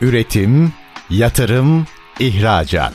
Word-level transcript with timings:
Üretim, 0.00 0.72
yatırım, 1.10 1.86
ihracat. 2.20 2.92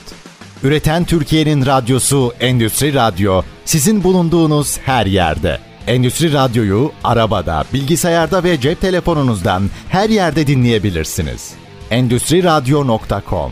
Üreten 0.64 1.06
Türkiye'nin 1.06 1.66
radyosu 1.66 2.34
Endüstri 2.40 2.94
Radyo 2.94 3.42
sizin 3.66 4.04
bulunduğunuz 4.04 4.78
her 4.78 5.06
yerde. 5.06 5.60
Endüstri 5.88 6.34
Radyo'yu 6.34 6.92
arabada, 7.04 7.64
bilgisayarda 7.74 8.44
ve 8.44 8.60
cep 8.60 8.82
telefonunuzdan 8.82 9.70
her 9.90 10.10
yerde 10.10 10.48
dinleyebilirsiniz. 10.48 11.54
Endüstri 11.92 12.44
Radyo.com 12.44 13.52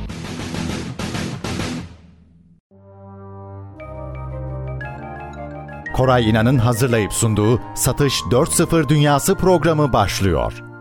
Koray 5.95 6.29
İnan'ın 6.29 6.57
hazırlayıp 6.57 7.13
sunduğu 7.13 7.61
Satış 7.75 8.21
4.0 8.21 8.89
Dünyası 8.89 9.35
programı 9.35 9.93
başlıyor. 9.93 10.72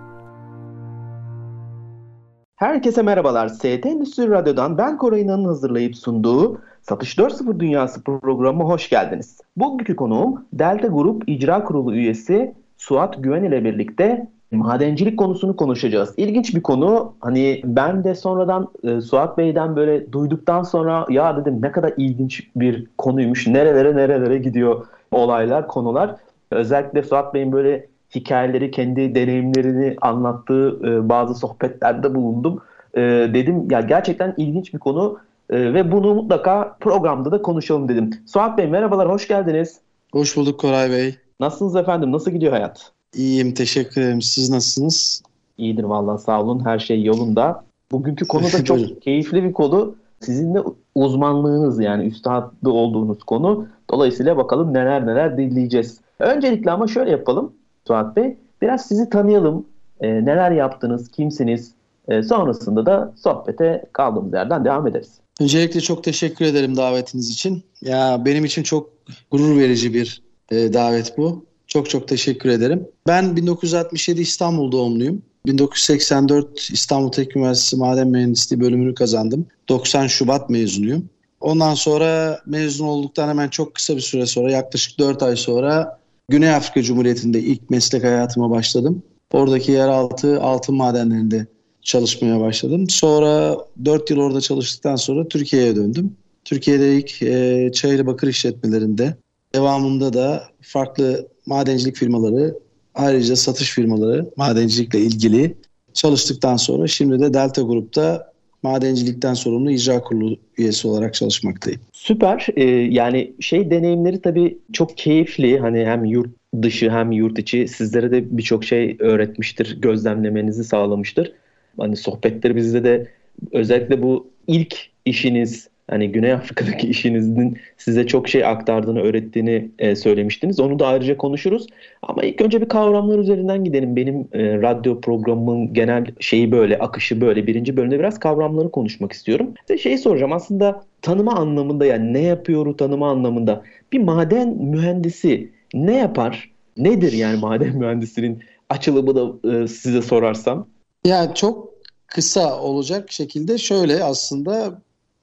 Herkese 2.63 3.03
merhabalar. 3.03 3.49
ST 3.49 3.65
Endüstri 3.65 4.31
Radyo'dan 4.31 4.79
ben 4.79 4.99
Koray 4.99 5.21
İnan'ın 5.21 5.45
hazırlayıp 5.45 5.97
sunduğu 5.97 6.61
Satış 6.83 7.19
4.0 7.19 7.61
Dünyası 7.61 8.05
programı 8.05 8.65
hoş 8.65 8.89
geldiniz. 8.89 9.41
Bugünkü 9.57 9.97
konuğum 9.97 10.45
Delta 10.53 10.89
Grup 10.89 11.29
İcra 11.29 11.65
Kurulu 11.65 11.95
üyesi 11.95 12.55
Suat 12.77 13.23
Güven 13.23 13.45
ile 13.45 13.65
birlikte 13.65 14.27
madencilik 14.51 15.19
konusunu 15.19 15.57
konuşacağız. 15.57 16.15
İlginç 16.17 16.55
bir 16.55 16.63
konu. 16.63 17.15
Hani 17.21 17.61
ben 17.65 18.05
de 18.05 18.15
sonradan 18.15 18.69
e, 18.85 19.01
Suat 19.01 19.39
Bey'den 19.39 19.77
böyle 19.77 20.13
duyduktan 20.13 20.63
sonra 20.63 21.07
ya 21.11 21.37
dedim 21.37 21.59
ne 21.63 21.73
kadar 21.73 21.93
ilginç 21.97 22.49
bir 22.57 22.87
konuymuş. 22.99 23.47
Nerelere 23.47 23.97
nerelere 23.97 24.39
gidiyor 24.39 24.87
olaylar, 25.11 25.69
konular. 25.69 26.17
Özellikle 26.51 27.03
Suat 27.03 27.35
Bey'in 27.35 27.53
böyle 27.53 27.87
hikayeleri, 28.15 28.71
kendi 28.71 29.15
deneyimlerini 29.15 29.97
anlattığı 30.01 30.81
e, 30.85 31.09
bazı 31.09 31.35
sohbetlerde 31.35 32.15
bulundum. 32.15 32.61
E, 32.95 33.01
dedim 33.35 33.71
ya 33.71 33.81
gerçekten 33.81 34.35
ilginç 34.37 34.75
bir 34.75 34.79
konu 34.79 35.19
e, 35.51 35.75
ve 35.75 35.93
bunu 35.93 36.15
mutlaka 36.15 36.77
programda 36.81 37.33
da 37.33 37.43
konuşalım 37.43 37.89
dedim. 37.89 38.11
Suat 38.27 38.59
Bey 38.59 38.67
merhabalar, 38.67 39.09
hoş 39.09 39.29
geldiniz. 39.29 39.81
Hoş 40.13 40.37
bulduk 40.37 40.61
Koray 40.61 40.91
Bey. 40.91 41.15
Nasılsınız 41.41 41.77
efendim, 41.77 42.13
nasıl 42.13 42.31
gidiyor 42.31 42.53
hayat? 42.53 42.93
İyiyim, 43.15 43.55
teşekkür 43.55 44.01
ederim. 44.01 44.23
Siz 44.23 44.51
nasılsınız? 44.51 45.23
İyidir 45.59 45.85
vallahi 45.85 46.23
sağ 46.23 46.43
olun, 46.43 46.65
her 46.65 46.79
şey 46.79 47.05
yolunda. 47.05 47.65
Bugünkü 47.93 48.27
konu 48.29 48.45
da 48.45 48.65
çok 48.65 49.03
keyifli 49.03 49.45
bir 49.45 49.53
konu. 49.53 49.95
Sizin 50.21 50.55
de 50.55 50.63
uzmanlığınız 50.95 51.81
yani 51.81 52.07
üstadlı 52.07 52.73
olduğunuz 52.73 53.23
konu. 53.23 53.67
Dolayısıyla 53.91 54.37
bakalım 54.37 54.75
neler 54.75 55.07
neler 55.07 55.39
dinleyeceğiz. 55.39 56.01
Öncelikle 56.19 56.71
ama 56.71 56.87
şöyle 56.87 57.11
yapalım. 57.11 57.53
Suat 57.87 58.17
Bey. 58.17 58.37
Biraz 58.63 58.87
sizi 58.87 59.11
tanıyalım. 59.11 59.67
E, 60.01 60.09
neler 60.09 60.51
yaptınız, 60.51 61.11
kimsiniz? 61.11 61.73
E, 62.09 62.23
sonrasında 62.23 62.87
da 62.87 63.15
sohbete 63.23 63.85
kaldığımız 63.93 64.33
yerden 64.33 64.65
devam 64.65 64.87
ederiz. 64.87 65.11
Öncelikle 65.41 65.81
çok 65.81 66.05
teşekkür 66.05 66.45
ederim 66.45 66.77
davetiniz 66.77 67.31
için. 67.31 67.63
Ya 67.81 68.23
benim 68.25 68.45
için 68.45 68.63
çok 68.63 68.91
gurur 69.31 69.59
verici 69.59 69.95
bir 69.95 70.23
e, 70.51 70.73
davet 70.73 71.19
bu. 71.19 71.45
Çok 71.67 71.91
çok 71.91 72.09
teşekkür 72.09 72.49
ederim. 72.51 72.89
Ben 73.07 73.37
1967 73.37 74.21
İstanbul 74.21 74.73
doğumluyum. 74.73 75.23
1984 75.47 76.71
İstanbul 76.73 77.13
Teknik 77.13 77.37
Üniversitesi 77.37 77.77
Maden 77.77 78.09
Mühendisliği 78.09 78.61
bölümünü 78.61 78.95
kazandım. 78.95 79.47
90 79.69 80.07
Şubat 80.07 80.51
mezunuyum. 80.51 81.09
Ondan 81.41 81.75
sonra 81.75 82.41
mezun 82.47 82.87
olduktan 82.87 83.29
hemen 83.29 83.49
çok 83.49 83.75
kısa 83.75 83.97
bir 83.97 84.01
süre 84.01 84.27
sonra 84.27 84.53
yaklaşık 84.53 84.99
4 84.99 85.23
ay 85.23 85.37
sonra 85.37 85.99
Güney 86.29 86.51
Afrika 86.51 86.83
Cumhuriyeti'nde 86.83 87.41
ilk 87.41 87.71
meslek 87.71 88.05
hayatıma 88.05 88.51
başladım. 88.51 89.03
Oradaki 89.33 89.73
yeraltı 89.73 90.43
altın 90.43 90.75
madenlerinde 90.75 91.47
çalışmaya 91.83 92.41
başladım. 92.41 92.91
Sonra 92.91 93.57
4 93.85 94.11
yıl 94.11 94.19
orada 94.19 94.41
çalıştıktan 94.41 94.97
sonra 94.97 95.29
Türkiye'ye 95.29 95.77
döndüm. 95.77 96.17
Türkiye'de 96.45 96.97
ilk 96.97 97.23
e, 97.23 97.71
çayırı 97.73 98.07
bakır 98.07 98.29
işletmelerinde, 98.29 99.17
devamında 99.55 100.13
da 100.13 100.45
farklı 100.61 101.29
madencilik 101.47 101.97
firmaları, 101.97 102.59
ayrıca 102.95 103.37
satış 103.37 103.71
firmaları 103.71 104.31
madencilikle 104.37 104.99
ilgili 104.99 105.57
çalıştıktan 105.95 106.57
sonra 106.57 106.87
şimdi 106.87 107.21
de 107.21 107.35
Delta 107.35 107.63
Grup'ta 107.63 108.32
madencilikten 108.63 109.35
sorumlu 109.35 109.71
icra 109.71 110.01
kurulu 110.01 110.37
üyesi 110.59 110.89
olarak 110.89 111.15
çalışmaktayım. 111.15 111.81
Süper. 111.93 112.47
Ee, 112.57 112.65
yani 112.71 113.33
şey 113.41 113.71
deneyimleri 113.71 114.21
tabii 114.21 114.59
çok 114.73 114.97
keyifli. 114.97 115.59
Hani 115.59 115.87
hem 115.87 116.05
yurt 116.05 116.31
dışı 116.63 116.91
hem 116.91 117.13
yurt 117.13 117.39
içi 117.39 117.69
sizlere 117.69 118.11
de 118.11 118.39
birçok 118.39 118.65
şey 118.65 118.97
öğretmiştir, 118.99 119.81
gözlemlemenizi 119.81 120.65
sağlamıştır. 120.65 121.33
Hani 121.79 121.97
sohbetleri 121.97 122.57
bizde 122.57 122.85
de 122.85 123.07
özellikle 123.53 124.03
bu 124.03 124.31
ilk 124.47 124.77
işiniz 125.05 125.69
hani 125.93 126.13
Güney 126.13 126.33
Afrika'daki 126.33 126.87
işinizin 126.89 127.59
size 127.79 128.07
çok 128.07 128.29
şey 128.29 128.45
aktardığını, 128.45 129.01
öğrettiğini 129.01 129.71
e, 129.79 129.97
söylemiştiniz. 129.97 130.61
Onu 130.61 130.79
da 130.79 130.87
ayrıca 130.87 131.17
konuşuruz. 131.17 131.67
Ama 132.03 132.23
ilk 132.23 132.41
önce 132.41 132.61
bir 132.61 132.69
kavramlar 132.69 133.19
üzerinden 133.19 133.65
gidelim. 133.65 133.97
Benim 133.97 134.29
e, 134.33 134.63
radyo 134.63 135.01
programımın 135.01 135.75
genel 135.75 136.07
şeyi 136.21 136.53
böyle, 136.53 136.79
akışı 136.79 137.21
böyle. 137.21 137.47
Birinci 137.47 137.77
bölümde 137.77 137.99
biraz 137.99 138.19
kavramları 138.19 138.71
konuşmak 138.71 139.13
istiyorum. 139.13 139.55
Size 139.67 139.79
şeyi 139.79 139.99
soracağım. 139.99 140.33
Aslında 140.33 140.85
tanıma 141.03 141.35
anlamında 141.35 141.87
yani 141.87 142.13
ne 142.13 142.21
yapıyor 142.21 142.79
tanıma 142.79 143.11
anlamında. 143.11 143.63
Bir 143.93 143.99
maden 143.99 144.49
mühendisi 144.49 145.51
ne 145.75 145.97
yapar? 145.97 146.51
Nedir 146.77 147.13
yani 147.13 147.41
maden 147.41 147.77
mühendisinin 147.79 148.43
açılımı 148.71 149.15
da 149.15 149.51
e, 149.53 149.69
size 149.69 150.03
sorarsam? 150.03 150.67
Ya 151.05 151.35
çok 151.35 151.73
kısa 152.07 152.61
olacak 152.61 153.13
şekilde 153.13 153.59
şöyle 153.59 154.05
aslında 154.05 154.79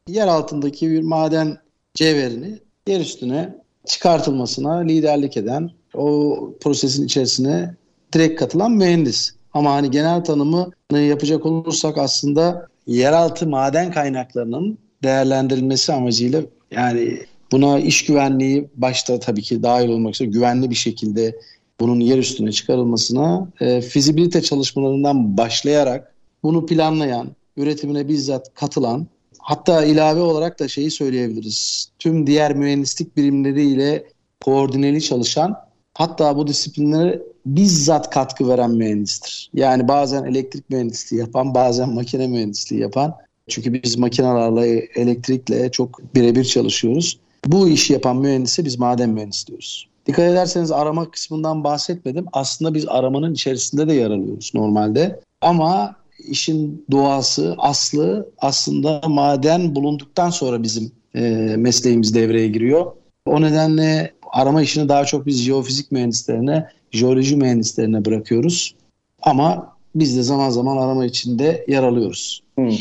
yer 0.10 0.28
altındaki 0.28 0.90
bir 0.90 1.02
maden 1.02 1.58
cevherini 1.94 2.60
yer 2.88 3.00
üstüne 3.00 3.56
çıkartılmasına 3.86 4.78
liderlik 4.78 5.38
eden, 5.38 5.72
o 5.94 6.38
prosesin 6.62 7.06
içerisine 7.06 7.76
direkt 8.14 8.40
katılan 8.40 8.72
mühendis. 8.72 9.32
Ama 9.54 9.74
hani 9.74 9.92
genel 9.92 10.24
tanımını 10.24 11.00
yapacak 11.00 11.46
olursak 11.46 11.98
aslında 11.98 12.68
yeraltı 12.88 13.48
maden 13.48 13.92
kaynaklarının 13.92 14.78
değerlendirilmesi 15.04 15.94
amacıyla 15.94 16.42
yani 16.72 17.20
buna 17.52 17.80
iş 17.80 18.06
güvenliği 18.06 18.70
başta 18.76 19.20
tabii 19.20 19.42
ki 19.42 19.64
dahil 19.64 19.90
olmak 19.90 20.16
üzere 20.16 20.30
güvenli 20.30 20.70
bir 20.70 20.76
şekilde 20.76 21.36
bunun 21.80 22.00
yer 22.00 22.18
üstüne 22.18 22.52
çıkarılmasına 22.52 23.48
e, 23.60 23.82
fizibilite 23.82 24.42
çalışmalarından 24.42 25.38
başlayarak 25.38 26.14
bunu 26.44 26.66
planlayan, 26.66 27.30
üretimine 27.58 28.08
bizzat 28.08 28.54
katılan 28.54 29.08
Hatta 29.40 29.86
ilave 29.86 30.20
olarak 30.20 30.60
da 30.60 30.68
şeyi 30.68 30.92
söyleyebiliriz. 30.92 31.90
Tüm 32.00 32.28
diğer 32.28 32.56
mühendislik 32.56 33.18
birimleriyle 33.18 34.04
koordineli 34.42 35.02
çalışan 35.02 35.56
hatta 35.94 36.38
bu 36.38 36.48
disiplinlere 36.48 37.22
bizzat 37.46 38.10
katkı 38.10 38.48
veren 38.48 38.72
mühendistir. 38.72 39.50
Yani 39.54 39.88
bazen 39.88 40.24
elektrik 40.24 40.70
mühendisliği 40.70 41.22
yapan, 41.22 41.54
bazen 41.54 41.90
makine 41.90 42.28
mühendisliği 42.28 42.82
yapan. 42.82 43.16
Çünkü 43.48 43.84
biz 43.84 43.98
makinelerle, 43.98 44.88
elektrikle 44.96 45.72
çok 45.72 46.16
birebir 46.16 46.44
çalışıyoruz. 46.44 47.20
Bu 47.46 47.70
işi 47.70 47.94
yapan 47.94 48.18
mühendise 48.18 48.66
biz 48.66 48.80
maden 48.80 49.10
mühendisi 49.10 49.48
diyoruz. 49.48 49.90
Dikkat 50.06 50.32
ederseniz 50.32 50.72
arama 50.72 51.12
kısmından 51.12 51.64
bahsetmedim. 51.64 52.26
Aslında 52.34 52.74
biz 52.74 52.88
aramanın 52.88 53.34
içerisinde 53.34 53.88
de 53.88 53.94
yer 53.94 54.10
alıyoruz 54.10 54.52
normalde. 54.54 55.20
Ama 55.42 55.96
işin 56.28 56.86
doğası, 56.92 57.56
aslı 57.58 58.30
aslında 58.38 59.02
maden 59.08 59.76
bulunduktan 59.76 60.30
sonra 60.30 60.64
bizim 60.64 60.92
e, 61.16 61.22
mesleğimiz 61.58 62.16
devreye 62.16 62.48
giriyor. 62.48 62.86
O 63.26 63.42
nedenle 63.42 64.14
arama 64.32 64.62
işini 64.62 64.90
daha 64.90 65.06
çok 65.06 65.26
biz 65.26 65.42
jeofizik 65.42 65.92
mühendislerine, 65.92 66.68
jeoloji 66.92 67.36
mühendislerine 67.36 68.06
bırakıyoruz. 68.06 68.76
Ama 69.22 69.76
biz 69.96 70.18
de 70.18 70.24
zaman 70.24 70.50
zaman 70.50 70.78
arama 70.78 71.06
içinde 71.06 71.66
yer 71.68 71.84
alıyoruz. 71.84 72.44
Hmm. 72.56 72.72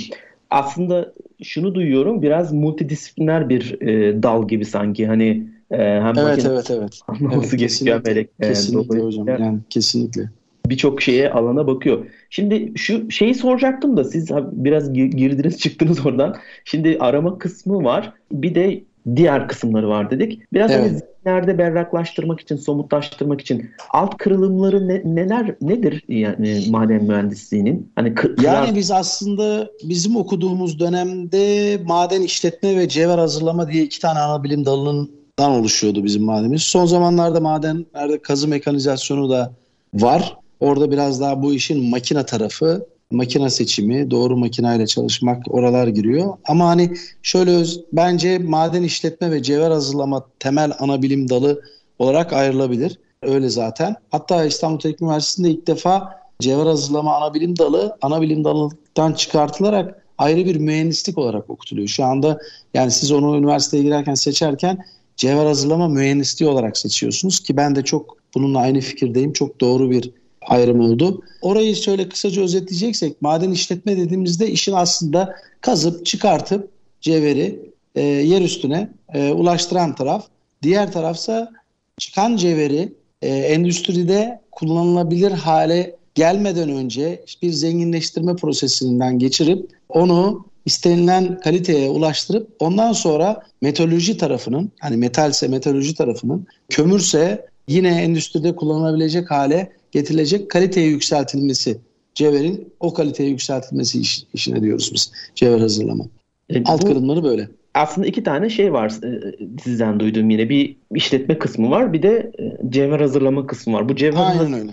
Aslında 0.50 1.12
şunu 1.42 1.74
duyuyorum 1.74 2.22
biraz 2.22 2.52
multidisipliner 2.52 3.48
bir 3.48 3.80
e, 3.80 4.22
dal 4.22 4.48
gibi 4.48 4.64
sanki 4.64 5.06
hani 5.06 5.46
e, 5.70 5.76
hem 5.78 6.18
evet 6.18 6.46
evet 6.46 6.70
evet. 6.70 7.00
Anlaması 7.08 7.48
evet, 7.48 7.60
kesinlikle, 7.60 8.28
kesinlikle 8.42 9.00
hocam 9.00 9.28
yani 9.28 9.58
kesinlikle 9.70 10.30
birçok 10.70 11.02
şeye 11.02 11.30
alana 11.30 11.66
bakıyor. 11.66 12.06
Şimdi 12.30 12.72
şu 12.76 13.10
şeyi 13.10 13.34
soracaktım 13.34 13.96
da 13.96 14.04
siz 14.04 14.30
biraz 14.52 14.92
girdiniz 14.92 15.58
çıktınız 15.60 16.06
oradan. 16.06 16.36
Şimdi 16.64 16.96
arama 17.00 17.38
kısmı 17.38 17.84
var. 17.84 18.12
Bir 18.32 18.54
de 18.54 18.80
diğer 19.16 19.48
kısımları 19.48 19.88
var 19.88 20.10
dedik. 20.10 20.52
Biraz 20.52 20.70
evet. 20.70 20.80
hani 20.80 20.98
zihinlerde 20.98 21.58
berraklaştırmak 21.58 22.40
için, 22.40 22.56
somutlaştırmak 22.56 23.40
için 23.40 23.70
alt 23.90 24.16
kırılımları 24.16 24.88
ne, 24.88 25.02
neler 25.04 25.54
nedir 25.60 26.04
yani 26.08 26.64
maden 26.70 27.04
mühendisliğinin? 27.04 27.92
Hani 27.96 28.14
kırar... 28.14 28.42
Yani 28.42 28.76
biz 28.76 28.90
aslında 28.90 29.70
bizim 29.84 30.16
okuduğumuz 30.16 30.80
dönemde 30.80 31.76
maden 31.84 32.22
işletme 32.22 32.76
ve 32.76 32.88
cevher 32.88 33.18
hazırlama 33.18 33.70
diye 33.70 33.84
iki 33.84 34.00
tane 34.00 34.18
ana 34.18 34.44
bilim 34.44 34.66
dalından 34.66 35.50
oluşuyordu 35.50 36.04
bizim 36.04 36.22
madenimiz. 36.22 36.62
Son 36.62 36.86
zamanlarda 36.86 37.40
madenlerde 37.40 38.18
kazı 38.22 38.48
mekanizasyonu 38.48 39.30
da 39.30 39.52
var. 39.94 40.36
Orada 40.60 40.90
biraz 40.90 41.20
daha 41.20 41.42
bu 41.42 41.54
işin 41.54 41.90
makine 41.90 42.26
tarafı 42.26 42.86
makine 43.10 43.50
seçimi, 43.50 44.10
doğru 44.10 44.36
makinayla 44.36 44.86
çalışmak 44.86 45.54
oralar 45.54 45.88
giriyor. 45.88 46.34
Ama 46.48 46.68
hani 46.68 46.94
şöyle 47.22 47.50
öz, 47.50 47.84
bence 47.92 48.38
maden 48.38 48.82
işletme 48.82 49.30
ve 49.30 49.42
cevher 49.42 49.70
hazırlama 49.70 50.26
temel 50.38 50.72
ana 50.78 51.02
bilim 51.02 51.28
dalı 51.28 51.62
olarak 51.98 52.32
ayrılabilir. 52.32 52.98
Öyle 53.22 53.48
zaten. 53.48 53.96
Hatta 54.10 54.44
İstanbul 54.44 54.78
Teknik 54.78 55.02
Üniversitesi'nde 55.02 55.50
ilk 55.50 55.66
defa 55.66 56.20
cevher 56.40 56.66
hazırlama 56.66 57.16
ana 57.16 57.34
bilim 57.34 57.58
dalı 57.58 57.96
ana 58.02 58.22
bilim 58.22 58.44
dalından 58.44 59.12
çıkartılarak 59.12 60.04
ayrı 60.18 60.44
bir 60.44 60.56
mühendislik 60.56 61.18
olarak 61.18 61.50
okutuluyor. 61.50 61.88
Şu 61.88 62.04
anda 62.04 62.38
yani 62.74 62.90
siz 62.90 63.12
onu 63.12 63.36
üniversiteye 63.36 63.82
girerken 63.82 64.14
seçerken 64.14 64.84
cevher 65.16 65.46
hazırlama 65.46 65.88
mühendisliği 65.88 66.50
olarak 66.50 66.78
seçiyorsunuz 66.78 67.40
ki 67.40 67.56
ben 67.56 67.76
de 67.76 67.82
çok 67.82 68.16
bununla 68.34 68.58
aynı 68.58 68.80
fikirdeyim. 68.80 69.32
Çok 69.32 69.60
doğru 69.60 69.90
bir 69.90 70.10
ayrım 70.48 70.80
oldu. 70.80 71.22
Orayı 71.42 71.76
şöyle 71.76 72.08
kısaca 72.08 72.42
özetleyeceksek 72.42 73.22
maden 73.22 73.50
işletme 73.50 73.96
dediğimizde 73.96 74.50
işin 74.50 74.72
aslında 74.72 75.34
kazıp 75.60 76.06
çıkartıp 76.06 76.70
cevheri 77.00 77.60
e, 77.94 78.02
yer 78.02 78.42
üstüne 78.42 78.90
e, 79.14 79.32
ulaştıran 79.32 79.94
taraf. 79.94 80.26
Diğer 80.62 80.92
tarafsa 80.92 81.50
çıkan 81.98 82.36
cevheri 82.36 82.92
e, 83.22 83.28
endüstride 83.28 84.40
kullanılabilir 84.50 85.30
hale 85.32 85.96
gelmeden 86.14 86.68
önce 86.68 87.24
bir 87.42 87.50
zenginleştirme 87.50 88.36
prosesinden 88.36 89.18
geçirip 89.18 89.70
onu 89.88 90.44
istenilen 90.66 91.40
kaliteye 91.40 91.90
ulaştırıp 91.90 92.48
ondan 92.58 92.92
sonra 92.92 93.42
metaloloji 93.62 94.16
tarafının 94.16 94.72
hani 94.80 94.96
metalse 94.96 95.48
metaloloji 95.48 95.94
tarafının 95.94 96.46
kömürse 96.68 97.46
yine 97.68 98.02
endüstride 98.02 98.56
kullanılabilecek 98.56 99.30
hale 99.30 99.72
getirilecek 99.92 100.50
kaliteye 100.50 100.88
yükseltilmesi 100.88 101.78
cevherin 102.14 102.72
o 102.80 102.94
kaliteye 102.94 103.30
yükseltilmesi 103.30 104.00
iş, 104.00 104.24
işine 104.34 104.62
diyoruz 104.62 104.90
biz 104.94 105.12
cevher 105.34 105.58
hazırlama. 105.58 106.04
E, 106.50 106.64
Alt 106.64 106.84
kırımları 106.84 107.24
böyle. 107.24 107.48
Aslında 107.74 108.06
iki 108.06 108.22
tane 108.22 108.50
şey 108.50 108.72
var 108.72 108.92
e, 109.04 109.36
sizden 109.62 110.00
duyduğum 110.00 110.30
yine 110.30 110.48
bir 110.48 110.76
işletme 110.94 111.38
kısmı 111.38 111.70
var 111.70 111.92
bir 111.92 112.02
de 112.02 112.32
e, 112.38 112.70
cevher 112.70 113.00
hazırlama 113.00 113.46
kısmı 113.46 113.72
var. 113.72 113.88
Bu 113.88 113.96
cevher 113.96 114.26
Aynen 114.30 114.52
öyle. 114.52 114.72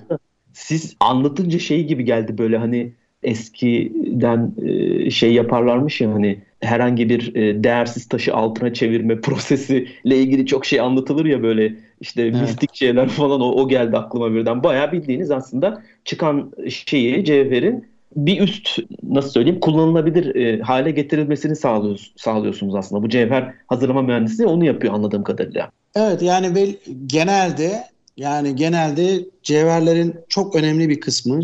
Siz 0.53 0.95
anlatınca 0.99 1.59
şey 1.59 1.83
gibi 1.83 2.05
geldi 2.05 2.37
böyle 2.37 2.57
hani 2.57 2.93
eskiden 3.23 4.53
e, 4.65 5.09
şey 5.09 5.33
yaparlarmış 5.33 6.01
ya 6.01 6.13
hani 6.13 6.39
herhangi 6.59 7.09
bir 7.09 7.35
e, 7.35 7.63
değersiz 7.63 8.07
taşı 8.07 8.35
altına 8.35 8.73
çevirme 8.73 9.21
prosesiyle 9.21 10.17
ilgili 10.17 10.45
çok 10.45 10.65
şey 10.65 10.79
anlatılır 10.79 11.25
ya 11.25 11.43
böyle 11.43 11.75
işte 12.01 12.21
evet. 12.21 12.41
mistik 12.41 12.75
şeyler 12.75 13.09
falan 13.09 13.41
o, 13.41 13.51
o 13.51 13.67
geldi 13.67 13.97
aklıma 13.97 14.33
birden. 14.33 14.63
Bayağı 14.63 14.91
bildiğiniz 14.91 15.31
aslında 15.31 15.83
çıkan 16.05 16.51
şeyi 16.69 17.25
cevherin 17.25 17.85
bir 18.15 18.41
üst 18.41 18.79
nasıl 19.03 19.29
söyleyeyim 19.29 19.59
kullanılabilir 19.59 20.35
e, 20.35 20.61
hale 20.61 20.91
getirilmesini 20.91 21.55
sağlıyoruz, 21.55 22.13
sağlıyorsunuz 22.17 22.75
aslında. 22.75 23.03
Bu 23.03 23.09
cevher 23.09 23.53
hazırlama 23.67 24.01
mühendisi 24.01 24.45
onu 24.45 24.65
yapıyor 24.65 24.93
anladığım 24.93 25.23
kadarıyla. 25.23 25.71
Evet 25.95 26.21
yani 26.21 26.55
ve 26.55 26.67
genelde 27.05 27.83
yani 28.17 28.55
genelde 28.55 29.25
cevherlerin 29.43 30.15
çok 30.29 30.55
önemli 30.55 30.89
bir 30.89 30.99
kısmı 30.99 31.41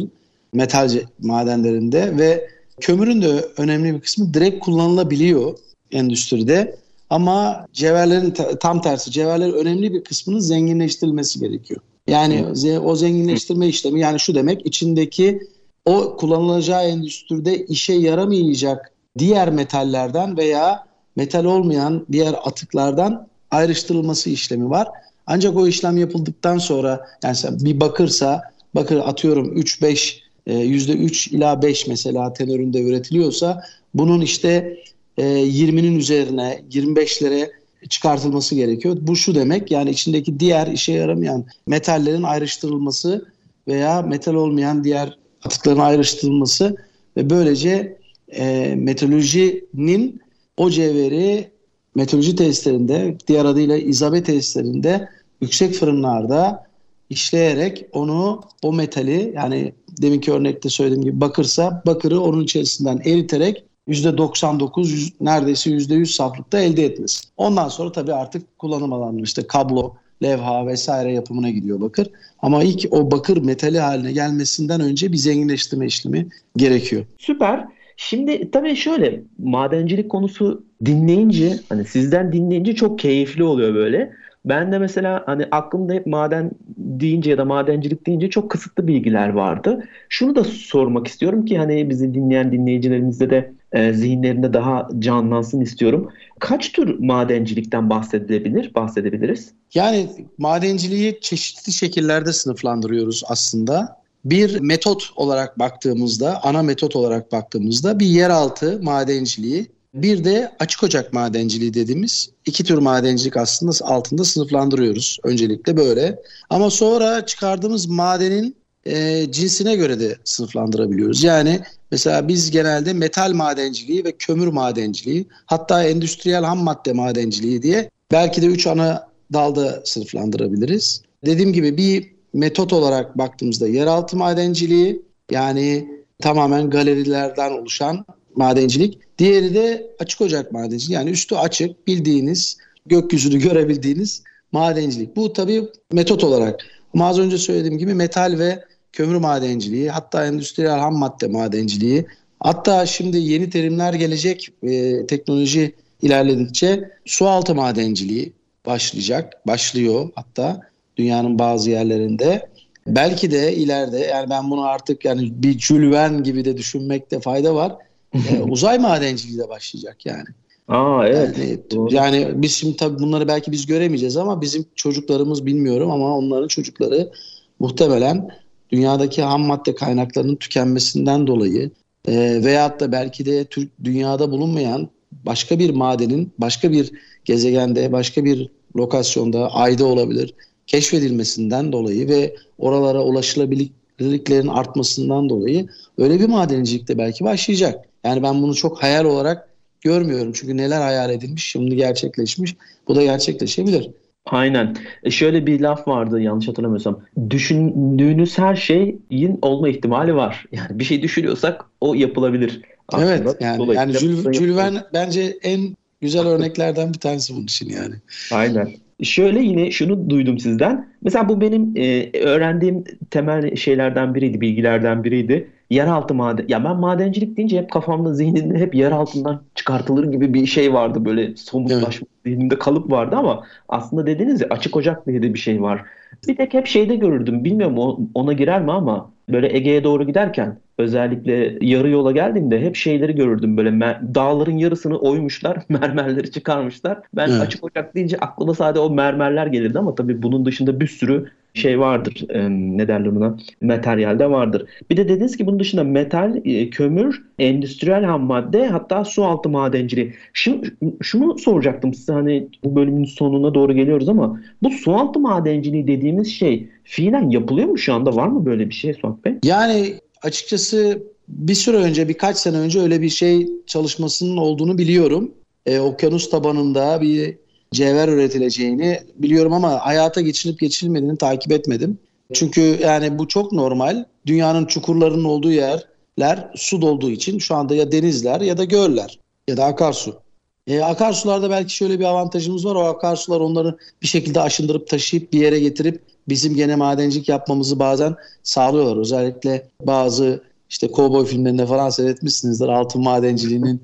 metal 0.54 0.90
madenlerinde 1.20 2.18
ve 2.18 2.48
kömürün 2.80 3.22
de 3.22 3.46
önemli 3.58 3.94
bir 3.94 4.02
kısmı 4.02 4.34
direkt 4.34 4.60
kullanılabiliyor 4.60 5.58
endüstride. 5.92 6.76
Ama 7.12 7.68
cevherlerin 7.74 8.34
tam 8.60 8.82
tersi 8.82 9.12
cevherlerin 9.12 9.54
önemli 9.54 9.94
bir 9.94 10.04
kısmının 10.04 10.40
zenginleştirilmesi 10.40 11.40
gerekiyor. 11.40 11.82
Yani 12.08 12.46
o 12.80 12.96
zenginleştirme 12.96 13.68
işlemi 13.68 14.00
yani 14.00 14.20
şu 14.20 14.36
demek 14.36 14.66
içindeki 14.66 15.42
o 15.86 16.18
kullanılacağı 16.18 16.84
endüstride 16.84 17.66
işe 17.66 17.94
yaramayacak 17.94 18.92
diğer 19.18 19.52
metallerden 19.52 20.38
veya 20.38 20.84
metal 21.16 21.46
olmayan 21.46 22.06
diğer 22.12 22.36
atıklardan 22.44 23.28
ayrıştırılması 23.52 24.30
işlemi 24.30 24.70
var. 24.70 24.88
Ancak 25.28 25.56
o 25.56 25.68
işlem 25.68 25.98
yapıldıktan 25.98 26.58
sonra 26.58 27.08
yani 27.24 27.38
bir 27.60 27.80
bakırsa 27.80 28.42
bakır 28.76 28.98
atıyorum 28.98 29.58
3-5 29.58 30.20
%3 30.48 31.34
e, 31.34 31.38
ila 31.38 31.62
5 31.62 31.88
mesela 31.88 32.34
tenöründe 32.34 32.82
üretiliyorsa 32.82 33.64
bunun 33.94 34.22
işte 34.22 34.78
20'nin 35.18 35.96
e, 35.96 35.98
üzerine 35.98 36.62
25'lere 36.72 37.50
çıkartılması 37.90 38.56
gerekiyor. 38.56 38.98
Bu 39.02 39.16
şu 39.16 39.36
demek 39.36 39.72
yani 39.72 39.90
içindeki 39.90 40.40
diğer 40.40 40.68
işe 40.68 40.94
yaramayan 40.94 41.46
metallerin 41.68 42.24
ayrıştırılması 42.24 43.26
veya 43.68 44.02
metal 44.02 44.34
olmayan 44.34 44.84
diğer 44.84 45.18
atıkların 45.44 45.80
ayrıştırılması 45.80 46.76
ve 47.18 47.30
böylece 47.30 47.98
e, 48.32 48.76
metalolojinin 48.78 50.22
o 50.58 50.70
cevheri 50.70 51.52
metaloloji 51.96 52.36
testlerinde 52.36 53.18
diğer 53.28 53.46
adıyla 53.46 53.78
izabe 53.78 54.24
testlerinde 54.24 55.10
yüksek 55.42 55.74
fırınlarda 55.74 56.64
işleyerek 57.10 57.86
onu 57.92 58.42
o 58.64 58.74
metali 58.74 59.34
yani 59.36 59.74
deminki 60.02 60.32
örnekte 60.32 60.70
söylediğim 60.70 61.04
gibi 61.04 61.22
bakırsa 61.22 61.84
bakırı 61.86 62.22
onun 62.22 62.44
içerisinden 62.44 63.02
eriterek 63.06 63.64
%99 63.88 65.14
neredeyse 65.22 65.70
%100 65.70 66.06
saflıkta 66.06 66.60
elde 66.60 66.86
etmesi. 66.86 67.28
Ondan 67.38 67.68
sonra 67.68 67.92
tabii 67.92 68.14
artık 68.14 68.58
kullanım 68.58 68.94
alanı 68.94 69.22
işte 69.22 69.48
kablo, 69.48 69.94
levha 70.24 70.68
vesaire 70.68 71.14
yapımına 71.14 71.50
gidiyor 71.50 71.82
bakır. 71.82 72.08
Ama 72.40 72.64
ilk 72.64 72.94
o 72.94 73.12
bakır 73.12 73.38
metali 73.38 73.80
haline 73.80 74.12
gelmesinden 74.12 74.82
önce 74.82 75.12
bir 75.12 75.18
zenginleştirme 75.18 75.86
işlemi 75.86 76.28
gerekiyor. 76.58 77.06
Süper. 77.18 77.66
Şimdi 77.98 78.52
tabii 78.52 78.76
şöyle 78.76 79.22
madencilik 79.40 80.12
konusu 80.12 80.64
dinleyince 80.86 81.60
hani 81.70 81.86
sizden 81.86 82.34
dinleyince 82.34 82.76
çok 82.76 83.00
keyifli 83.00 83.44
oluyor 83.44 83.76
böyle. 83.76 84.12
Ben 84.46 84.72
de 84.72 84.80
mesela 84.80 85.24
hani 85.26 85.46
aklımda 85.52 85.94
hep 85.94 86.06
maden 86.06 86.52
deyince 86.78 87.30
ya 87.30 87.38
da 87.38 87.46
madencilik 87.46 88.08
deyince 88.08 88.30
çok 88.30 88.52
kısıtlı 88.52 88.88
bilgiler 88.88 89.30
vardı. 89.30 89.84
Şunu 90.10 90.36
da 90.36 90.44
sormak 90.44 91.08
istiyorum 91.08 91.46
ki 91.46 91.58
hani 91.58 91.90
bizi 91.90 92.14
dinleyen 92.14 92.52
dinleyicilerimizde 92.52 93.30
de 93.30 93.54
e, 93.74 93.94
zihinlerinde 93.94 94.54
daha 94.54 94.90
canlansın 95.00 95.62
istiyorum. 95.62 96.10
Kaç 96.40 96.72
tür 96.72 97.00
madencilikten 97.00 97.90
bahsedilebilir, 97.90 98.76
bahsedebiliriz? 98.76 99.52
Yani 99.74 100.10
madenciliği 100.38 101.20
çeşitli 101.22 101.72
şekillerde 101.72 102.34
sınıflandırıyoruz 102.34 103.24
aslında. 103.28 104.02
Bir 104.26 104.60
metot 104.60 105.10
olarak 105.16 105.60
baktığımızda, 105.60 106.44
ana 106.44 106.64
metot 106.64 106.96
olarak 106.96 107.32
baktığımızda 107.32 108.00
bir 108.00 108.06
yeraltı 108.06 108.80
madenciliği, 108.84 109.68
bir 109.94 110.24
de 110.24 110.52
açık 110.60 110.84
ocak 110.84 111.14
madenciliği 111.14 111.74
dediğimiz 111.74 112.30
iki 112.46 112.64
tür 112.64 112.78
madencilik 112.78 113.38
aslında 113.38 113.72
altında 113.82 114.24
sınıflandırıyoruz. 114.24 115.20
Öncelikle 115.24 115.78
böyle. 115.78 116.20
Ama 116.50 116.70
sonra 116.70 117.26
çıkardığımız 117.26 117.86
madenin 117.86 118.56
e, 118.86 119.26
cinsine 119.32 119.76
göre 119.76 120.00
de 120.00 120.18
sınıflandırabiliyoruz. 120.24 121.24
Yani 121.24 121.60
mesela 121.92 122.28
biz 122.28 122.52
genelde 122.52 122.94
metal 122.94 123.34
madenciliği 123.34 124.06
ve 124.06 124.12
kömür 124.12 124.48
madenciliği 124.48 125.26
hatta 125.46 125.84
endüstriyel 125.84 126.44
ham 126.44 126.64
madde 126.64 126.94
madenciliği 126.94 127.62
diye 127.62 127.90
belki 128.12 128.42
de 128.42 128.46
üç 128.46 128.68
ana 128.68 129.08
dalda 129.34 129.82
sınıflandırabiliriz. 129.86 131.02
Dediğim 131.26 131.54
gibi 131.54 131.78
bir 131.78 132.12
metot 132.34 132.74
olarak 132.74 133.18
baktığımızda 133.18 133.68
yeraltı 133.68 134.18
madenciliği 134.18 135.02
yani 135.32 135.88
tamamen 136.20 136.70
galerilerden 136.70 137.52
oluşan 137.52 138.06
madencilik. 138.36 139.00
Diğeri 139.18 139.54
de 139.54 139.92
açık 140.00 140.22
ocak 140.22 140.52
madenciliği. 140.52 140.96
Yani 140.96 141.10
üstü 141.10 141.36
açık 141.36 141.88
bildiğiniz 141.88 142.58
gökyüzünü 142.86 143.40
görebildiğiniz 143.40 144.24
madencilik. 144.52 145.16
Bu 145.16 145.34
tabii 145.34 145.70
metot 145.92 146.24
olarak. 146.24 146.60
Ama 146.94 147.08
az 147.08 147.20
önce 147.20 147.38
söylediğim 147.38 147.78
gibi 147.78 147.94
metal 147.94 148.36
ve 148.40 148.64
kömür 148.94 149.16
madenciliği, 149.16 149.90
hatta 149.90 150.26
endüstriyel 150.26 150.80
ham 150.80 150.98
madde 150.98 151.28
madenciliği, 151.28 152.06
hatta 152.40 152.86
şimdi 152.86 153.18
yeni 153.18 153.50
terimler 153.50 153.94
gelecek 153.94 154.50
e, 154.64 155.06
teknoloji 155.06 155.76
ilerledikçe 156.02 156.92
su 157.06 157.28
altı 157.28 157.56
madenciliği 157.56 158.34
başlayacak, 158.66 159.48
başlıyor 159.48 160.10
hatta 160.16 160.62
dünyanın 160.98 161.40
bazı 161.40 161.70
yerlerinde. 161.70 162.50
Belki 162.88 163.32
de 163.32 163.56
ileride 163.56 164.00
yani 164.00 164.30
ben 164.30 164.52
bunu 164.52 164.64
artık 164.64 165.06
yani 165.06 165.32
bir 165.44 165.60
Jules 165.60 166.24
gibi 166.24 166.46
de 166.46 166.58
düşünmekte 166.58 167.20
fayda 167.20 167.56
var. 167.56 167.76
ee, 168.14 168.42
uzay 168.50 168.80
madenciliği 168.80 169.40
de 169.40 169.50
başlayacak 169.50 170.06
yani. 170.06 170.28
Aa 170.68 171.08
evet. 171.08 171.38
Yani, 171.72 171.94
yani 171.94 172.32
biz 172.36 172.52
şimdi 172.54 172.78
tabii 172.78 173.00
bunları 173.00 173.28
belki 173.28 173.52
biz 173.52 173.66
göremeyeceğiz 173.66 174.18
ama 174.18 174.42
bizim 174.42 174.66
çocuklarımız 174.76 175.46
bilmiyorum 175.46 175.92
ama 175.92 176.18
onların 176.18 176.48
çocukları 176.48 177.12
muhtemelen 177.60 178.30
dünyadaki 178.72 179.22
ham 179.22 179.42
madde 179.42 179.76
kaynaklarının 179.76 180.36
tükenmesinden 180.36 181.28
dolayı 181.28 181.72
e, 182.08 182.44
veyahut 182.44 182.80
da 182.80 182.92
belki 182.92 183.26
de 183.26 183.46
Türk 183.46 183.70
dünyada 183.84 184.32
bulunmayan 184.32 184.90
başka 185.12 185.60
bir 185.60 185.70
madenin 185.70 186.32
başka 186.38 186.72
bir 186.72 186.92
gezegende, 187.26 187.92
başka 187.92 188.26
bir 188.26 188.50
lokasyonda, 188.76 189.52
ayda 189.54 189.86
olabilir 189.86 190.34
keşfedilmesinden 190.68 191.72
dolayı 191.72 192.08
ve 192.10 192.36
oralara 192.58 193.04
ulaşılabilir 193.04 193.70
gerekliliklerin 194.02 194.48
artmasından 194.48 195.30
dolayı 195.30 195.68
öyle 195.98 196.20
bir 196.20 196.26
madencilik 196.26 196.88
de 196.88 196.98
belki 196.98 197.24
başlayacak. 197.24 197.86
Yani 198.04 198.24
ben 198.24 198.42
bunu 198.42 198.56
çok 198.56 198.84
hayal 198.84 199.06
olarak 199.06 199.50
görmüyorum. 199.82 200.32
Çünkü 200.34 200.58
neler 200.58 200.82
hayal 200.82 201.10
edilmiş 201.10 201.46
şimdi 201.52 201.76
gerçekleşmiş. 201.76 202.56
Bu 202.88 202.96
da 202.96 203.04
gerçekleşebilir. 203.04 203.92
Aynen. 204.26 204.76
E 205.04 205.12
şöyle 205.12 205.46
bir 205.46 205.60
laf 205.60 205.88
vardı 205.88 206.22
yanlış 206.22 206.48
hatırlamıyorsam. 206.48 207.00
Düşündüğünüz 207.30 208.38
her 208.38 208.56
şeyin 208.56 209.40
olma 209.42 209.70
ihtimali 209.70 210.16
var. 210.16 210.46
Yani 210.52 210.80
bir 210.80 210.84
şey 210.84 211.02
düşünüyorsak 211.02 211.66
o 211.82 211.94
yapılabilir. 211.94 212.62
Aslında. 212.88 213.14
Evet 213.14 213.38
yani, 213.40 213.76
yani 213.76 213.94
Jules, 213.94 214.38
Jules 214.38 214.58
Verne 214.58 214.84
bence 214.94 215.38
en 215.44 215.76
güzel 216.02 216.28
örneklerden 216.28 216.94
bir 216.94 217.00
tanesi 217.00 217.34
bunun 217.34 217.44
için 217.44 217.70
yani. 217.70 217.96
Aynen. 218.32 218.70
Şöyle 219.04 219.40
yine 219.40 219.72
şunu 219.72 220.10
duydum 220.10 220.40
sizden. 220.40 220.90
Mesela 221.02 221.30
bu 221.30 221.42
benim 221.42 221.74
e, 221.76 222.10
öğrendiğim 222.20 222.84
temel 223.12 223.56
şeylerden 223.56 224.16
biriydi, 224.16 224.42
bilgilerden 224.42 225.04
biriydi. 225.04 225.50
Yeraltı 225.72 226.14
maden. 226.14 226.46
Ya 226.48 226.64
ben 226.64 226.76
madencilik 226.76 227.38
deyince 227.38 227.58
hep 227.58 227.72
kafamda, 227.72 228.14
zihnimde 228.14 228.60
hep 228.60 228.76
yer 228.76 228.92
altından 228.92 229.42
çıkartılır 229.56 230.12
gibi 230.12 230.34
bir 230.34 230.46
şey 230.46 230.74
vardı. 230.74 231.06
Böyle 231.06 231.36
somutlaşma 231.36 232.08
evet. 232.12 232.26
zihnimde 232.26 232.60
kalıp 232.60 232.92
vardı 232.92 233.16
ama 233.16 233.44
aslında 233.70 234.08
dediniz 234.08 234.42
ya 234.42 234.48
açık 234.50 234.76
ocak 234.76 235.08
diye 235.08 235.24
de 235.24 235.34
bir 235.34 235.40
şey 235.40 235.62
var. 235.62 235.86
Bir 236.28 236.36
tek 236.36 236.54
hep 236.54 236.68
şeyde 236.68 236.96
görürdüm. 236.96 237.44
Bilmiyorum 237.44 238.10
ona 238.14 238.34
girer 238.34 238.62
mi 238.62 238.72
ama 238.72 239.12
böyle 239.30 239.58
Ege'ye 239.58 239.84
doğru 239.84 240.08
giderken 240.08 240.58
özellikle 240.78 241.58
yarı 241.62 241.90
yola 241.90 242.12
geldiğimde 242.12 242.62
hep 242.62 242.76
şeyleri 242.76 243.16
görürdüm 243.16 243.58
böyle 243.58 243.70
mer- 243.70 244.16
dağların 244.16 244.58
yarısını 244.58 244.98
oymuşlar 244.98 245.58
mermerleri 245.70 246.32
çıkarmışlar. 246.32 247.00
Ben 247.14 247.30
evet. 247.30 247.42
açık 247.42 247.64
ocak 247.64 247.96
deyince 247.96 248.18
aklıma 248.18 248.54
sadece 248.54 248.80
o 248.80 248.90
mermerler 248.90 249.48
gelirdi 249.48 249.80
ama 249.80 249.96
tabii 249.96 250.22
bunun 250.22 250.46
dışında 250.46 250.80
bir 250.80 250.88
sürü 250.88 251.32
şey 251.54 251.80
vardır. 251.80 252.26
E, 252.30 252.50
ne 252.50 252.88
derler 252.88 253.10
ona? 253.10 253.38
Materyalde 253.62 254.30
vardır. 254.30 254.66
Bir 254.90 254.98
de 254.98 255.10
dediniz 255.10 255.38
ki 255.38 255.46
bunun 255.46 255.60
dışında 255.60 255.84
metal, 255.84 256.42
e, 256.46 256.70
kömür, 256.70 257.24
endüstriyel 257.40 258.04
ham 258.04 258.24
madde 258.24 258.68
hatta 258.68 259.06
su 259.06 259.26
altı 259.26 259.50
madenciliği. 259.50 260.14
Şimdi 260.34 260.76
şunu 261.02 261.38
soracaktım 261.38 261.94
size 261.94 262.14
hani 262.14 262.48
bu 262.64 262.76
bölümün 262.76 263.06
sonuna 263.06 263.54
doğru 263.54 263.74
geliyoruz 263.74 264.10
ama 264.10 264.42
bu 264.64 264.70
su 264.70 264.96
altı 264.96 265.20
madenciliği 265.20 265.88
dediğimiz 265.88 266.28
şey 266.28 266.68
fiilen 266.84 267.30
yapılıyor 267.30 267.68
mu 267.68 267.78
şu 267.78 267.94
anda? 267.94 268.16
Var 268.16 268.28
mı 268.28 268.46
böyle 268.46 268.70
bir 268.70 268.74
şey 268.74 268.94
Suat 268.94 269.26
Bey? 269.26 269.34
Yani 269.44 269.94
açıkçası 270.24 271.04
bir 271.28 271.56
süre 271.56 271.78
önce 271.78 272.08
birkaç 272.08 272.38
sene 272.38 272.58
önce 272.58 272.80
öyle 272.80 273.02
bir 273.02 273.10
şey 273.10 273.48
çalışmasının 273.68 274.38
olduğunu 274.38 274.78
biliyorum. 274.78 275.32
E, 275.66 275.80
okyanus 275.80 276.30
tabanında 276.30 277.02
bir 277.02 277.36
cevher 277.74 278.08
üretileceğini 278.08 279.00
biliyorum 279.16 279.54
ama 279.54 279.86
hayata 279.86 280.22
geçirilip 280.22 280.60
geçirilmediğini 280.60 281.18
takip 281.18 281.52
etmedim. 281.52 281.98
Çünkü 282.34 282.80
yani 282.82 283.20
bu 283.20 283.28
çok 283.28 283.52
normal. 283.52 284.06
Dünyanın 284.26 284.66
çukurlarının 284.66 285.24
olduğu 285.24 285.52
yerler 285.52 286.52
su 286.56 286.82
dolduğu 286.82 287.10
için 287.10 287.40
şu 287.40 287.56
anda 287.56 287.76
ya 287.76 287.92
denizler 287.92 288.42
ya 288.42 288.58
da 288.58 288.64
göller 288.64 289.20
ya 289.48 289.58
da 289.58 289.66
akarsu. 289.66 290.20
E, 290.68 290.82
akarsularda 290.82 291.50
belki 291.50 291.76
şöyle 291.76 292.00
bir 292.00 292.06
avantajımız 292.06 292.66
var. 292.66 292.76
O 292.76 292.80
akarsular 292.80 293.40
onları 293.40 293.78
bir 294.02 294.08
şekilde 294.08 294.42
aşındırıp 294.42 294.88
taşıyıp 294.88 295.34
bir 295.34 295.40
yere 295.40 295.60
getirip 295.60 296.02
bizim 296.30 296.56
gene 296.56 296.76
madencilik 296.76 297.30
yapmamızı 297.30 297.80
bazen 297.80 298.16
sağlıyorlar. 298.44 298.98
Özellikle 298.98 299.68
bazı 299.82 300.44
işte 300.70 300.92
kovboy 300.92 301.26
filmlerinde 301.26 301.66
falan 301.66 301.90
seyretmişsinizdir. 301.90 302.68
Altın 302.68 303.04
madenciliğinin 303.04 303.84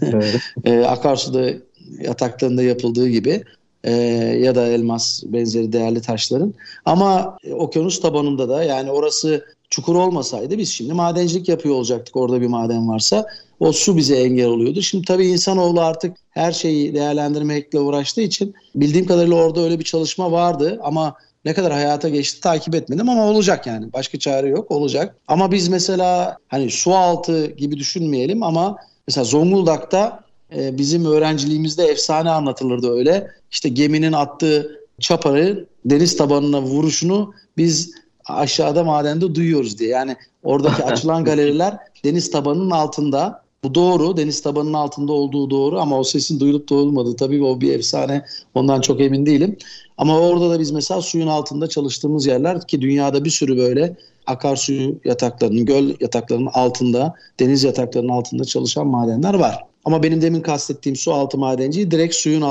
e, 0.64 0.78
akarsuda 0.80 1.52
yataklarında 2.00 2.62
yapıldığı 2.62 3.08
gibi 3.08 3.44
e, 3.84 3.92
ya 4.40 4.54
da 4.54 4.66
elmas 4.66 5.22
benzeri 5.26 5.72
değerli 5.72 6.00
taşların. 6.00 6.54
Ama 6.84 7.38
okyanus 7.52 8.00
tabanında 8.00 8.48
da 8.48 8.64
yani 8.64 8.90
orası 8.90 9.44
çukur 9.70 9.94
olmasaydı 9.94 10.58
biz 10.58 10.68
şimdi 10.68 10.92
madencilik 10.92 11.48
yapıyor 11.48 11.74
olacaktık 11.74 12.16
orada 12.16 12.40
bir 12.40 12.46
maden 12.46 12.88
varsa. 12.88 13.26
O 13.60 13.72
su 13.72 13.96
bize 13.96 14.16
engel 14.16 14.46
oluyordu. 14.46 14.82
Şimdi 14.82 15.04
tabii 15.04 15.26
insanoğlu 15.26 15.80
artık 15.80 16.16
her 16.30 16.52
şeyi 16.52 16.94
değerlendirmekle 16.94 17.80
uğraştığı 17.80 18.20
için 18.20 18.54
bildiğim 18.74 19.06
kadarıyla 19.06 19.36
orada 19.36 19.60
öyle 19.60 19.78
bir 19.78 19.84
çalışma 19.84 20.32
vardı 20.32 20.80
ama 20.82 21.14
ne 21.44 21.54
kadar 21.54 21.72
hayata 21.72 22.08
geçti 22.08 22.40
takip 22.40 22.74
etmedim 22.74 23.08
ama 23.08 23.26
olacak 23.26 23.66
yani. 23.66 23.92
Başka 23.92 24.18
çare 24.18 24.48
yok 24.48 24.70
olacak. 24.70 25.16
Ama 25.28 25.52
biz 25.52 25.68
mesela 25.68 26.36
hani 26.48 26.70
su 26.70 26.94
altı 26.94 27.46
gibi 27.46 27.76
düşünmeyelim 27.76 28.42
ama 28.42 28.76
mesela 29.08 29.24
Zonguldak'ta 29.24 30.25
e, 30.54 30.78
bizim 30.78 31.04
öğrenciliğimizde 31.04 31.84
efsane 31.84 32.30
anlatılırdı 32.30 32.90
öyle. 32.90 33.30
İşte 33.50 33.68
geminin 33.68 34.12
attığı 34.12 34.80
çaparı 35.00 35.66
deniz 35.84 36.16
tabanına 36.16 36.62
vuruşunu 36.62 37.34
biz 37.56 37.92
aşağıda 38.24 38.84
madende 38.84 39.34
duyuyoruz 39.34 39.78
diye. 39.78 39.90
Yani 39.90 40.16
oradaki 40.42 40.84
açılan 40.92 41.24
galeriler 41.24 41.76
deniz 42.04 42.30
tabanının 42.30 42.70
altında. 42.70 43.46
Bu 43.64 43.74
doğru. 43.74 44.16
Deniz 44.16 44.42
tabanının 44.42 44.72
altında 44.72 45.12
olduğu 45.12 45.50
doğru 45.50 45.80
ama 45.80 45.98
o 45.98 46.04
sesin 46.04 46.40
duyulup 46.40 46.68
duyulmadığı 46.68 47.16
tabii 47.16 47.42
o 47.42 47.60
bir 47.60 47.72
efsane. 47.72 48.24
Ondan 48.54 48.80
çok 48.80 49.00
emin 49.00 49.26
değilim. 49.26 49.56
Ama 49.98 50.20
orada 50.20 50.50
da 50.50 50.60
biz 50.60 50.70
mesela 50.70 51.02
suyun 51.02 51.26
altında 51.26 51.68
çalıştığımız 51.68 52.26
yerler 52.26 52.66
ki 52.66 52.80
dünyada 52.80 53.24
bir 53.24 53.30
sürü 53.30 53.56
böyle 53.56 53.96
akarsu 54.26 54.72
yataklarının, 55.04 55.64
göl 55.64 55.94
yataklarının 56.00 56.50
altında, 56.52 57.14
deniz 57.40 57.64
yataklarının 57.64 58.12
altında 58.12 58.44
çalışan 58.44 58.86
madenler 58.86 59.34
var. 59.34 59.64
Ama 59.86 60.02
benim 60.02 60.22
demin 60.22 60.40
kastettiğim 60.40 60.96
su 60.96 61.12
altı 61.12 61.38
madenciliği 61.38 61.90
direkt 61.90 62.14
suyun 62.14 62.44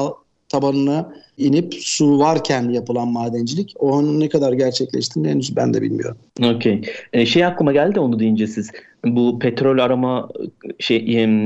tabanına 0.50 1.14
inip 1.38 1.74
su 1.80 2.20
varken 2.20 2.70
yapılan 2.70 3.08
madencilik. 3.08 3.74
Onun 3.80 4.20
ne 4.20 4.30
kadar 4.30 4.54
gerçekleştiğini 4.54 5.30
henüz 5.30 5.56
ben 5.56 5.74
de 5.74 5.82
bilmiyorum. 5.82 6.18
Okey. 6.44 6.82
E, 7.14 7.26
şey 7.26 7.46
aklıma 7.46 7.74
geldi 7.74 8.00
onu 8.00 8.20
deyince 8.20 8.48
siz. 8.48 8.72
Bu 9.06 9.40
petrol 9.40 9.78
arama 9.78 10.30
şey 10.80 10.98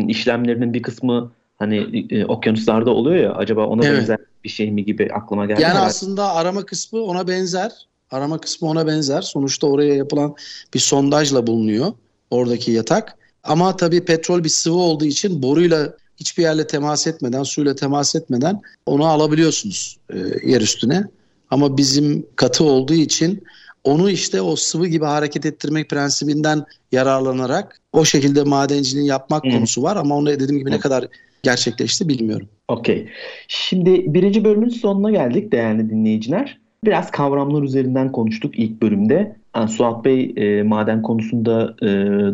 işlemlerinin 0.08 0.74
bir 0.74 0.82
kısmı 0.82 1.32
hani 1.60 2.06
e, 2.10 2.26
okyanuslarda 2.26 2.92
oluyor 2.92 3.24
ya 3.24 3.34
acaba 3.34 3.66
ona 3.66 3.86
evet. 3.86 4.00
benzer 4.00 4.18
bir 4.44 4.50
şey 4.50 4.72
mi 4.72 4.86
gibi 4.86 5.10
aklıma 5.14 5.46
geldi. 5.46 5.62
Yani 5.62 5.72
herhalde. 5.72 5.88
aslında 5.88 6.36
arama 6.36 6.66
kısmı 6.66 7.02
ona 7.02 7.28
benzer. 7.28 7.72
Arama 8.12 8.38
kısmı 8.38 8.70
ona 8.70 8.88
benzer. 8.88 9.22
Sonuçta 9.22 9.68
oraya 9.68 9.96
yapılan 9.96 10.36
bir 10.74 10.80
sondajla 10.80 11.48
bulunuyor 11.48 11.94
oradaki 12.32 12.72
yatak. 12.72 13.19
Ama 13.44 13.76
tabii 13.76 14.06
petrol 14.06 14.44
bir 14.44 14.50
sıvı 14.50 14.78
olduğu 14.78 15.06
için 15.06 15.44
boruyla 15.44 15.94
hiçbir 16.18 16.44
yerle 16.44 16.68
temas 16.68 17.08
etmeden, 17.08 17.44
suyla 17.44 17.76
temas 17.76 18.16
etmeden 18.16 18.62
onu 18.86 19.06
alabiliyorsunuz 19.06 19.98
e, 20.14 20.18
yer 20.44 20.62
üstüne. 20.62 21.04
Ama 21.50 21.78
bizim 21.78 22.26
katı 22.36 22.64
olduğu 22.64 22.94
için 22.94 23.44
onu 23.84 24.10
işte 24.10 24.42
o 24.42 24.56
sıvı 24.56 24.88
gibi 24.88 25.06
hareket 25.06 25.46
ettirmek 25.46 25.90
prensibinden 25.90 26.64
yararlanarak 26.92 27.82
o 27.94 28.06
şekilde 28.06 28.44
madenciliğin 28.44 29.06
yapmak 29.06 29.46
Hı. 29.46 29.50
konusu 29.50 29.84
var. 29.84 29.96
Ama 29.96 30.16
onu 30.16 30.28
dediğim 30.28 30.60
gibi 30.60 30.70
Hı. 30.70 30.74
ne 30.74 30.80
kadar 30.80 31.08
gerçekleşti 31.44 32.10
bilmiyorum. 32.10 32.48
Okey. 32.68 33.10
Şimdi 33.48 34.14
birinci 34.14 34.44
bölümün 34.44 34.70
sonuna 34.70 35.12
geldik 35.12 35.52
değerli 35.52 35.90
dinleyiciler. 35.90 36.58
Biraz 36.86 37.12
kavramlar 37.12 37.64
üzerinden 37.64 38.12
konuştuk 38.12 38.60
ilk 38.60 38.82
bölümde. 38.82 39.36
Yani 39.60 39.70
Suat 39.70 40.06
Bey 40.06 40.34
e, 40.38 40.64
maden 40.64 41.02
konusunda 41.02 41.76
e, 41.82 41.88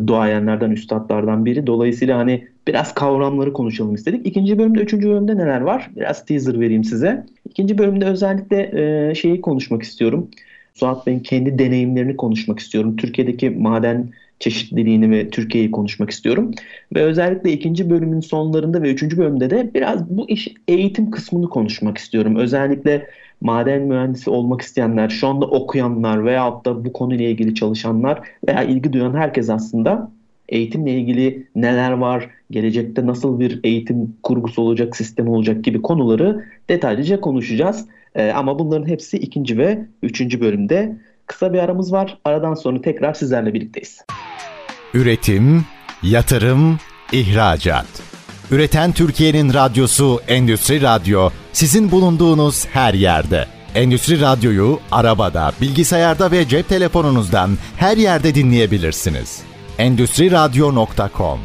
duayenlerden, 0.06 0.70
üstadlardan 0.70 1.44
biri. 1.44 1.66
Dolayısıyla 1.66 2.18
hani 2.18 2.48
biraz 2.66 2.94
kavramları 2.94 3.52
konuşalım 3.52 3.94
istedik. 3.94 4.26
İkinci 4.26 4.58
bölümde, 4.58 4.80
üçüncü 4.80 5.08
bölümde 5.08 5.36
neler 5.36 5.60
var? 5.60 5.90
Biraz 5.96 6.24
teaser 6.24 6.60
vereyim 6.60 6.84
size. 6.84 7.26
İkinci 7.48 7.78
bölümde 7.78 8.04
özellikle 8.04 8.70
e, 9.10 9.14
şeyi 9.14 9.40
konuşmak 9.40 9.82
istiyorum. 9.82 10.28
Suat 10.74 11.06
Bey'in 11.06 11.20
kendi 11.20 11.58
deneyimlerini 11.58 12.16
konuşmak 12.16 12.58
istiyorum. 12.58 12.96
Türkiye'deki 12.96 13.50
maden 13.50 14.10
çeşitliliğini 14.40 15.10
ve 15.10 15.30
Türkiye'yi 15.30 15.70
konuşmak 15.70 16.10
istiyorum. 16.10 16.50
Ve 16.94 17.02
özellikle 17.02 17.52
ikinci 17.52 17.90
bölümün 17.90 18.20
sonlarında 18.20 18.82
ve 18.82 18.92
üçüncü 18.92 19.18
bölümde 19.18 19.50
de 19.50 19.70
biraz 19.74 20.10
bu 20.10 20.30
iş 20.30 20.48
eğitim 20.68 21.10
kısmını 21.10 21.48
konuşmak 21.48 21.98
istiyorum. 21.98 22.36
Özellikle 22.36 23.06
maden 23.40 23.82
mühendisi 23.82 24.30
olmak 24.30 24.62
isteyenler, 24.62 25.08
şu 25.08 25.28
anda 25.28 25.46
okuyanlar 25.46 26.24
veyahut 26.24 26.66
da 26.66 26.84
bu 26.84 26.92
konuyla 26.92 27.28
ilgili 27.28 27.54
çalışanlar 27.54 28.20
veya 28.48 28.62
ilgi 28.62 28.92
duyan 28.92 29.14
herkes 29.14 29.50
aslında 29.50 30.10
eğitimle 30.48 30.90
ilgili 30.90 31.46
neler 31.56 31.92
var, 31.92 32.30
gelecekte 32.50 33.06
nasıl 33.06 33.40
bir 33.40 33.60
eğitim 33.64 34.16
kurgusu 34.22 34.62
olacak, 34.62 34.96
sistemi 34.96 35.30
olacak 35.30 35.64
gibi 35.64 35.82
konuları 35.82 36.44
detaylıca 36.68 37.20
konuşacağız. 37.20 37.86
Ee, 38.14 38.30
ama 38.30 38.58
bunların 38.58 38.88
hepsi 38.88 39.16
ikinci 39.16 39.58
ve 39.58 39.86
üçüncü 40.02 40.40
bölümde. 40.40 40.96
Kısa 41.26 41.52
bir 41.52 41.58
aramız 41.58 41.92
var. 41.92 42.18
Aradan 42.24 42.54
sonra 42.54 42.80
tekrar 42.80 43.14
sizlerle 43.14 43.54
birlikteyiz. 43.54 44.00
Üretim, 44.94 45.64
yatırım, 46.02 46.78
ihracat. 47.12 48.15
Üreten 48.50 48.92
Türkiye'nin 48.92 49.54
radyosu 49.54 50.20
Endüstri 50.28 50.82
Radyo 50.82 51.30
sizin 51.52 51.90
bulunduğunuz 51.90 52.66
her 52.66 52.94
yerde. 52.94 53.44
Endüstri 53.74 54.20
Radyo'yu 54.20 54.78
arabada, 54.92 55.52
bilgisayarda 55.60 56.30
ve 56.30 56.48
cep 56.48 56.68
telefonunuzdan 56.68 57.50
her 57.76 57.96
yerde 57.96 58.34
dinleyebilirsiniz. 58.34 59.42
Endüstri 59.78 60.30
Radyo.com 60.30 61.38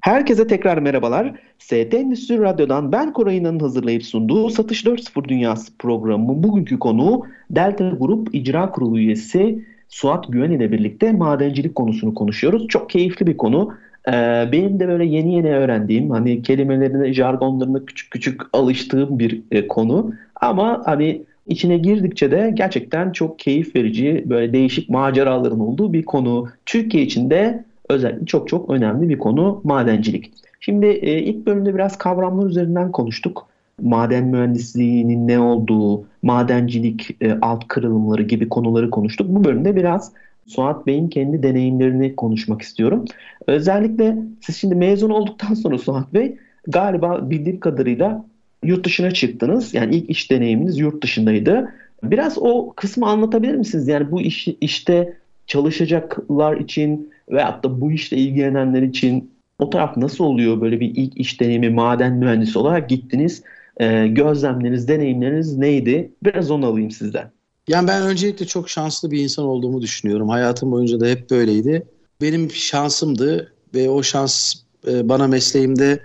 Herkese 0.00 0.46
tekrar 0.46 0.78
merhabalar. 0.78 1.34
ST 1.58 1.94
Endüstri 1.94 2.38
Radyo'dan 2.38 2.92
ben 2.92 3.12
Koray'ın 3.12 3.58
hazırlayıp 3.58 4.04
sunduğu 4.04 4.50
Satış 4.50 4.84
4.0 4.84 5.28
Dünyası 5.28 5.76
programının 5.78 6.42
bugünkü 6.42 6.78
konuğu 6.78 7.26
Delta 7.50 7.90
Grup 7.90 8.34
İcra 8.34 8.70
Kurulu 8.70 8.98
üyesi 8.98 9.64
Suat 9.88 10.24
Güven 10.28 10.50
ile 10.50 10.72
birlikte 10.72 11.12
madencilik 11.12 11.74
konusunu 11.74 12.14
konuşuyoruz. 12.14 12.68
Çok 12.68 12.90
keyifli 12.90 13.26
bir 13.26 13.36
konu. 13.36 13.74
Ee, 14.08 14.48
benim 14.52 14.80
de 14.80 14.88
böyle 14.88 15.04
yeni 15.04 15.34
yeni 15.34 15.56
öğrendiğim 15.56 16.10
hani 16.10 16.42
kelimelerine, 16.42 17.12
jargonlarına 17.12 17.84
küçük 17.86 18.10
küçük 18.10 18.40
alıştığım 18.52 19.18
bir 19.18 19.42
e, 19.50 19.68
konu. 19.68 20.12
Ama 20.40 20.82
hani 20.84 21.22
içine 21.46 21.78
girdikçe 21.78 22.30
de 22.30 22.50
gerçekten 22.54 23.12
çok 23.12 23.38
keyif 23.38 23.76
verici 23.76 24.24
böyle 24.26 24.52
değişik 24.52 24.88
maceraların 24.88 25.60
olduğu 25.60 25.92
bir 25.92 26.04
konu. 26.04 26.48
Türkiye 26.66 27.02
için 27.02 27.30
de 27.30 27.64
özellikle 27.88 28.26
çok 28.26 28.48
çok 28.48 28.70
önemli 28.70 29.08
bir 29.08 29.18
konu 29.18 29.60
madencilik. 29.64 30.32
Şimdi 30.60 30.86
e, 30.86 31.18
ilk 31.18 31.46
bölümde 31.46 31.74
biraz 31.74 31.98
kavramlar 31.98 32.46
üzerinden 32.46 32.92
konuştuk. 32.92 33.46
Maden 33.82 34.24
mühendisliğinin 34.24 35.28
ne 35.28 35.38
olduğu, 35.38 36.04
madencilik 36.22 37.16
e, 37.20 37.38
alt 37.42 37.68
kırılımları 37.68 38.22
gibi 38.22 38.48
konuları 38.48 38.90
konuştuk. 38.90 39.26
Bu 39.28 39.44
bölümde 39.44 39.76
biraz 39.76 40.12
Suat 40.48 40.86
Bey'in 40.86 41.08
kendi 41.08 41.42
deneyimlerini 41.42 42.16
konuşmak 42.16 42.62
istiyorum. 42.62 43.04
Özellikle 43.46 44.16
siz 44.40 44.56
şimdi 44.56 44.74
mezun 44.74 45.10
olduktan 45.10 45.54
sonra 45.54 45.78
Suat 45.78 46.14
Bey 46.14 46.36
galiba 46.66 47.30
bildiğim 47.30 47.60
kadarıyla 47.60 48.24
yurt 48.64 48.86
dışına 48.86 49.10
çıktınız. 49.10 49.74
Yani 49.74 49.94
ilk 49.94 50.10
iş 50.10 50.30
deneyiminiz 50.30 50.78
yurt 50.78 51.02
dışındaydı. 51.02 51.74
Biraz 52.02 52.38
o 52.38 52.72
kısmı 52.76 53.06
anlatabilir 53.06 53.54
misiniz? 53.54 53.88
Yani 53.88 54.10
bu 54.10 54.20
iş, 54.20 54.48
işte 54.60 55.16
çalışacaklar 55.46 56.56
için 56.56 57.10
veyahut 57.30 57.64
da 57.64 57.80
bu 57.80 57.92
işle 57.92 58.16
ilgilenenler 58.16 58.82
için 58.82 59.30
o 59.58 59.70
taraf 59.70 59.96
nasıl 59.96 60.24
oluyor? 60.24 60.60
Böyle 60.60 60.80
bir 60.80 60.92
ilk 60.96 61.16
iş 61.16 61.40
deneyimi 61.40 61.70
maden 61.70 62.12
mühendisi 62.12 62.58
olarak 62.58 62.88
gittiniz. 62.88 63.42
Ee, 63.80 64.06
gözlemleriniz, 64.08 64.88
deneyimleriniz 64.88 65.58
neydi? 65.58 66.12
Biraz 66.24 66.50
onu 66.50 66.66
alayım 66.66 66.90
sizden. 66.90 67.30
Yani 67.68 67.88
ben 67.88 68.02
öncelikle 68.02 68.46
çok 68.46 68.70
şanslı 68.70 69.10
bir 69.10 69.20
insan 69.20 69.44
olduğumu 69.44 69.82
düşünüyorum. 69.82 70.28
Hayatım 70.28 70.72
boyunca 70.72 71.00
da 71.00 71.06
hep 71.06 71.30
böyleydi. 71.30 71.86
Benim 72.20 72.50
şansımdı 72.50 73.52
ve 73.74 73.90
o 73.90 74.02
şans 74.02 74.54
e, 74.86 75.08
bana 75.08 75.26
mesleğimde 75.26 76.02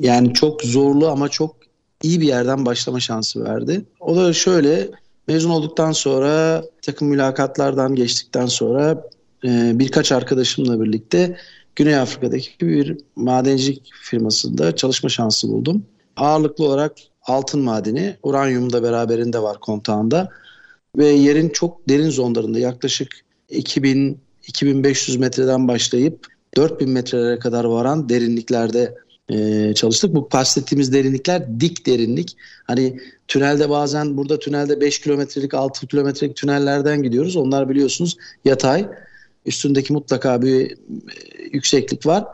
yani 0.00 0.34
çok 0.34 0.62
zorlu 0.62 1.08
ama 1.08 1.28
çok 1.28 1.56
iyi 2.02 2.20
bir 2.20 2.26
yerden 2.26 2.66
başlama 2.66 3.00
şansı 3.00 3.44
verdi. 3.44 3.84
O 4.00 4.16
da 4.16 4.32
şöyle 4.32 4.90
mezun 5.28 5.50
olduktan 5.50 5.92
sonra 5.92 6.64
takım 6.82 7.08
mülakatlardan 7.08 7.94
geçtikten 7.94 8.46
sonra 8.46 9.04
e, 9.44 9.72
birkaç 9.74 10.12
arkadaşımla 10.12 10.80
birlikte 10.80 11.36
Güney 11.76 11.96
Afrika'daki 11.96 12.50
bir 12.60 12.98
madencilik 13.16 13.90
firmasında 14.02 14.76
çalışma 14.76 15.08
şansı 15.08 15.48
buldum. 15.48 15.86
Ağırlıklı 16.16 16.64
olarak 16.64 16.92
altın 17.22 17.60
madeni, 17.60 18.16
uranyum 18.22 18.72
da 18.72 18.82
beraberinde 18.82 19.42
var 19.42 19.60
kontağında 19.60 20.30
ve 20.96 21.06
yerin 21.06 21.48
çok 21.48 21.88
derin 21.88 22.10
zonlarında 22.10 22.58
yaklaşık 22.58 23.08
2000 23.50 24.18
2500 24.48 25.16
metreden 25.16 25.68
başlayıp 25.68 26.26
4000 26.56 26.90
metrelere 26.90 27.38
kadar 27.38 27.64
varan 27.64 28.08
derinliklerde 28.08 28.94
e, 29.28 29.72
çalıştık. 29.74 30.14
Bu 30.14 30.28
bahsettiğimiz 30.32 30.92
derinlikler 30.92 31.60
dik 31.60 31.86
derinlik. 31.86 32.36
Hani 32.64 33.00
tünelde 33.28 33.70
bazen 33.70 34.16
burada 34.16 34.38
tünelde 34.38 34.80
5 34.80 35.00
kilometrelik 35.00 35.54
6 35.54 35.86
kilometrelik 35.86 36.36
tünellerden 36.36 37.02
gidiyoruz. 37.02 37.36
Onlar 37.36 37.68
biliyorsunuz 37.68 38.16
yatay. 38.44 38.88
Üstündeki 39.46 39.92
mutlaka 39.92 40.42
bir 40.42 40.70
e, 40.70 40.76
yükseklik 41.52 42.06
var. 42.06 42.24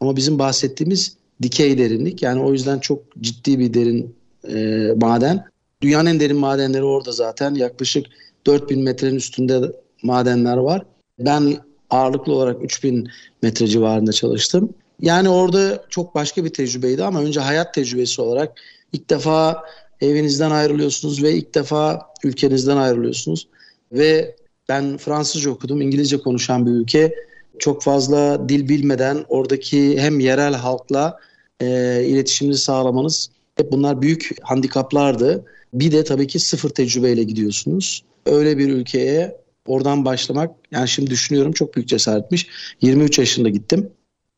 Ama 0.00 0.16
bizim 0.16 0.38
bahsettiğimiz 0.38 1.16
dikey 1.42 1.78
derinlik. 1.78 2.22
Yani 2.22 2.40
o 2.40 2.52
yüzden 2.52 2.78
çok 2.78 3.02
ciddi 3.20 3.58
bir 3.58 3.74
derin 3.74 4.14
e, 4.48 4.88
maden. 4.96 5.49
Dünyanın 5.82 6.06
en 6.06 6.20
derin 6.20 6.36
madenleri 6.36 6.84
orada 6.84 7.12
zaten. 7.12 7.54
Yaklaşık 7.54 8.06
4000 8.46 8.82
metrenin 8.82 9.16
üstünde 9.16 9.72
madenler 10.02 10.56
var. 10.56 10.82
Ben 11.18 11.56
ağırlıklı 11.90 12.32
olarak 12.32 12.64
3000 12.64 13.08
metre 13.42 13.66
civarında 13.66 14.12
çalıştım. 14.12 14.74
Yani 15.00 15.28
orada 15.28 15.84
çok 15.88 16.14
başka 16.14 16.44
bir 16.44 16.50
tecrübeydi 16.50 17.04
ama 17.04 17.22
önce 17.22 17.40
hayat 17.40 17.74
tecrübesi 17.74 18.22
olarak 18.22 18.60
ilk 18.92 19.10
defa 19.10 19.62
evinizden 20.00 20.50
ayrılıyorsunuz 20.50 21.22
ve 21.22 21.32
ilk 21.32 21.54
defa 21.54 22.06
ülkenizden 22.24 22.76
ayrılıyorsunuz. 22.76 23.48
Ve 23.92 24.36
ben 24.68 24.96
Fransızca 24.96 25.50
okudum, 25.50 25.80
İngilizce 25.80 26.18
konuşan 26.18 26.66
bir 26.66 26.70
ülke. 26.70 27.14
Çok 27.58 27.82
fazla 27.82 28.48
dil 28.48 28.68
bilmeden 28.68 29.24
oradaki 29.28 30.00
hem 30.00 30.20
yerel 30.20 30.54
halkla 30.54 31.18
e, 31.60 31.66
iletişiminizi 32.06 32.62
sağlamanız 32.62 33.30
hep 33.56 33.72
bunlar 33.72 34.02
büyük 34.02 34.36
handikaplardı. 34.42 35.44
Bir 35.74 35.92
de 35.92 36.04
tabii 36.04 36.26
ki 36.26 36.38
sıfır 36.38 36.70
tecrübeyle 36.70 37.22
gidiyorsunuz. 37.22 38.04
Öyle 38.26 38.58
bir 38.58 38.68
ülkeye 38.68 39.36
oradan 39.66 40.04
başlamak 40.04 40.50
yani 40.70 40.88
şimdi 40.88 41.10
düşünüyorum 41.10 41.52
çok 41.52 41.76
büyük 41.76 41.88
cesaretmiş. 41.88 42.46
23 42.80 43.18
yaşında 43.18 43.48
gittim. 43.48 43.90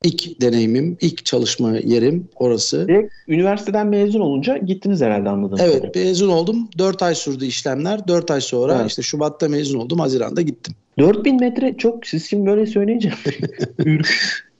İlk 0.04 0.40
deneyimim, 0.40 0.96
ilk 1.00 1.24
çalışma 1.24 1.76
yerim 1.76 2.28
orası. 2.36 2.88
Direkt 2.88 3.12
üniversiteden 3.28 3.86
mezun 3.86 4.20
olunca 4.20 4.56
gittiniz 4.56 5.00
herhalde 5.00 5.28
anladım. 5.28 5.58
Evet 5.62 5.94
mezun 5.94 6.28
oldum. 6.28 6.68
4 6.78 7.02
ay 7.02 7.14
sürdü 7.14 7.44
işlemler. 7.44 8.08
4 8.08 8.30
ay 8.30 8.40
sonra 8.40 8.76
evet. 8.80 8.90
işte 8.90 9.02
Şubat'ta 9.02 9.48
mezun 9.48 9.78
oldum. 9.78 9.98
Haziran'da 9.98 10.42
gittim. 10.42 10.74
4000 10.98 11.40
metre 11.40 11.74
çok 11.78 12.06
siz 12.06 12.30
şimdi 12.30 12.50
böyle 12.50 12.66
söyleyince 12.66 13.12
ürk, 13.78 14.08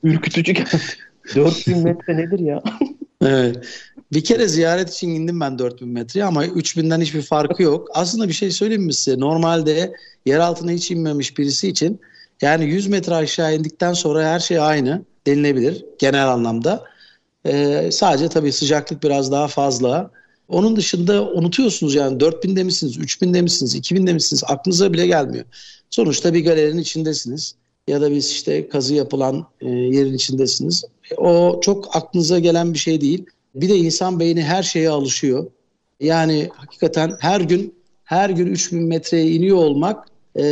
ürkütücü 0.03 0.53
geldi. 0.53 0.69
4000 1.35 1.79
metre 1.79 2.17
nedir 2.17 2.39
ya? 2.39 2.63
Bir 4.13 4.25
kere 4.25 4.49
ziyaret 4.49 4.95
için 4.95 5.09
indim 5.09 5.41
ben 5.41 5.59
4000 5.59 5.89
metreye 5.89 6.25
ama 6.25 6.47
3000'den 6.47 7.01
hiçbir 7.01 7.23
farkı 7.23 7.63
yok. 7.63 7.89
Aslında 7.95 8.29
bir 8.29 8.33
şey 8.33 8.51
söyleyeyim 8.51 8.83
mi 8.83 8.95
size? 8.95 9.21
Normalde 9.21 9.93
yer 10.27 10.39
altına 10.39 10.71
hiç 10.71 10.91
inmemiş 10.91 11.39
birisi 11.39 11.69
için 11.69 12.01
yani 12.43 12.65
100 12.65 12.87
metre 12.87 13.15
aşağı 13.15 13.55
indikten 13.55 13.93
sonra 13.93 14.25
her 14.25 14.41
şey 14.41 14.59
aynı 14.59 15.05
denilebilir 15.27 15.85
genel 15.99 16.29
anlamda. 16.29 16.85
Ee, 17.47 17.89
sadece 17.93 18.29
tabii 18.29 18.53
sıcaklık 18.53 19.03
biraz 19.03 19.33
daha 19.33 19.49
fazla. 19.49 20.11
Onun 20.49 20.77
dışında 20.77 21.25
unutuyorsunuz 21.25 21.95
yani 21.95 22.19
4000'de 22.19 22.65
misiniz, 22.65 22.97
3000'de 22.97 23.43
misiniz, 23.43 23.75
2000'de 23.75 24.13
misiniz 24.13 24.43
aklınıza 24.47 24.93
bile 24.93 25.07
gelmiyor. 25.07 25.45
Sonuçta 25.91 26.35
bir 26.35 26.45
galerinin 26.45 26.83
içindesiniz 26.83 27.55
ya 27.89 28.01
da 28.01 28.11
biz 28.11 28.31
işte 28.31 28.69
kazı 28.69 28.95
yapılan 28.95 29.47
e, 29.61 29.69
yerin 29.71 30.15
içindesiniz. 30.15 30.85
O 31.17 31.61
çok 31.61 31.97
aklınıza 31.97 32.39
gelen 32.39 32.73
bir 32.73 32.79
şey 32.79 33.01
değil. 33.01 33.27
Bir 33.55 33.69
de 33.69 33.77
insan 33.77 34.21
beyni 34.21 34.43
her 34.43 34.63
şeye 34.63 34.91
alışıyor. 34.91 35.47
Yani 36.01 36.49
hakikaten 36.55 37.13
her 37.21 37.41
gün 37.41 37.75
her 38.05 38.31
gün 38.31 38.47
3000 38.47 38.83
metreye 38.89 39.31
iniyor 39.31 39.57
olmak 39.57 40.09
e, 40.37 40.43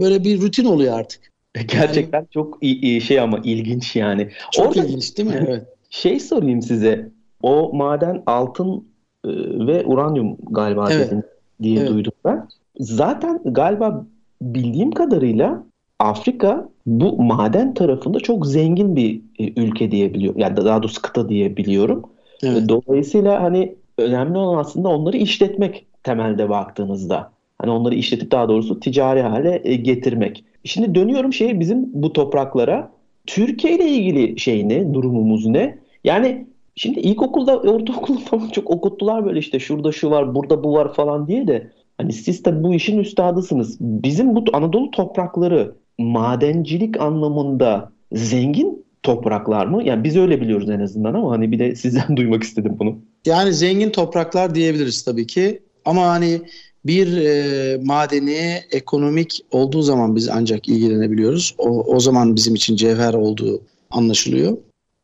böyle 0.00 0.24
bir 0.24 0.40
rutin 0.40 0.64
oluyor 0.64 0.98
artık. 0.98 1.20
Gerçekten 1.66 2.18
yani, 2.18 2.28
çok 2.30 2.58
iyi, 2.60 3.00
şey 3.00 3.20
ama 3.20 3.40
ilginç 3.44 3.96
yani. 3.96 4.28
Çok 4.52 4.66
Orada, 4.66 4.84
ilginç 4.84 5.18
değil 5.18 5.28
mi? 5.28 5.46
Evet. 5.48 5.64
Şey 5.90 6.20
sorayım 6.20 6.62
size. 6.62 7.10
O 7.42 7.72
maden 7.72 8.22
altın 8.26 8.84
e, 9.24 9.28
ve 9.66 9.84
uranyum 9.86 10.36
galiba 10.50 10.92
evet. 10.92 11.06
dedin 11.06 11.22
diye 11.62 11.78
evet. 11.78 11.88
duydum 11.88 12.12
ben. 12.24 12.48
Zaten 12.80 13.40
galiba 13.44 14.06
bildiğim 14.42 14.90
kadarıyla 14.90 15.64
Afrika 16.00 16.68
bu 16.86 17.22
maden 17.22 17.74
tarafında 17.74 18.20
çok 18.20 18.46
zengin 18.46 18.96
bir 18.96 19.20
e, 19.38 19.60
ülke 19.60 19.90
diyebiliyorum. 19.90 20.40
Yani 20.40 20.56
daha 20.56 20.82
doğrusu 20.82 21.02
kıta 21.02 21.28
diyebiliyorum. 21.28 22.02
Evet. 22.42 22.68
Dolayısıyla 22.68 23.42
hani 23.42 23.74
önemli 23.98 24.38
olan 24.38 24.58
aslında 24.58 24.88
onları 24.88 25.16
işletmek 25.16 25.86
temelde 26.02 26.48
baktığınızda. 26.48 27.32
Hani 27.58 27.70
onları 27.70 27.94
işletip 27.94 28.30
daha 28.30 28.48
doğrusu 28.48 28.80
ticari 28.80 29.22
hale 29.22 29.60
e, 29.64 29.76
getirmek. 29.76 30.44
Şimdi 30.64 30.94
dönüyorum 30.94 31.32
şey 31.32 31.60
bizim 31.60 31.88
bu 31.92 32.12
topraklara. 32.12 32.90
Türkiye 33.26 33.76
ile 33.76 33.88
ilgili 33.88 34.40
şey 34.40 34.68
ne? 34.68 34.94
Durumumuz 34.94 35.46
ne? 35.46 35.78
Yani 36.04 36.46
şimdi 36.76 37.00
ilkokulda, 37.00 37.58
ortaokulda 37.58 38.20
falan 38.20 38.48
çok 38.48 38.70
okuttular 38.70 39.24
böyle 39.24 39.38
işte 39.38 39.58
şurada 39.58 39.92
şu 39.92 40.10
var, 40.10 40.34
burada 40.34 40.64
bu 40.64 40.74
var 40.74 40.94
falan 40.94 41.28
diye 41.28 41.46
de 41.46 41.70
hani 41.98 42.12
siz 42.12 42.44
de 42.44 42.64
bu 42.64 42.74
işin 42.74 42.98
üstadısınız. 42.98 43.76
Bizim 43.80 44.36
bu 44.36 44.44
Anadolu 44.52 44.90
toprakları 44.90 45.74
madencilik 46.00 47.00
anlamında 47.00 47.92
zengin 48.12 48.84
topraklar 49.02 49.66
mı? 49.66 49.82
Yani 49.84 50.04
biz 50.04 50.16
öyle 50.16 50.40
biliyoruz 50.40 50.70
en 50.70 50.80
azından 50.80 51.14
ama 51.14 51.30
hani 51.30 51.52
bir 51.52 51.58
de 51.58 51.76
sizden 51.76 52.16
duymak 52.16 52.42
istedim 52.42 52.76
bunu. 52.78 52.98
Yani 53.26 53.52
zengin 53.52 53.90
topraklar 53.90 54.54
diyebiliriz 54.54 55.02
tabii 55.02 55.26
ki. 55.26 55.62
Ama 55.84 56.06
hani 56.06 56.40
bir 56.84 57.16
e, 57.16 57.78
madeni 57.84 58.60
ekonomik 58.70 59.40
olduğu 59.50 59.82
zaman 59.82 60.16
biz 60.16 60.28
ancak 60.28 60.68
ilgilenebiliyoruz. 60.68 61.54
O, 61.58 61.68
o 61.94 62.00
zaman 62.00 62.36
bizim 62.36 62.54
için 62.54 62.76
cevher 62.76 63.14
olduğu 63.14 63.62
anlaşılıyor. 63.90 64.58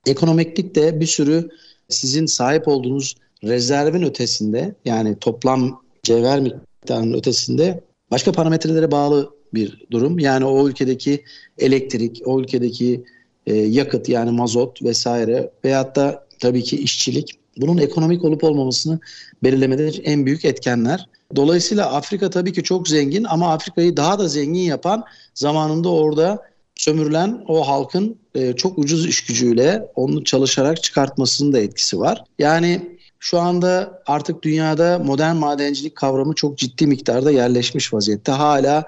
Ekonomiklik 0.06 0.74
de 0.74 1.00
bir 1.00 1.06
sürü 1.06 1.48
sizin 1.88 2.26
sahip 2.26 2.68
olduğunuz 2.68 3.16
rezervin 3.44 4.02
ötesinde 4.02 4.74
yani 4.84 5.18
toplam 5.18 5.80
cevher 6.02 6.40
miktarının 6.40 7.12
ötesinde 7.18 7.80
başka 8.10 8.32
parametrelere 8.32 8.90
bağlı 8.90 9.35
bir 9.54 9.86
durum. 9.90 10.18
Yani 10.18 10.44
o 10.44 10.68
ülkedeki 10.68 11.24
elektrik, 11.58 12.22
o 12.24 12.40
ülkedeki 12.40 13.04
e, 13.46 13.54
yakıt 13.54 14.08
yani 14.08 14.30
mazot 14.30 14.82
vesaire 14.82 15.50
veyahut 15.64 15.96
da 15.96 16.26
tabii 16.38 16.62
ki 16.62 16.76
işçilik. 16.76 17.38
Bunun 17.56 17.78
ekonomik 17.78 18.24
olup 18.24 18.44
olmamasını 18.44 18.98
belirlemede 19.42 19.88
en 19.88 20.26
büyük 20.26 20.44
etkenler. 20.44 21.08
Dolayısıyla 21.36 21.92
Afrika 21.92 22.30
tabii 22.30 22.52
ki 22.52 22.62
çok 22.62 22.88
zengin 22.88 23.24
ama 23.24 23.52
Afrika'yı 23.52 23.96
daha 23.96 24.18
da 24.18 24.28
zengin 24.28 24.60
yapan 24.60 25.04
zamanında 25.34 25.88
orada 25.88 26.42
sömürülen 26.74 27.44
o 27.48 27.68
halkın 27.68 28.16
e, 28.34 28.52
çok 28.52 28.78
ucuz 28.78 29.06
iş 29.06 29.24
gücüyle 29.24 29.88
onu 29.94 30.24
çalışarak 30.24 30.82
çıkartmasının 30.82 31.52
da 31.52 31.58
etkisi 31.58 32.00
var. 32.00 32.24
Yani 32.38 32.96
şu 33.18 33.38
anda 33.38 34.02
artık 34.06 34.42
dünyada 34.42 34.98
modern 34.98 35.36
madencilik 35.36 35.96
kavramı 35.96 36.34
çok 36.34 36.58
ciddi 36.58 36.86
miktarda 36.86 37.30
yerleşmiş 37.30 37.94
vaziyette. 37.94 38.32
Hala 38.32 38.86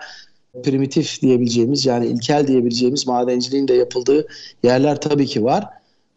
primitif 0.63 1.23
diyebileceğimiz 1.23 1.87
yani 1.87 2.07
ilkel 2.07 2.47
diyebileceğimiz 2.47 3.07
madenciliğin 3.07 3.69
de 3.69 3.75
yapıldığı 3.75 4.27
yerler 4.63 5.01
tabii 5.01 5.27
ki 5.27 5.45
var. 5.45 5.65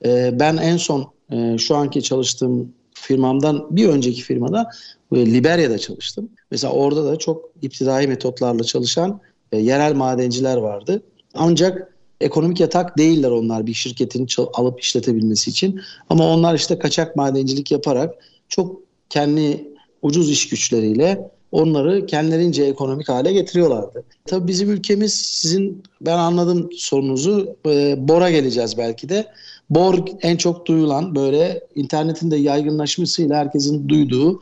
E, 0.06 0.40
ben 0.40 0.58
en 0.58 0.78
son 0.78 1.12
e, 1.32 1.58
şu 1.58 1.76
anki 1.76 2.04
çalıştığım 2.04 2.74
firmamdan 2.94 3.68
bir 3.72 3.88
önceki 3.88 4.22
firmada 4.22 4.70
e, 5.16 5.26
Liberya'da 5.26 5.78
çalıştım. 5.78 6.30
Mesela 6.52 6.74
orada 6.74 7.06
da 7.06 7.16
çok 7.16 7.50
iptidai 7.62 8.08
metotlarla 8.08 8.64
çalışan 8.64 9.20
e, 9.52 9.58
yerel 9.58 9.96
madenciler 9.96 10.58
vardı. 10.58 11.04
Ancak 11.34 11.96
ekonomik 12.22 12.60
yatak 12.60 12.98
değiller 12.98 13.32
onlar 13.32 13.68
bir 13.68 13.74
şirketin 13.74 14.28
alıp 14.54 14.82
işletebilmesi 14.82 15.50
için. 15.50 15.82
Ama 16.10 16.28
onlar 16.28 16.56
işte 16.56 16.80
kaçak 16.80 17.16
madencilik 17.16 17.72
yaparak 17.72 18.14
çok 18.50 18.80
kendi 19.10 19.68
ucuz 20.02 20.30
iş 20.30 20.50
güçleriyle 20.50 21.32
onları 21.52 22.06
kendilerince 22.06 22.64
ekonomik 22.64 23.10
hale 23.10 23.34
getiriyorlardı. 23.34 24.04
Tabii 24.26 24.48
bizim 24.48 24.70
ülkemiz 24.70 25.14
sizin 25.14 25.84
ben 26.02 26.18
anladım 26.18 26.70
sorunuzu 26.78 27.56
e, 27.66 27.96
Bor'a 28.08 28.32
geleceğiz 28.32 28.78
belki 28.78 29.10
de. 29.10 29.28
Bor 29.70 30.00
en 30.22 30.38
çok 30.38 30.66
duyulan 30.66 31.16
böyle 31.16 31.64
internetin 31.76 32.32
de 32.32 32.36
yaygınlaşmasıyla 32.36 33.38
herkesin 33.38 33.90
duyduğu 33.90 34.42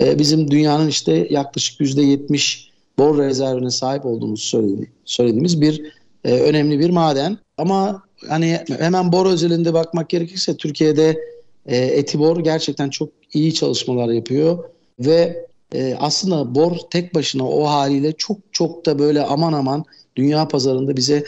e, 0.00 0.18
bizim 0.18 0.50
dünyanın 0.50 0.88
işte 0.88 1.26
yaklaşık 1.30 1.80
yüzde 1.80 2.02
yetmiş 2.02 2.70
bor 2.98 3.18
rezervine 3.18 3.70
sahip 3.70 4.06
olduğumuzu 4.06 4.60
söylediğimiz 5.04 5.60
bir 5.60 5.92
e, 6.24 6.32
önemli 6.40 6.78
bir 6.78 6.90
maden. 6.90 7.38
Ama 7.58 8.02
hani 8.28 8.60
hemen 8.78 9.12
bor 9.12 9.26
özelinde 9.26 9.74
bakmak 9.74 10.08
gerekirse 10.08 10.56
Türkiye'de 10.56 11.20
e, 11.66 11.76
Etibor 11.76 12.44
gerçekten 12.44 12.90
çok 12.90 13.08
iyi 13.32 13.54
çalışmalar 13.54 14.08
yapıyor 14.08 14.64
ve 14.98 15.46
e, 15.72 15.96
aslında 16.00 16.54
bor 16.54 16.76
tek 16.90 17.14
başına 17.14 17.48
o 17.48 17.64
haliyle 17.64 18.12
çok 18.12 18.38
çok 18.52 18.86
da 18.86 18.98
böyle 18.98 19.22
aman 19.22 19.52
aman 19.52 19.84
dünya 20.16 20.48
pazarında 20.48 20.96
bize 20.96 21.24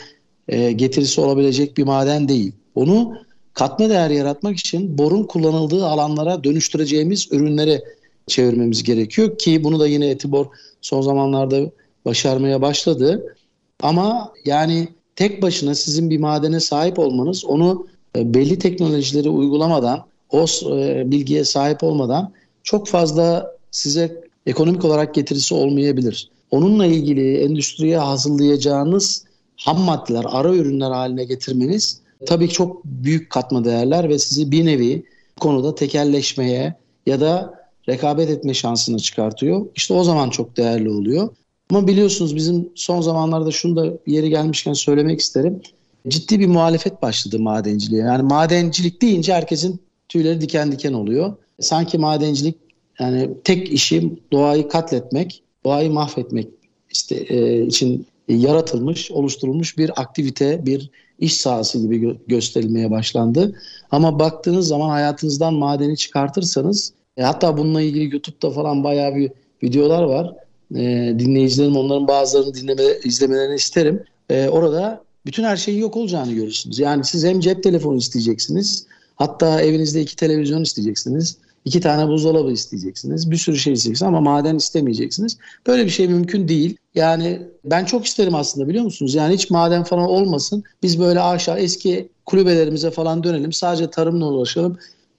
e, 0.47 0.71
getirisi 0.71 1.21
olabilecek 1.21 1.77
bir 1.77 1.83
maden 1.83 2.27
değil. 2.27 2.51
Onu 2.75 3.13
katma 3.53 3.89
değer 3.89 4.09
yaratmak 4.09 4.57
için 4.57 4.97
borun 4.97 5.23
kullanıldığı 5.23 5.85
alanlara 5.85 6.43
dönüştüreceğimiz 6.43 7.27
ürünlere 7.31 7.83
çevirmemiz 8.27 8.83
gerekiyor 8.83 9.37
ki 9.37 9.63
bunu 9.63 9.79
da 9.79 9.87
yine 9.87 10.09
Etibor 10.09 10.45
son 10.81 11.01
zamanlarda 11.01 11.71
başarmaya 12.05 12.61
başladı. 12.61 13.35
Ama 13.79 14.33
yani 14.45 14.87
tek 15.15 15.41
başına 15.41 15.75
sizin 15.75 16.09
bir 16.09 16.17
madene 16.17 16.59
sahip 16.59 16.99
olmanız 16.99 17.45
onu 17.45 17.87
e, 18.15 18.33
belli 18.33 18.59
teknolojileri 18.59 19.29
uygulamadan, 19.29 20.05
o 20.29 20.45
e, 20.71 21.11
bilgiye 21.11 21.43
sahip 21.43 21.83
olmadan 21.83 22.31
çok 22.63 22.87
fazla 22.87 23.55
size 23.71 24.26
ekonomik 24.47 24.85
olarak 24.85 25.15
getirisi 25.15 25.53
olmayabilir. 25.53 26.29
Onunla 26.51 26.85
ilgili 26.85 27.37
endüstriye 27.37 27.97
hazırlayacağınız 27.97 29.23
ham 29.55 29.79
maddeler, 29.79 30.25
ara 30.27 30.55
ürünler 30.55 30.91
haline 30.91 31.23
getirmeniz 31.25 32.01
tabii 32.25 32.49
çok 32.49 32.85
büyük 32.85 33.29
katma 33.29 33.65
değerler 33.65 34.09
ve 34.09 34.19
sizi 34.19 34.51
bir 34.51 34.65
nevi 34.65 35.03
konuda 35.39 35.75
tekelleşmeye 35.75 36.75
ya 37.05 37.21
da 37.21 37.53
rekabet 37.89 38.29
etme 38.29 38.53
şansını 38.53 38.99
çıkartıyor. 38.99 39.65
İşte 39.75 39.93
o 39.93 40.03
zaman 40.03 40.29
çok 40.29 40.57
değerli 40.57 40.89
oluyor. 40.89 41.29
Ama 41.69 41.87
biliyorsunuz 41.87 42.35
bizim 42.35 42.69
son 42.75 43.01
zamanlarda 43.01 43.51
şunu 43.51 43.75
da 43.75 43.97
yeri 44.07 44.29
gelmişken 44.29 44.73
söylemek 44.73 45.19
isterim. 45.19 45.61
Ciddi 46.07 46.39
bir 46.39 46.47
muhalefet 46.47 47.01
başladı 47.01 47.39
madenciliğe. 47.39 48.01
Yani 48.01 48.23
madencilik 48.23 49.01
deyince 49.01 49.33
herkesin 49.33 49.79
tüyleri 50.09 50.41
diken 50.41 50.71
diken 50.71 50.93
oluyor. 50.93 51.33
Sanki 51.59 51.97
madencilik 51.97 52.55
yani 52.99 53.29
tek 53.43 53.71
işi 53.71 54.13
doğayı 54.31 54.67
katletmek, 54.67 55.43
doğayı 55.65 55.91
mahvetmek 55.91 56.47
işte, 56.91 57.15
e, 57.15 57.65
için 57.65 58.05
yaratılmış, 58.27 59.11
oluşturulmuş 59.11 59.77
bir 59.77 60.01
aktivite, 60.01 60.65
bir 60.65 60.89
iş 61.19 61.37
sahası 61.37 61.79
gibi 61.81 62.01
gö- 62.01 62.17
gösterilmeye 62.27 62.91
başlandı. 62.91 63.55
Ama 63.91 64.19
baktığınız 64.19 64.67
zaman 64.67 64.89
hayatınızdan 64.89 65.53
madeni 65.53 65.97
çıkartırsanız, 65.97 66.93
e, 67.17 67.23
hatta 67.23 67.57
bununla 67.57 67.81
ilgili 67.81 68.03
YouTube'da 68.03 68.51
falan 68.51 68.83
bayağı 68.83 69.15
bir 69.15 69.31
videolar 69.63 70.03
var. 70.03 70.33
E, 70.75 71.15
dinleyicilerim 71.19 71.77
onların 71.77 72.07
bazılarını 72.07 72.53
dinleme, 72.53 72.83
izlemelerini 73.03 73.55
isterim. 73.55 74.03
E, 74.29 74.49
orada 74.49 75.03
bütün 75.25 75.43
her 75.43 75.57
şeyin 75.57 75.79
yok 75.79 75.97
olacağını 75.97 76.33
görürsünüz. 76.33 76.79
Yani 76.79 77.03
siz 77.03 77.23
hem 77.23 77.39
cep 77.39 77.63
telefonu 77.63 77.97
isteyeceksiniz, 77.97 78.85
hatta 79.15 79.61
evinizde 79.61 80.01
iki 80.01 80.15
televizyon 80.15 80.63
isteyeceksiniz 80.63 81.37
İki 81.67 81.79
tane 81.79 82.07
buzdolabı 82.07 82.51
isteyeceksiniz. 82.51 83.31
Bir 83.31 83.35
sürü 83.35 83.57
şey 83.57 83.73
isteyeceksiniz 83.73 84.07
ama 84.07 84.21
maden 84.21 84.55
istemeyeceksiniz. 84.55 85.37
Böyle 85.67 85.85
bir 85.85 85.89
şey 85.89 86.07
mümkün 86.07 86.47
değil. 86.47 86.77
Yani 86.95 87.41
ben 87.65 87.85
çok 87.85 88.05
isterim 88.05 88.35
aslında 88.35 88.67
biliyor 88.67 88.83
musunuz? 88.83 89.15
Yani 89.15 89.33
hiç 89.33 89.49
maden 89.49 89.83
falan 89.83 90.09
olmasın. 90.09 90.63
Biz 90.83 90.99
böyle 90.99 91.21
aşağı 91.21 91.59
eski 91.59 92.09
kulübelerimize 92.25 92.91
falan 92.91 93.23
dönelim. 93.23 93.53
Sadece 93.53 93.89
tarımla 93.89 94.25
ulaşalım. 94.25 94.77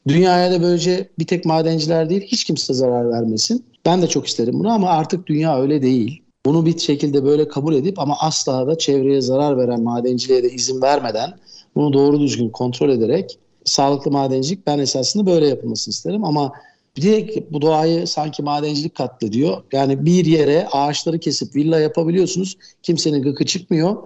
Dünyaya 0.08 0.52
da 0.52 0.62
böylece 0.62 1.08
bir 1.18 1.26
tek 1.26 1.44
madenciler 1.44 2.10
değil 2.10 2.22
hiç 2.22 2.44
kimse 2.44 2.74
zarar 2.74 3.10
vermesin. 3.10 3.64
Ben 3.86 4.02
de 4.02 4.06
çok 4.06 4.26
isterim 4.26 4.54
bunu 4.58 4.70
ama 4.70 4.88
artık 4.88 5.26
dünya 5.26 5.60
öyle 5.60 5.82
değil. 5.82 6.22
Bunu 6.46 6.66
bir 6.66 6.78
şekilde 6.78 7.24
böyle 7.24 7.48
kabul 7.48 7.74
edip 7.74 7.98
ama 7.98 8.16
asla 8.20 8.66
da 8.66 8.78
çevreye 8.78 9.20
zarar 9.20 9.58
veren 9.58 9.82
madenciliğe 9.82 10.42
de 10.42 10.50
izin 10.50 10.82
vermeden 10.82 11.34
bunu 11.74 11.92
doğru 11.92 12.20
düzgün 12.20 12.48
kontrol 12.48 12.90
ederek 12.90 13.38
sağlıklı 13.64 14.10
madencilik 14.10 14.66
ben 14.66 14.78
esasında 14.78 15.26
böyle 15.26 15.48
yapılmasını 15.48 15.92
isterim 15.92 16.24
ama 16.24 16.52
direkt 16.96 17.52
bu 17.52 17.62
doğayı 17.62 18.06
sanki 18.06 18.42
madencilik 18.42 18.94
katlediyor. 18.94 19.62
Yani 19.72 20.06
bir 20.06 20.24
yere 20.24 20.66
ağaçları 20.72 21.18
kesip 21.18 21.56
villa 21.56 21.80
yapabiliyorsunuz. 21.80 22.56
Kimsenin 22.82 23.22
gıkı 23.22 23.46
çıkmıyor. 23.46 23.96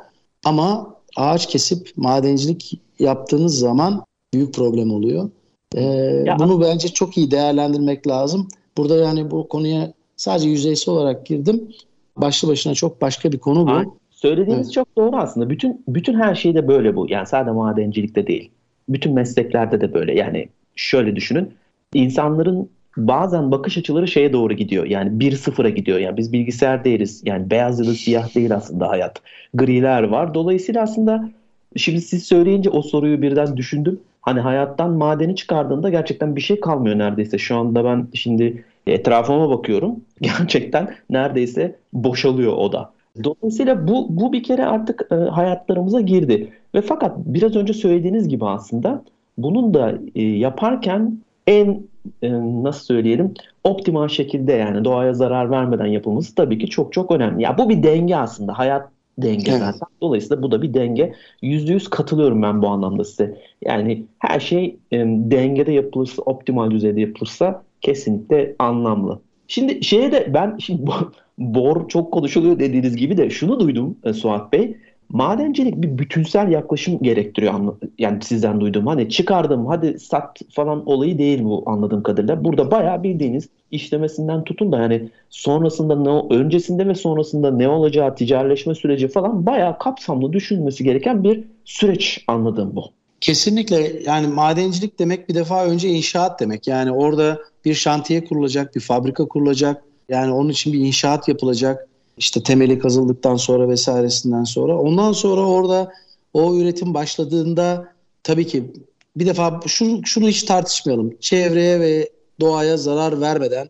Ama 0.44 0.94
ağaç 1.16 1.46
kesip 1.46 1.92
madencilik 1.96 2.80
yaptığınız 2.98 3.58
zaman 3.58 4.04
büyük 4.34 4.54
problem 4.54 4.90
oluyor. 4.90 5.30
Ee, 5.74 5.82
ya, 6.26 6.38
bunu 6.38 6.60
bence 6.60 6.88
çok 6.88 7.16
iyi 7.16 7.30
değerlendirmek 7.30 8.06
lazım. 8.06 8.48
Burada 8.76 8.96
yani 8.96 9.30
bu 9.30 9.48
konuya 9.48 9.92
sadece 10.16 10.48
yüzeysel 10.48 10.94
olarak 10.94 11.26
girdim. 11.26 11.68
Başlı 12.16 12.48
başına 12.48 12.74
çok 12.74 13.00
başka 13.00 13.32
bir 13.32 13.38
konu 13.38 13.66
bu. 13.66 13.96
Söylediğiniz 14.10 14.66
evet. 14.66 14.72
çok 14.72 14.96
doğru 14.96 15.16
aslında. 15.16 15.50
Bütün 15.50 15.84
bütün 15.88 16.14
her 16.14 16.34
şeyde 16.34 16.68
böyle 16.68 16.96
bu. 16.96 17.06
Yani 17.08 17.26
sadece 17.26 17.50
madencilikte 17.50 18.26
değil 18.26 18.50
bütün 18.92 19.14
mesleklerde 19.14 19.80
de 19.80 19.94
böyle. 19.94 20.14
Yani 20.14 20.48
şöyle 20.76 21.16
düşünün. 21.16 21.54
İnsanların 21.94 22.68
bazen 22.96 23.50
bakış 23.50 23.78
açıları 23.78 24.08
şeye 24.08 24.32
doğru 24.32 24.54
gidiyor. 24.54 24.86
Yani 24.86 25.20
bir 25.20 25.32
sıfıra 25.32 25.68
gidiyor. 25.68 25.98
Yani 25.98 26.16
biz 26.16 26.32
bilgisayar 26.32 26.84
değiliz. 26.84 27.22
Yani 27.24 27.50
beyaz 27.50 27.80
ya 27.80 27.86
da 27.86 27.94
siyah 27.94 28.34
değil 28.34 28.54
aslında 28.54 28.88
hayat. 28.88 29.22
Griler 29.54 30.02
var. 30.02 30.34
Dolayısıyla 30.34 30.82
aslında 30.82 31.30
şimdi 31.76 32.00
siz 32.00 32.22
söyleyince 32.22 32.70
o 32.70 32.82
soruyu 32.82 33.22
birden 33.22 33.56
düşündüm. 33.56 34.00
Hani 34.20 34.40
hayattan 34.40 34.90
madeni 34.90 35.36
çıkardığında 35.36 35.90
gerçekten 35.90 36.36
bir 36.36 36.40
şey 36.40 36.60
kalmıyor 36.60 36.98
neredeyse. 36.98 37.38
Şu 37.38 37.56
anda 37.56 37.84
ben 37.84 38.08
şimdi 38.14 38.64
etrafıma 38.86 39.50
bakıyorum. 39.50 39.96
Gerçekten 40.20 40.94
neredeyse 41.10 41.76
boşalıyor 41.92 42.52
o 42.52 42.72
da. 42.72 42.91
Dolayısıyla 43.24 43.88
bu, 43.88 44.06
bu 44.10 44.32
bir 44.32 44.42
kere 44.42 44.66
artık 44.66 45.08
e, 45.10 45.14
hayatlarımıza 45.14 46.00
girdi. 46.00 46.52
Ve 46.74 46.82
fakat 46.82 47.18
biraz 47.18 47.56
önce 47.56 47.72
söylediğiniz 47.72 48.28
gibi 48.28 48.44
aslında 48.44 49.04
bunun 49.38 49.74
da 49.74 49.98
e, 50.14 50.22
yaparken 50.22 51.18
en 51.46 51.82
e, 52.22 52.32
nasıl 52.62 52.84
söyleyelim 52.84 53.34
optimal 53.64 54.08
şekilde 54.08 54.52
yani 54.52 54.84
doğaya 54.84 55.14
zarar 55.14 55.50
vermeden 55.50 55.86
yapılması 55.86 56.34
tabii 56.34 56.58
ki 56.58 56.66
çok 56.66 56.92
çok 56.92 57.10
önemli. 57.10 57.42
Ya 57.42 57.58
bu 57.58 57.68
bir 57.68 57.82
denge 57.82 58.16
aslında. 58.16 58.58
Hayat 58.58 58.88
denge 59.18 59.50
evet. 59.50 59.60
zaten. 59.60 59.88
Dolayısıyla 60.00 60.42
bu 60.42 60.50
da 60.50 60.62
bir 60.62 60.74
denge. 60.74 61.14
Yüzde 61.42 61.72
yüz 61.72 61.90
katılıyorum 61.90 62.42
ben 62.42 62.62
bu 62.62 62.68
anlamda 62.68 63.04
size. 63.04 63.38
Yani 63.62 64.04
her 64.18 64.40
şey 64.40 64.76
e, 64.92 64.98
dengede 65.06 65.72
yapılırsa, 65.72 66.22
optimal 66.22 66.70
düzeyde 66.70 67.00
yapılırsa 67.00 67.62
kesinlikle 67.80 68.56
anlamlı. 68.58 69.20
Şimdi 69.48 69.84
şeye 69.84 70.12
de 70.12 70.34
ben 70.34 70.56
şimdi 70.58 70.90
bor 71.38 71.88
çok 71.88 72.12
konuşuluyor 72.12 72.58
dediğiniz 72.58 72.96
gibi 72.96 73.16
de 73.16 73.30
şunu 73.30 73.60
duydum 73.60 73.96
e, 74.04 74.12
Suat 74.12 74.52
Bey. 74.52 74.76
Madencilik 75.08 75.82
bir 75.82 75.98
bütünsel 75.98 76.52
yaklaşım 76.52 76.98
gerektiriyor 77.02 77.74
yani 77.98 78.18
sizden 78.22 78.60
duyduğum. 78.60 78.86
Hani 78.86 79.08
çıkardım 79.08 79.66
hadi 79.66 79.98
sat 79.98 80.40
falan 80.50 80.88
olayı 80.88 81.18
değil 81.18 81.44
bu 81.44 81.62
anladığım 81.66 82.02
kadarıyla. 82.02 82.44
Burada 82.44 82.70
bayağı 82.70 83.02
bildiğiniz 83.02 83.48
işlemesinden 83.70 84.44
tutun 84.44 84.72
da 84.72 84.78
yani 84.78 85.08
sonrasında 85.30 85.96
ne 85.96 86.36
öncesinde 86.36 86.88
ve 86.88 86.94
sonrasında 86.94 87.50
ne 87.50 87.68
olacağı 87.68 88.14
ticaretleşme 88.14 88.74
süreci 88.74 89.08
falan 89.08 89.46
bayağı 89.46 89.78
kapsamlı 89.78 90.32
düşünülmesi 90.32 90.84
gereken 90.84 91.24
bir 91.24 91.44
süreç 91.64 92.24
anladığım 92.26 92.76
bu. 92.76 92.84
Kesinlikle 93.20 93.92
yani 94.06 94.26
madencilik 94.26 94.98
demek 94.98 95.28
bir 95.28 95.34
defa 95.34 95.66
önce 95.66 95.88
inşaat 95.88 96.40
demek. 96.40 96.68
Yani 96.68 96.92
orada 96.92 97.38
bir 97.64 97.74
şantiye 97.74 98.24
kurulacak, 98.24 98.76
bir 98.76 98.80
fabrika 98.80 99.28
kurulacak. 99.28 99.84
Yani 100.12 100.32
onun 100.32 100.48
için 100.48 100.72
bir 100.72 100.78
inşaat 100.78 101.28
yapılacak. 101.28 101.88
İşte 102.18 102.42
temeli 102.42 102.78
kazıldıktan 102.78 103.36
sonra 103.36 103.68
vesairesinden 103.68 104.44
sonra. 104.44 104.78
Ondan 104.78 105.12
sonra 105.12 105.40
orada 105.40 105.92
o 106.34 106.56
üretim 106.56 106.94
başladığında 106.94 107.92
tabii 108.22 108.46
ki 108.46 108.72
bir 109.16 109.26
defa 109.26 109.60
şunu, 109.66 110.00
şunu 110.06 110.28
hiç 110.28 110.42
tartışmayalım. 110.42 111.16
Çevreye 111.20 111.80
ve 111.80 112.10
doğaya 112.40 112.76
zarar 112.76 113.20
vermeden 113.20 113.68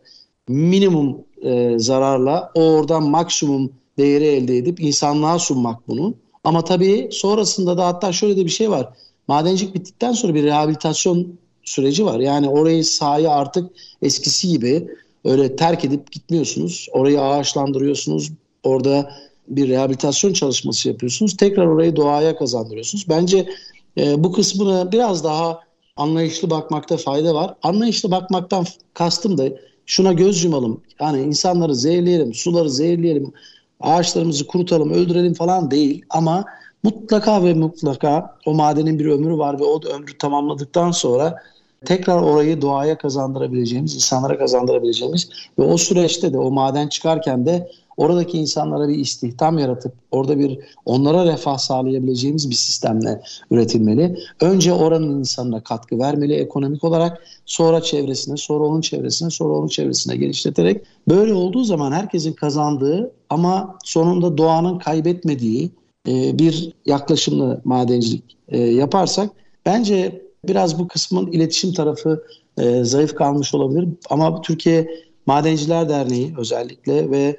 minimum 0.48 1.16
e, 1.42 1.78
zararla 1.78 2.50
oradan 2.54 3.02
maksimum 3.02 3.72
değeri 3.98 4.24
elde 4.24 4.56
edip 4.56 4.80
insanlığa 4.80 5.38
sunmak 5.38 5.88
bunu. 5.88 6.14
Ama 6.44 6.64
tabii 6.64 7.08
sonrasında 7.12 7.78
da 7.78 7.86
hatta 7.86 8.12
şöyle 8.12 8.36
de 8.36 8.44
bir 8.44 8.50
şey 8.50 8.70
var. 8.70 8.88
Madencilik 9.28 9.74
bittikten 9.74 10.12
sonra 10.12 10.34
bir 10.34 10.42
rehabilitasyon 10.42 11.38
süreci 11.64 12.04
var. 12.04 12.20
Yani 12.20 12.48
orayı 12.48 12.84
sahayı 12.84 13.30
artık 13.30 13.70
eskisi 14.02 14.48
gibi 14.48 14.88
öyle 15.24 15.56
terk 15.56 15.84
edip 15.84 16.12
gitmiyorsunuz. 16.12 16.88
Orayı 16.92 17.20
ağaçlandırıyorsunuz. 17.20 18.32
Orada 18.62 19.10
bir 19.48 19.68
rehabilitasyon 19.68 20.32
çalışması 20.32 20.88
yapıyorsunuz. 20.88 21.36
Tekrar 21.36 21.66
orayı 21.66 21.96
doğaya 21.96 22.36
kazandırıyorsunuz. 22.36 23.08
Bence 23.08 23.48
e, 23.98 24.24
bu 24.24 24.32
kısmını 24.32 24.92
biraz 24.92 25.24
daha 25.24 25.60
anlayışlı 25.96 26.50
bakmakta 26.50 26.96
fayda 26.96 27.34
var. 27.34 27.54
Anlayışlı 27.62 28.10
bakmaktan 28.10 28.66
kastım 28.94 29.38
da 29.38 29.44
şuna 29.86 30.12
göz 30.12 30.44
yumalım. 30.44 30.80
Yani 31.00 31.22
insanları 31.22 31.74
zehirleyelim, 31.74 32.34
suları 32.34 32.70
zehirleyelim, 32.70 33.32
ağaçlarımızı 33.80 34.46
kurutalım, 34.46 34.90
öldürelim 34.90 35.34
falan 35.34 35.70
değil. 35.70 36.04
Ama 36.10 36.44
mutlaka 36.82 37.44
ve 37.44 37.54
mutlaka 37.54 38.36
o 38.46 38.54
madenin 38.54 38.98
bir 38.98 39.06
ömrü 39.06 39.38
var 39.38 39.60
ve 39.60 39.64
o 39.64 39.80
ömrü 39.84 40.18
tamamladıktan 40.18 40.90
sonra 40.90 41.42
tekrar 41.84 42.22
orayı 42.22 42.62
doğaya 42.62 42.98
kazandırabileceğimiz, 42.98 43.94
insanlara 43.94 44.38
kazandırabileceğimiz 44.38 45.28
ve 45.58 45.62
o 45.62 45.76
süreçte 45.78 46.32
de 46.32 46.38
o 46.38 46.50
maden 46.50 46.88
çıkarken 46.88 47.46
de 47.46 47.70
oradaki 47.96 48.38
insanlara 48.38 48.88
bir 48.88 48.94
istihdam 48.94 49.58
yaratıp 49.58 49.92
orada 50.10 50.38
bir 50.38 50.58
onlara 50.84 51.32
refah 51.32 51.58
sağlayabileceğimiz 51.58 52.50
bir 52.50 52.54
sistemle 52.54 53.22
üretilmeli. 53.50 54.18
Önce 54.40 54.72
oranın 54.72 55.18
insanına 55.18 55.60
katkı 55.60 55.98
vermeli 55.98 56.34
ekonomik 56.34 56.84
olarak 56.84 57.22
sonra 57.46 57.80
çevresine 57.80 58.36
sonra 58.36 58.64
onun 58.64 58.80
çevresine 58.80 59.30
sonra 59.30 59.52
onun 59.52 59.68
çevresine 59.68 60.16
genişleterek 60.16 60.82
böyle 61.08 61.34
olduğu 61.34 61.64
zaman 61.64 61.92
herkesin 61.92 62.32
kazandığı 62.32 63.12
ama 63.30 63.78
sonunda 63.84 64.38
doğanın 64.38 64.78
kaybetmediği 64.78 65.70
e, 66.08 66.38
bir 66.38 66.72
yaklaşımlı 66.86 67.60
madencilik 67.64 68.36
e, 68.48 68.58
yaparsak 68.58 69.30
bence 69.66 70.22
biraz 70.48 70.78
bu 70.78 70.88
kısmın 70.88 71.32
iletişim 71.32 71.72
tarafı 71.72 72.24
e, 72.58 72.84
zayıf 72.84 73.14
kalmış 73.14 73.54
olabilir 73.54 73.88
ama 74.10 74.42
Türkiye 74.42 74.88
Madenciler 75.26 75.88
Derneği 75.88 76.34
özellikle 76.38 77.10
ve 77.10 77.36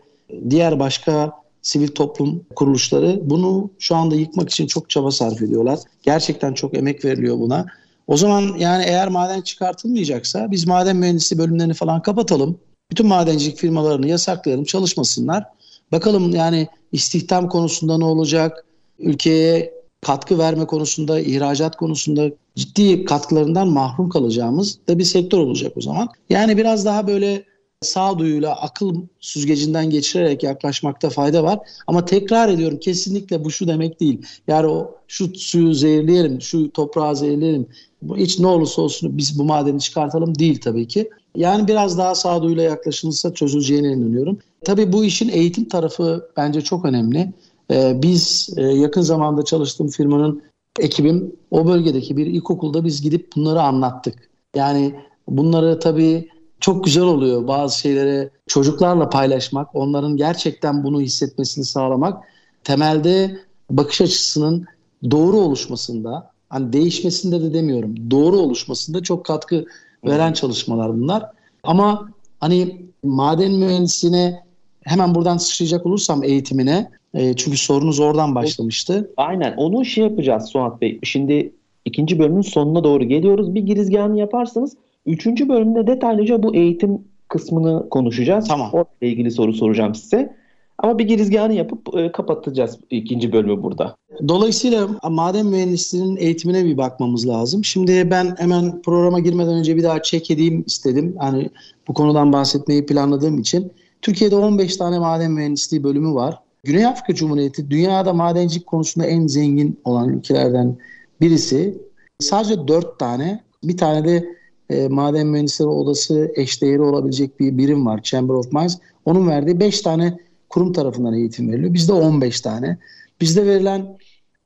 diğer 0.49 0.79
başka 0.79 1.31
sivil 1.61 1.87
toplum 1.87 2.45
kuruluşları 2.55 3.19
bunu 3.23 3.69
şu 3.79 3.95
anda 3.95 4.15
yıkmak 4.15 4.49
için 4.49 4.67
çok 4.67 4.89
çaba 4.89 5.11
sarf 5.11 5.41
ediyorlar. 5.41 5.79
Gerçekten 6.03 6.53
çok 6.53 6.77
emek 6.77 7.05
veriliyor 7.05 7.39
buna. 7.39 7.65
O 8.07 8.17
zaman 8.17 8.55
yani 8.57 8.83
eğer 8.87 9.07
maden 9.07 9.41
çıkartılmayacaksa 9.41 10.51
biz 10.51 10.67
maden 10.67 10.95
mühendisliği 10.95 11.39
bölümlerini 11.39 11.73
falan 11.73 12.01
kapatalım. 12.01 12.59
Bütün 12.91 13.07
madencilik 13.07 13.57
firmalarını 13.57 14.07
yasaklayalım, 14.07 14.65
çalışmasınlar. 14.65 15.43
Bakalım 15.91 16.35
yani 16.35 16.67
istihdam 16.91 17.49
konusunda 17.49 17.97
ne 17.97 18.05
olacak? 18.05 18.65
Ülkeye 18.99 19.73
katkı 20.03 20.37
verme 20.37 20.65
konusunda, 20.65 21.19
ihracat 21.19 21.75
konusunda 21.75 22.31
ciddi 22.55 23.05
katkılarından 23.05 23.67
mahrum 23.67 24.09
kalacağımız 24.09 24.79
da 24.87 24.99
bir 24.99 25.03
sektör 25.03 25.37
olacak 25.37 25.73
o 25.75 25.81
zaman. 25.81 26.09
Yani 26.29 26.57
biraz 26.57 26.85
daha 26.85 27.07
böyle 27.07 27.43
sağduyuyla 27.83 28.55
akıl 28.55 28.95
süzgecinden 29.19 29.89
geçirerek 29.89 30.43
yaklaşmakta 30.43 31.09
fayda 31.09 31.43
var. 31.43 31.59
Ama 31.87 32.05
tekrar 32.05 32.49
ediyorum 32.49 32.79
kesinlikle 32.79 33.43
bu 33.43 33.51
şu 33.51 33.67
demek 33.67 33.99
değil. 33.99 34.21
Yani 34.47 34.67
o 34.67 34.95
şu 35.07 35.35
suyu 35.35 35.73
zehirleyelim, 35.73 36.41
şu 36.41 36.71
toprağı 36.71 37.15
zehirleyelim. 37.15 37.67
Hiç 38.15 38.39
ne 38.39 38.47
olursa 38.47 38.81
olsun 38.81 39.17
biz 39.17 39.39
bu 39.39 39.43
madeni 39.43 39.79
çıkartalım 39.79 40.39
değil 40.39 40.61
tabii 40.61 40.87
ki. 40.87 41.09
Yani 41.35 41.67
biraz 41.67 41.97
daha 41.97 42.15
sağduyuyla 42.15 42.63
yaklaşılırsa 42.63 43.33
çözüleceğine 43.33 43.87
inanıyorum. 43.87 44.39
Tabii 44.65 44.93
bu 44.93 45.05
işin 45.05 45.29
eğitim 45.29 45.69
tarafı 45.69 46.29
bence 46.37 46.61
çok 46.61 46.85
önemli. 46.85 47.33
Ee, 47.73 48.01
biz 48.01 48.49
e, 48.57 48.61
yakın 48.61 49.01
zamanda 49.01 49.45
çalıştığım 49.45 49.87
firmanın 49.87 50.43
ekibim 50.79 51.35
o 51.51 51.67
bölgedeki 51.67 52.17
bir 52.17 52.25
ilkokulda 52.25 52.85
biz 52.85 53.01
gidip 53.01 53.29
bunları 53.35 53.61
anlattık. 53.61 54.29
Yani 54.55 54.95
bunları 55.27 55.79
tabii 55.79 56.29
çok 56.59 56.83
güzel 56.83 57.03
oluyor 57.03 57.47
bazı 57.47 57.79
şeyleri 57.79 58.29
çocuklarla 58.47 59.09
paylaşmak, 59.09 59.75
onların 59.75 60.17
gerçekten 60.17 60.83
bunu 60.83 61.01
hissetmesini 61.01 61.65
sağlamak. 61.65 62.23
Temelde 62.63 63.37
bakış 63.69 64.01
açısının 64.01 64.65
doğru 65.11 65.37
oluşmasında, 65.37 66.31
hani 66.49 66.73
değişmesinde 66.73 67.41
de 67.41 67.53
demiyorum, 67.53 68.11
doğru 68.11 68.37
oluşmasında 68.37 69.03
çok 69.03 69.25
katkı 69.25 69.65
veren 70.05 70.33
çalışmalar 70.33 70.97
bunlar. 70.97 71.25
Ama 71.63 72.09
hani 72.39 72.85
maden 73.03 73.51
mühendisliğine 73.51 74.43
hemen 74.81 75.15
buradan 75.15 75.37
sıçrayacak 75.37 75.85
olursam 75.85 76.23
eğitimine, 76.23 76.91
e, 77.13 77.35
çünkü 77.35 77.57
sorunuz 77.57 77.99
oradan 77.99 78.35
başlamıştı. 78.35 79.11
Aynen, 79.17 79.53
onu 79.57 79.85
şey 79.85 80.03
yapacağız 80.03 80.45
Suat 80.45 80.81
Bey. 80.81 80.99
Şimdi 81.03 81.53
ikinci 81.85 82.19
bölümün 82.19 82.41
sonuna 82.41 82.83
doğru 82.83 83.03
geliyoruz. 83.03 83.55
Bir 83.55 83.61
girizgahını 83.61 84.19
yaparsanız 84.19 84.77
Üçüncü 85.05 85.49
bölümde 85.49 85.87
detaylıca 85.87 86.43
bu 86.43 86.55
eğitim 86.55 87.01
kısmını 87.27 87.89
konuşacağız. 87.89 88.47
Tamam. 88.47 88.69
Orayla 88.73 88.87
ilgili 89.01 89.31
soru 89.31 89.53
soracağım 89.53 89.95
size. 89.95 90.35
Ama 90.77 90.99
bir 90.99 91.07
girizgahını 91.07 91.53
yapıp 91.53 91.97
e, 91.97 92.11
kapatacağız 92.11 92.79
ikinci 92.89 93.31
bölümü 93.31 93.63
burada. 93.63 93.95
Dolayısıyla 94.27 94.87
maden 95.09 95.45
mühendisliğinin 95.45 96.17
eğitimine 96.17 96.65
bir 96.65 96.77
bakmamız 96.77 97.27
lazım. 97.27 97.63
Şimdi 97.63 98.11
ben 98.11 98.35
hemen 98.37 98.81
programa 98.81 99.19
girmeden 99.19 99.53
önce 99.53 99.75
bir 99.75 99.83
daha 99.83 100.01
çek 100.01 100.31
edeyim 100.31 100.63
istedim. 100.67 101.15
Hani 101.19 101.49
bu 101.87 101.93
konudan 101.93 102.33
bahsetmeyi 102.33 102.85
planladığım 102.85 103.39
için. 103.39 103.71
Türkiye'de 104.01 104.35
15 104.35 104.77
tane 104.77 104.99
maden 104.99 105.31
mühendisliği 105.31 105.83
bölümü 105.83 106.13
var. 106.13 106.35
Güney 106.65 106.85
Afrika 106.85 107.15
Cumhuriyeti 107.15 107.69
dünyada 107.69 108.13
madencilik 108.13 108.67
konusunda 108.67 109.07
en 109.07 109.27
zengin 109.27 109.79
olan 109.83 110.09
ülkelerden 110.09 110.77
birisi. 111.21 111.77
Sadece 112.19 112.67
4 112.67 112.99
tane, 112.99 113.43
bir 113.63 113.77
tane 113.77 114.05
de 114.05 114.25
e, 114.69 114.87
Maden 114.87 115.27
Mühendisleri 115.27 115.69
Odası 115.69 116.31
eşdeğeri 116.35 116.81
olabilecek 116.81 117.39
bir 117.39 117.57
birim 117.57 117.85
var. 117.85 118.03
Chamber 118.03 118.33
of 118.33 118.53
Mines. 118.53 118.79
Onun 119.05 119.27
verdiği 119.27 119.59
5 119.59 119.81
tane 119.81 120.17
kurum 120.49 120.73
tarafından 120.73 121.13
eğitim 121.13 121.51
veriliyor. 121.51 121.73
Bizde 121.73 121.93
15 121.93 122.41
tane. 122.41 122.77
Bizde 123.21 123.45
verilen 123.45 123.97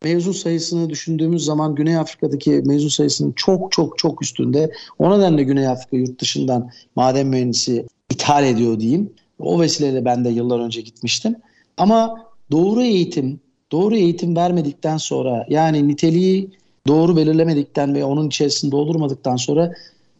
mezun 0.03 0.31
sayısını 0.31 0.89
düşündüğümüz 0.89 1.45
zaman 1.45 1.75
Güney 1.75 1.97
Afrika'daki 1.97 2.51
mezun 2.65 2.89
sayısının 2.89 3.31
çok 3.31 3.71
çok 3.71 3.97
çok 3.97 4.21
üstünde. 4.21 4.71
O 4.99 5.17
nedenle 5.17 5.43
Güney 5.43 5.67
Afrika 5.67 5.97
yurt 5.97 6.21
dışından 6.21 6.69
maden 6.95 7.27
mühendisi 7.27 7.85
ithal 8.11 8.45
ediyor 8.45 8.79
diyeyim. 8.79 9.13
O 9.39 9.61
vesileyle 9.61 10.05
ben 10.05 10.25
de 10.25 10.29
yıllar 10.29 10.59
önce 10.59 10.81
gitmiştim. 10.81 11.35
Ama 11.77 12.25
doğru 12.51 12.83
eğitim, 12.83 13.39
doğru 13.71 13.95
eğitim 13.95 14.35
vermedikten 14.35 14.97
sonra 14.97 15.45
yani 15.49 15.87
niteliği 15.87 16.51
doğru 16.87 17.17
belirlemedikten 17.17 17.95
ve 17.95 18.03
onun 18.03 18.27
içerisinde 18.27 18.71
doldurmadıktan 18.71 19.35
sonra 19.35 19.73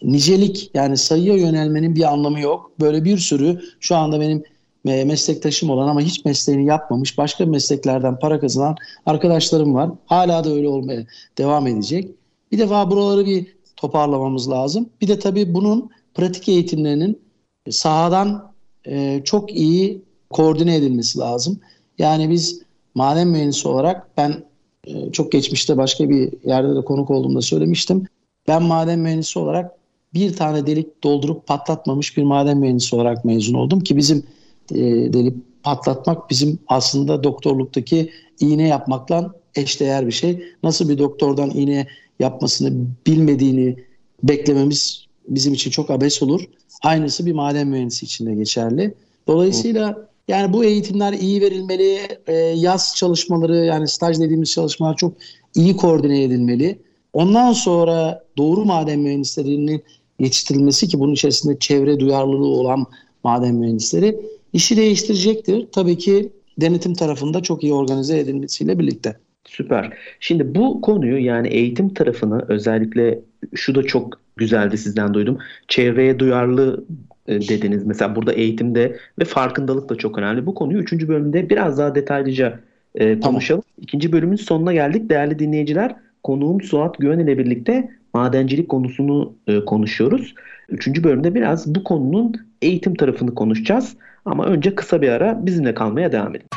nicelik 0.04 0.72
yani 0.74 0.98
sayıya 0.98 1.38
yönelmenin 1.38 1.96
bir 1.96 2.14
anlamı 2.14 2.40
yok. 2.40 2.72
Böyle 2.80 3.04
bir 3.04 3.18
sürü 3.18 3.62
şu 3.80 3.96
anda 3.96 4.20
benim 4.20 4.44
e, 4.86 5.06
meslektaşım 5.06 5.70
olan 5.70 5.88
ama 5.88 6.02
hiç 6.02 6.26
mesleğini 6.26 6.66
yapmamış 6.66 7.18
başka 7.18 7.46
mesleklerden 7.46 8.20
para 8.20 8.40
kazanan 8.40 8.76
arkadaşlarım 9.06 9.74
var. 9.74 9.90
Hala 10.06 10.44
da 10.44 10.50
öyle 10.50 10.68
olmaya 10.68 11.06
devam 11.38 11.68
edecek. 11.68 12.12
Bir 12.52 12.58
defa 12.58 12.92
buraları 12.92 13.26
bir 13.26 13.58
toparlamamız 13.76 14.50
lazım. 14.50 14.90
Bir 15.02 15.08
de 15.08 15.20
tabii 15.20 15.54
bunun 15.54 15.90
pratik 16.14 16.50
eğitimlerinin 16.50 17.22
sahadan 17.70 18.52
e, 18.86 19.22
çok 19.24 19.56
iyi 19.56 20.02
koordine 20.30 20.76
edilmesi 20.76 21.20
lazım. 21.20 21.60
Yani 21.98 22.30
biz 22.30 22.62
maden 22.96 23.28
mühendisi 23.28 23.68
olarak 23.68 24.18
ben 24.18 24.44
e, 24.88 25.12
çok 25.12 25.32
geçmişte 25.32 25.78
başka 25.78 26.10
bir 26.10 26.34
yerde 26.46 26.76
de 26.76 26.82
konuk 26.82 27.12
olduğumda 27.12 27.42
söylemiştim. 27.42 28.08
Ben 28.48 28.64
maden 28.64 29.00
mühendisi 29.00 29.40
olarak 29.40 29.72
bir 30.14 30.36
tane 30.36 30.68
delik 30.68 31.04
doldurup 31.04 31.48
patlatmamış 31.48 32.18
bir 32.18 32.24
maden 32.24 32.58
mühendisi 32.58 32.96
olarak 32.96 33.26
mezun 33.26 33.54
oldum 33.54 33.80
ki 33.80 33.98
bizim 33.98 34.24
e, 34.72 34.78
delik 35.14 35.64
patlatmak 35.64 36.30
bizim 36.30 36.60
aslında 36.68 37.24
doktorluktaki 37.24 38.12
iğne 38.40 38.68
yapmakla 38.68 39.34
eşdeğer 39.56 40.08
bir 40.08 40.12
şey. 40.12 40.44
Nasıl 40.64 40.90
bir 40.90 40.98
doktordan 40.98 41.50
iğne 41.50 41.88
yapmasını 42.20 42.88
bilmediğini 43.08 43.76
beklememiz 44.24 45.06
bizim 45.28 45.54
için 45.54 45.72
çok 45.72 45.92
abes 45.92 46.24
olur. 46.24 46.42
Aynısı 46.84 47.26
bir 47.26 47.34
maden 47.34 47.68
mühendisi 47.68 48.06
için 48.06 48.26
de 48.26 48.36
geçerli. 48.36 48.94
Dolayısıyla 49.28 50.08
yani 50.28 50.54
bu 50.54 50.66
eğitimler 50.66 51.14
iyi 51.14 51.42
verilmeli. 51.42 52.00
E, 52.28 52.34
yaz 52.36 52.96
çalışmaları 52.96 53.56
yani 53.56 53.88
staj 53.88 54.20
dediğimiz 54.20 54.52
çalışmalar 54.52 54.96
çok 54.96 55.14
iyi 55.56 55.76
koordine 55.76 56.24
edilmeli. 56.24 56.80
Ondan 57.14 57.54
sonra 57.54 58.24
doğru 58.38 58.66
maden 58.66 59.00
mühendislerinin 59.00 59.84
yetiştirilmesi 60.20 60.88
ki 60.88 61.00
bunun 61.00 61.14
içerisinde 61.14 61.60
çevre 61.60 62.00
duyarlılığı 62.00 62.48
olan 62.48 62.86
maden 63.24 63.56
mühendisleri 63.56 64.20
işi 64.54 64.78
değiştirecektir. 64.78 65.68
Tabii 65.72 65.98
ki 65.98 66.32
denetim 66.62 66.94
tarafında 66.94 67.42
çok 67.42 67.64
iyi 67.64 67.74
organize 67.74 68.20
edilmesiyle 68.20 68.80
birlikte. 68.80 69.18
Süper. 69.46 69.94
Şimdi 70.20 70.56
bu 70.56 70.82
konuyu 70.82 71.26
yani 71.26 71.48
eğitim 71.48 71.94
tarafını 71.94 72.46
özellikle 72.50 73.20
şu 73.56 73.76
da 73.76 73.84
çok 73.84 74.20
güzeldi 74.36 74.78
sizden 74.78 75.14
duydum. 75.14 75.38
Çevreye 75.68 76.20
duyarlı 76.20 76.86
dediniz. 77.28 77.86
Mesela 77.86 78.16
burada 78.16 78.34
eğitimde 78.34 78.98
ve 79.20 79.26
farkındalık 79.26 79.90
da 79.90 79.96
çok 79.96 80.18
önemli. 80.18 80.46
Bu 80.46 80.56
konuyu 80.56 80.80
3. 80.80 81.08
bölümde 81.08 81.50
biraz 81.50 81.78
daha 81.78 81.96
detaylıca 81.96 82.60
e, 82.96 83.20
konuşalım. 83.20 83.62
Tamam. 83.62 83.84
İkinci 83.84 84.12
bölümün 84.12 84.36
sonuna 84.36 84.74
geldik. 84.74 85.10
Değerli 85.10 85.40
dinleyiciler 85.40 85.96
konuğum 86.24 86.62
Suat 86.62 86.98
Güven 86.98 87.20
ile 87.20 87.38
birlikte 87.38 87.90
madencilik 88.14 88.70
konusunu 88.70 89.34
e, 89.48 89.66
konuşuyoruz. 89.66 90.34
Üçüncü 90.70 91.04
bölümde 91.04 91.36
biraz 91.36 91.76
bu 91.76 91.84
konunun 91.84 92.36
eğitim 92.62 92.96
tarafını 92.96 93.36
konuşacağız. 93.36 93.96
Ama 94.26 94.46
önce 94.46 94.76
kısa 94.76 95.02
bir 95.02 95.10
ara 95.10 95.46
bizimle 95.46 95.74
kalmaya 95.74 96.12
devam 96.12 96.36
edin. 96.36 96.48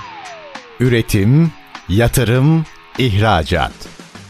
Üretim, 0.81 1.51
yatırım, 1.89 2.65
ihracat. 2.99 3.73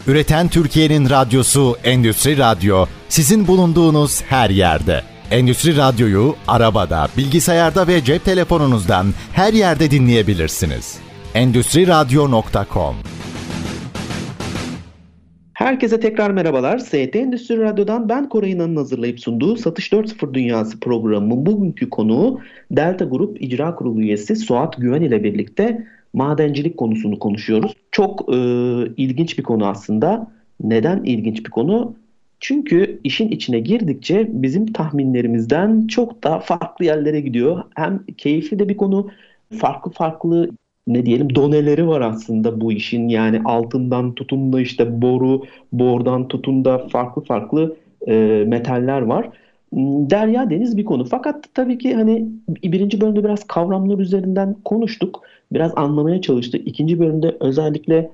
Üreten 0.06 0.48
Türkiye'nin 0.48 1.10
radyosu 1.10 1.76
Endüstri 1.84 2.38
Radyo 2.38 2.86
sizin 3.08 3.46
bulunduğunuz 3.46 4.22
her 4.22 4.50
yerde. 4.50 5.09
Endüstri 5.30 5.76
Radyo'yu 5.76 6.34
arabada, 6.48 7.08
bilgisayarda 7.18 7.88
ve 7.88 8.04
cep 8.04 8.24
telefonunuzdan 8.24 9.06
her 9.32 9.52
yerde 9.52 9.90
dinleyebilirsiniz. 9.90 10.98
Endüstri 11.34 11.86
Radyo.com 11.86 12.94
Herkese 15.52 16.00
tekrar 16.00 16.30
merhabalar. 16.30 16.78
ST 16.78 17.16
Endüstri 17.16 17.60
Radyo'dan 17.60 18.08
ben 18.08 18.28
Koray 18.28 18.50
İnan'ın 18.50 18.76
hazırlayıp 18.76 19.20
sunduğu 19.20 19.56
Satış 19.56 19.92
4.0 19.92 20.34
Dünyası 20.34 20.80
programının 20.80 21.46
bugünkü 21.46 21.90
konuğu 21.90 22.40
Delta 22.70 23.04
Grup 23.04 23.42
İcra 23.42 23.74
Kurulu 23.74 24.00
üyesi 24.00 24.36
Suat 24.36 24.76
Güven 24.76 25.02
ile 25.02 25.24
birlikte 25.24 25.86
madencilik 26.12 26.76
konusunu 26.76 27.18
konuşuyoruz. 27.18 27.72
Çok 27.92 28.34
e, 28.34 28.36
ilginç 28.96 29.38
bir 29.38 29.42
konu 29.42 29.66
aslında. 29.66 30.30
Neden 30.60 31.04
ilginç 31.04 31.44
bir 31.44 31.50
konu? 31.50 31.94
Çünkü 32.40 33.00
işin 33.04 33.28
içine 33.28 33.60
girdikçe 33.60 34.28
bizim 34.32 34.72
tahminlerimizden 34.72 35.86
çok 35.86 36.24
daha 36.24 36.40
farklı 36.40 36.84
yerlere 36.84 37.20
gidiyor. 37.20 37.64
Hem 37.74 38.02
keyifli 38.16 38.58
de 38.58 38.68
bir 38.68 38.76
konu, 38.76 39.10
farklı 39.58 39.90
farklı 39.90 40.50
ne 40.86 41.06
diyelim 41.06 41.34
doneleri 41.34 41.88
var 41.88 42.00
aslında 42.00 42.60
bu 42.60 42.72
işin. 42.72 43.08
Yani 43.08 43.40
altından 43.44 44.14
tutun 44.14 44.52
da 44.52 44.60
işte 44.60 45.02
boru, 45.02 45.44
bordan 45.72 46.28
tutun 46.28 46.64
da 46.64 46.88
farklı 46.88 47.24
farklı 47.24 47.76
e, 48.08 48.44
metaller 48.46 49.00
var. 49.00 49.30
Hmm, 49.72 50.10
derya 50.10 50.50
deniz 50.50 50.76
bir 50.76 50.84
konu. 50.84 51.04
Fakat 51.04 51.44
tabii 51.54 51.78
ki 51.78 51.94
hani 51.94 52.26
birinci 52.48 53.00
bölümde 53.00 53.24
biraz 53.24 53.46
kavramlar 53.46 53.98
üzerinden 53.98 54.56
konuştuk. 54.64 55.22
Biraz 55.52 55.72
anlamaya 55.76 56.20
çalıştık. 56.20 56.68
İkinci 56.68 57.00
bölümde 57.00 57.36
özellikle 57.40 58.10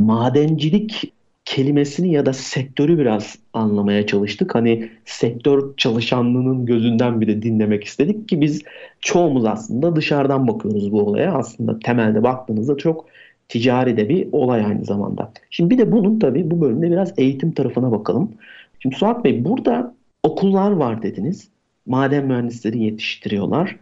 madencilik 0.00 1.12
kelimesini 1.44 2.12
ya 2.12 2.26
da 2.26 2.32
sektörü 2.32 2.98
biraz 2.98 3.38
anlamaya 3.52 4.06
çalıştık. 4.06 4.54
Hani 4.54 4.90
sektör 5.04 5.76
çalışanlığının 5.76 6.66
gözünden 6.66 7.20
bir 7.20 7.26
de 7.26 7.42
dinlemek 7.42 7.84
istedik 7.84 8.28
ki 8.28 8.40
biz 8.40 8.62
çoğumuz 9.00 9.44
aslında 9.44 9.96
dışarıdan 9.96 10.48
bakıyoruz 10.48 10.92
bu 10.92 11.00
olaya. 11.02 11.32
Aslında 11.32 11.78
temelde 11.78 12.22
baktığınızda 12.22 12.76
çok 12.76 13.06
ticari 13.48 13.96
de 13.96 14.08
bir 14.08 14.28
olay 14.32 14.64
aynı 14.64 14.84
zamanda. 14.84 15.32
Şimdi 15.50 15.70
bir 15.70 15.78
de 15.78 15.92
bunun 15.92 16.18
tabii 16.18 16.50
bu 16.50 16.60
bölümde 16.60 16.90
biraz 16.90 17.18
eğitim 17.18 17.52
tarafına 17.52 17.92
bakalım. 17.92 18.32
Şimdi 18.78 18.96
Suat 18.96 19.24
Bey 19.24 19.44
burada 19.44 19.94
okullar 20.22 20.70
var 20.70 21.02
dediniz. 21.02 21.48
Maden 21.86 22.26
mühendisleri 22.26 22.78
yetiştiriyorlar. 22.78 23.76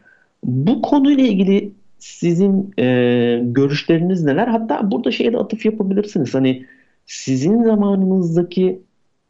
Bu 0.44 0.82
konuyla 0.82 1.24
ilgili 1.24 1.72
sizin 1.98 2.74
e, 2.78 2.84
görüşleriniz 3.44 4.24
neler? 4.24 4.46
Hatta 4.46 4.90
burada 4.90 5.10
şeye 5.10 5.32
de 5.32 5.38
atıf 5.38 5.64
yapabilirsiniz. 5.64 6.34
Hani 6.34 6.66
sizin 7.10 7.62
zamanınızdaki 7.62 8.80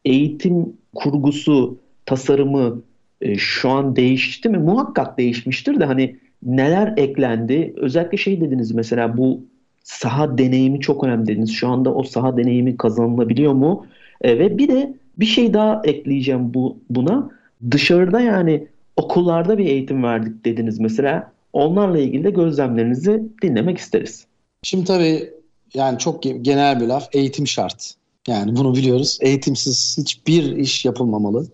eğitim 0.04 0.72
kurgusu, 0.94 1.78
tasarımı 2.06 2.82
e, 3.20 3.34
şu 3.34 3.70
an 3.70 3.96
değişti 3.96 4.48
mi? 4.48 4.58
Muhakkak 4.58 5.18
değişmiştir 5.18 5.80
de 5.80 5.84
hani 5.84 6.16
neler 6.42 6.94
eklendi? 6.96 7.74
Özellikle 7.76 8.18
şey 8.18 8.40
dediniz 8.40 8.72
mesela 8.72 9.16
bu 9.16 9.40
saha 9.84 10.38
deneyimi 10.38 10.80
çok 10.80 11.04
önemli 11.04 11.26
dediniz. 11.26 11.50
Şu 11.50 11.68
anda 11.68 11.94
o 11.94 12.02
saha 12.02 12.36
deneyimi 12.36 12.76
kazanılabiliyor 12.76 13.52
mu? 13.52 13.86
E, 14.20 14.38
ve 14.38 14.58
bir 14.58 14.68
de 14.68 14.94
bir 15.18 15.26
şey 15.26 15.54
daha 15.54 15.82
ekleyeceğim 15.84 16.54
bu 16.54 16.78
buna. 16.90 17.30
Dışarıda 17.70 18.20
yani 18.20 18.66
okullarda 18.96 19.58
bir 19.58 19.66
eğitim 19.66 20.02
verdik 20.02 20.44
dediniz 20.44 20.80
mesela. 20.80 21.32
Onlarla 21.52 21.98
ilgili 21.98 22.24
de 22.24 22.30
gözlemlerinizi 22.30 23.22
dinlemek 23.42 23.78
isteriz. 23.78 24.26
Şimdi 24.62 24.84
tabii 24.84 25.39
yani 25.74 25.98
çok 25.98 26.22
genel 26.22 26.80
bir 26.80 26.87
laf 26.87 27.09
eğitim 27.12 27.46
şart. 27.46 27.94
Yani 28.26 28.56
bunu 28.56 28.74
biliyoruz. 28.74 29.18
Eğitimsiz 29.20 29.98
hiçbir 29.98 30.56
iş 30.56 30.85
yapılmamalı. 30.85 31.46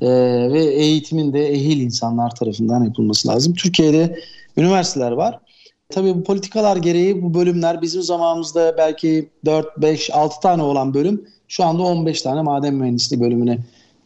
Ee, 0.00 0.08
ve 0.52 0.64
eğitimin 0.64 1.32
de 1.32 1.48
ehil 1.48 1.80
insanlar 1.80 2.34
tarafından 2.34 2.84
yapılması 2.84 3.28
lazım. 3.28 3.54
Türkiye'de 3.54 4.18
üniversiteler 4.56 5.12
var. 5.12 5.40
Tabii 5.88 6.14
bu 6.14 6.24
politikalar 6.24 6.76
gereği 6.76 7.22
bu 7.22 7.34
bölümler 7.34 7.82
bizim 7.82 8.02
zamanımızda 8.02 8.74
belki 8.78 9.30
4, 9.44 9.66
5, 9.78 10.10
6 10.10 10.40
tane 10.40 10.62
olan 10.62 10.94
bölüm 10.94 11.28
şu 11.48 11.64
anda 11.64 11.82
15 11.82 12.22
tane 12.22 12.42
maden 12.42 12.74
mühendisliği 12.74 13.22
bölümüne 13.22 13.58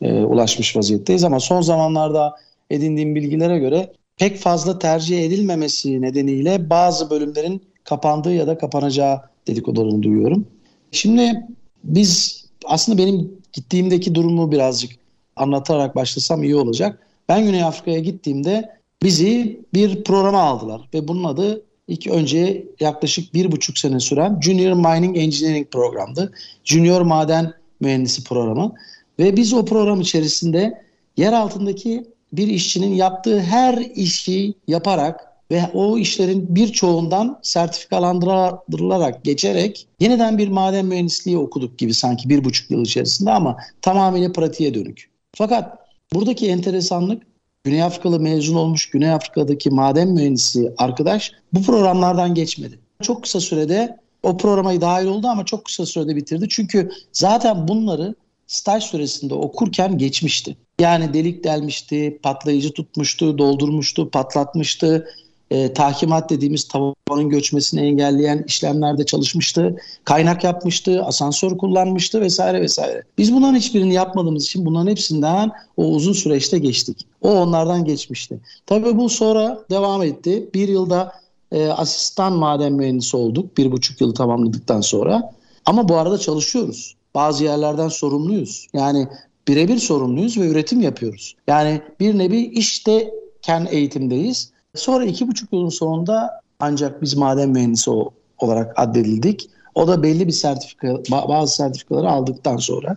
e, 0.03 0.13
ulaşmış 0.13 0.77
vaziyetteyiz. 0.77 1.25
Ama 1.25 1.41
son 1.41 1.61
zamanlarda 1.61 2.37
edindiğim 2.71 3.15
bilgilere 3.15 3.59
göre 3.59 3.93
pek 4.17 4.39
fazla 4.39 4.79
tercih 4.79 5.25
edilmemesi 5.25 6.03
nedeniyle 6.03 6.71
bazı 6.71 7.11
bölümlerin 7.11 7.63
kapandığı 7.85 8.33
ya 8.35 8.47
da 8.47 8.59
kapanacağı 8.59 9.23
dedikodularını 9.47 10.03
duyuyorum. 10.03 10.47
Şimdi 10.91 11.47
biz 11.85 12.45
aslında 12.65 12.99
benim 12.99 13.33
gittiğimdeki 13.53 14.15
durumu 14.15 14.53
birazcık 14.53 14.93
anlatarak 15.37 15.97
başlasam 15.97 16.43
iyi 16.43 16.57
olacak. 16.57 17.07
Ben 17.29 17.45
Güney 17.45 17.63
Afrika'ya 17.65 17.99
gittiğimde 17.99 18.77
bizi 19.03 19.61
bir 19.75 20.05
programa 20.05 20.41
aldılar 20.41 20.89
ve 20.95 21.09
bunun 21.09 21.25
adı 21.25 21.63
ilk 21.89 22.07
önce 22.07 22.67
yaklaşık 22.81 23.35
bir 23.35 23.53
buçuk 23.53 23.79
sene 23.79 24.01
süren 24.01 24.41
Junior 24.41 24.73
Mining 24.73 25.19
Engineering 25.19 25.71
programdı. 25.71 26.33
Junior 26.65 27.01
Maden 27.01 27.53
Mühendisi 27.81 28.25
programı 28.25 28.73
ve 29.19 29.37
biz 29.37 29.53
o 29.53 29.65
program 29.65 30.01
içerisinde 30.01 30.83
yer 31.17 31.33
altındaki 31.33 32.05
bir 32.33 32.49
işçinin 32.49 32.95
yaptığı 32.95 33.41
her 33.41 33.79
işi 33.79 34.55
yaparak 34.69 35.36
ve 35.51 35.63
o 35.75 35.99
işlerin 35.99 36.57
birçoğundan 36.57 37.39
sertifikalandırılarak 37.43 39.25
geçerek 39.25 39.89
yeniden 40.01 40.39
bir 40.39 40.49
maden 40.49 40.87
mühendisliği 40.87 41.39
okuduk 41.39 41.79
gibi 41.79 41.95
sanki 41.95 42.29
bir 42.29 42.45
buçuk 42.45 42.71
yıl 42.71 42.83
içerisinde 42.83 43.31
ama 43.31 43.57
tamamıyla 43.83 44.33
pratiğe 44.33 44.75
dönük. 44.75 45.11
Fakat 45.35 45.79
buradaki 46.13 46.49
enteresanlık 46.49 47.23
Güney 47.65 47.83
Afrikalı 47.83 48.21
mezun 48.21 48.57
olmuş 48.57 48.91
Güney 48.91 49.11
Afrika'daki 49.11 49.71
maden 49.71 50.09
mühendisi 50.09 50.75
arkadaş 50.79 51.33
bu 51.53 51.63
programlardan 51.63 52.35
geçmedi. 52.35 52.79
Çok 53.03 53.23
kısa 53.23 53.41
sürede 53.41 53.97
o 54.23 54.37
programa 54.37 54.81
dahil 54.81 55.07
oldu 55.07 55.27
ama 55.27 55.45
çok 55.45 55.65
kısa 55.65 55.87
sürede 55.87 56.17
bitirdi. 56.17 56.47
Çünkü 56.49 56.91
zaten 57.13 57.69
bunları 57.69 58.15
staj 58.47 58.85
süresinde 58.85 59.35
okurken 59.35 59.99
geçmişti. 59.99 60.57
Yani 60.81 61.15
delik 61.15 61.45
delmişti, 61.45 62.19
patlayıcı 62.23 62.73
tutmuştu, 62.73 63.39
doldurmuştu, 63.39 64.11
patlatmıştı, 64.11 65.09
e, 65.51 65.73
tahkimat 65.73 66.31
dediğimiz 66.31 66.69
tavanın 66.69 67.29
göçmesini 67.29 67.81
engelleyen 67.81 68.45
işlemlerde 68.47 69.07
çalışmıştı. 69.07 69.77
Kaynak 70.05 70.45
yapmıştı, 70.45 71.03
asansör 71.05 71.59
kullanmıştı 71.59 72.21
vesaire 72.21 72.61
vesaire. 72.61 73.03
Biz 73.19 73.33
bunların 73.33 73.57
hiçbirini 73.57 73.95
yapmadığımız 73.95 74.45
için 74.45 74.67
bunların 74.67 74.91
hepsinden 74.91 75.51
o 75.77 75.85
uzun 75.85 76.13
süreçte 76.13 76.59
geçtik. 76.59 77.07
O 77.23 77.31
onlardan 77.31 77.85
geçmişti. 77.85 78.41
Tabii 78.67 78.99
bu 78.99 79.09
sonra 79.09 79.59
devam 79.71 80.03
etti. 80.03 80.51
Bir 80.55 80.69
yılda 80.69 81.13
e, 81.53 81.69
asistan 81.69 82.33
maden 82.33 82.73
mühendisi 82.73 83.17
olduk. 83.17 83.59
Bir 83.59 83.73
buçuk 83.73 84.01
yıl 84.01 84.15
tamamladıktan 84.15 84.81
sonra. 84.81 85.33
Ama 85.67 85.89
bu 85.89 85.97
arada 85.97 86.19
çalışıyoruz. 86.19 86.97
Bazı 87.15 87.45
yerlerden 87.45 87.89
sorumluyuz. 87.89 88.67
Yani 88.73 89.09
birebir 89.49 89.79
sorumluyuz 89.79 90.39
ve 90.39 90.49
üretim 90.49 90.81
yapıyoruz. 90.81 91.35
Yani 91.49 91.81
bir 92.01 92.19
nevi 92.19 92.39
işte 92.39 93.11
kendi 93.43 93.71
eğitimdeyiz. 93.71 94.51
Sonra 94.77 95.05
iki 95.05 95.29
buçuk 95.29 95.53
yılın 95.53 95.69
sonunda 95.69 96.41
ancak 96.61 97.03
biz 97.03 97.15
maden 97.15 97.49
mühendisi 97.49 97.91
olarak 98.39 98.79
addedildik. 98.79 99.51
O 99.75 99.89
da 99.89 100.03
belli 100.03 100.27
bir 100.27 100.33
sertifika, 100.33 101.03
bazı 101.11 101.55
sertifikaları 101.55 102.09
aldıktan 102.09 102.57
sonra. 102.57 102.97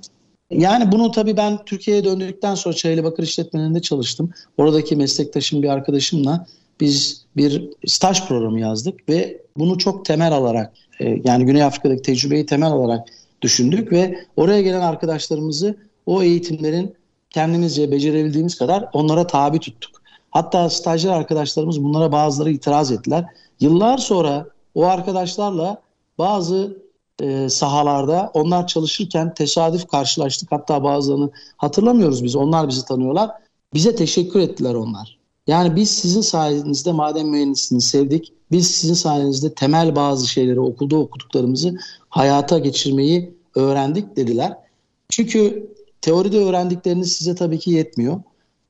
Yani 0.52 0.92
bunu 0.92 1.12
tabii 1.12 1.38
ben 1.38 1.66
Türkiye'ye 1.66 2.04
döndükten 2.04 2.56
sonra 2.56 2.76
Çayeli 2.76 3.04
Bakır 3.04 3.24
İşletmelerinde 3.24 3.82
çalıştım. 3.82 4.30
Oradaki 4.58 4.96
meslektaşım 4.96 5.64
bir 5.64 5.70
arkadaşımla 5.70 6.46
biz 6.80 7.26
bir 7.38 7.70
staj 7.86 8.28
programı 8.28 8.60
yazdık 8.60 9.10
ve 9.10 9.42
bunu 9.58 9.78
çok 9.78 10.06
temel 10.06 10.34
alarak 10.34 10.74
e, 11.00 11.22
yani 11.24 11.46
Güney 11.46 11.64
Afrika'daki 11.64 12.02
tecrübeyi 12.02 12.46
temel 12.46 12.72
alarak 12.72 13.08
düşündük 13.42 13.92
ve 13.92 14.20
oraya 14.36 14.62
gelen 14.62 14.82
arkadaşlarımızı 14.82 15.78
o 16.06 16.24
eğitimlerin 16.24 16.94
kendimizce 17.30 17.92
becerebildiğimiz 17.92 18.58
kadar 18.58 18.90
onlara 18.94 19.28
tabi 19.28 19.60
tuttuk. 19.60 19.99
Hatta 20.32 20.70
stajyer 20.70 21.12
arkadaşlarımız 21.12 21.84
bunlara 21.84 22.12
bazıları 22.12 22.52
itiraz 22.52 22.92
ettiler. 22.92 23.26
Yıllar 23.60 23.98
sonra 23.98 24.46
o 24.76 24.86
arkadaşlarla 24.86 25.82
bazı 26.18 26.78
e, 27.22 27.50
sahalarda 27.50 28.32
onlar 28.34 28.68
çalışırken 28.68 29.34
tesadüf 29.34 29.88
karşılaştık. 29.88 30.52
Hatta 30.52 30.84
bazılarını 30.84 31.30
hatırlamıyoruz 31.58 32.24
biz. 32.24 32.36
Onlar 32.36 32.68
bizi 32.68 32.86
tanıyorlar. 32.86 33.32
Bize 33.74 33.96
teşekkür 33.96 34.40
ettiler 34.40 34.74
onlar. 34.74 35.20
Yani 35.48 35.76
biz 35.76 35.90
sizin 35.90 36.22
sayenizde 36.22 36.92
maden 36.92 37.26
mühendisliğini 37.26 37.82
sevdik. 37.82 38.34
Biz 38.52 38.72
sizin 38.72 38.94
sayenizde 38.94 39.54
temel 39.54 39.96
bazı 39.96 40.28
şeyleri 40.28 40.60
okulda 40.60 40.98
okuduklarımızı 40.98 41.78
hayata 42.10 42.60
geçirmeyi 42.60 43.34
öğrendik 43.56 44.16
dediler. 44.16 44.58
Çünkü 45.10 45.70
teoride 46.02 46.38
öğrendikleriniz 46.38 47.14
size 47.14 47.36
tabii 47.36 47.60
ki 47.60 47.72
yetmiyor. 47.72 48.22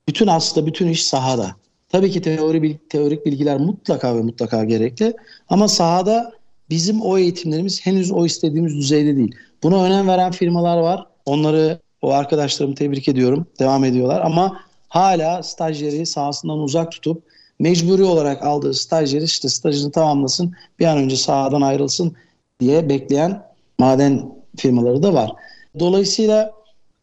Bütün 0.09 0.27
aslında 0.27 0.67
bütün 0.67 0.87
iş 0.87 1.05
sahada. 1.05 1.55
Tabii 1.89 2.11
ki 2.11 2.21
teori 2.21 2.79
teorik 2.89 3.25
bilgiler 3.25 3.57
mutlaka 3.57 4.15
ve 4.15 4.21
mutlaka 4.21 4.63
gerekli 4.63 5.13
ama 5.49 5.67
sahada 5.67 6.31
bizim 6.69 7.01
o 7.01 7.17
eğitimlerimiz 7.17 7.85
henüz 7.85 8.11
o 8.11 8.25
istediğimiz 8.25 8.75
düzeyde 8.75 9.17
değil. 9.17 9.35
Buna 9.63 9.83
önem 9.83 10.07
veren 10.07 10.31
firmalar 10.31 10.77
var. 10.77 11.05
Onları 11.25 11.79
o 12.01 12.11
arkadaşlarımı 12.11 12.75
tebrik 12.75 13.07
ediyorum. 13.07 13.47
Devam 13.59 13.83
ediyorlar 13.83 14.21
ama 14.21 14.61
hala 14.87 15.43
stajyeri 15.43 16.05
sahasından 16.05 16.59
uzak 16.59 16.91
tutup 16.91 17.23
mecburi 17.59 18.03
olarak 18.03 18.43
aldığı 18.43 18.73
stajyeri 18.73 19.23
işte 19.23 19.49
stajını 19.49 19.91
tamamlasın 19.91 20.55
bir 20.79 20.85
an 20.85 20.97
önce 20.97 21.15
sahadan 21.15 21.61
ayrılsın 21.61 22.15
diye 22.59 22.89
bekleyen 22.89 23.43
maden 23.79 24.31
firmaları 24.57 25.03
da 25.03 25.13
var. 25.13 25.31
Dolayısıyla 25.79 26.51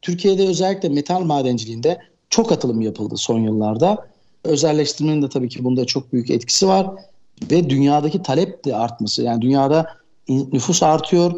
Türkiye'de 0.03 0.49
özellikle 0.49 0.89
metal 0.89 1.21
madenciliğinde 1.21 1.99
çok 2.31 2.53
atılım 2.53 2.81
yapıldı 2.81 3.17
son 3.17 3.39
yıllarda. 3.39 4.07
Özelleştirmenin 4.45 5.23
de 5.23 5.29
tabii 5.29 5.49
ki 5.49 5.65
bunda 5.65 5.85
çok 5.85 6.13
büyük 6.13 6.31
etkisi 6.31 6.69
var 6.69 6.87
ve 7.51 7.71
dünyadaki 7.71 8.23
talep 8.23 8.65
de 8.65 8.77
artması. 8.77 9.23
Yani 9.23 9.43
dünyada 9.43 9.87
nüfus 10.29 10.83
artıyor, 10.83 11.35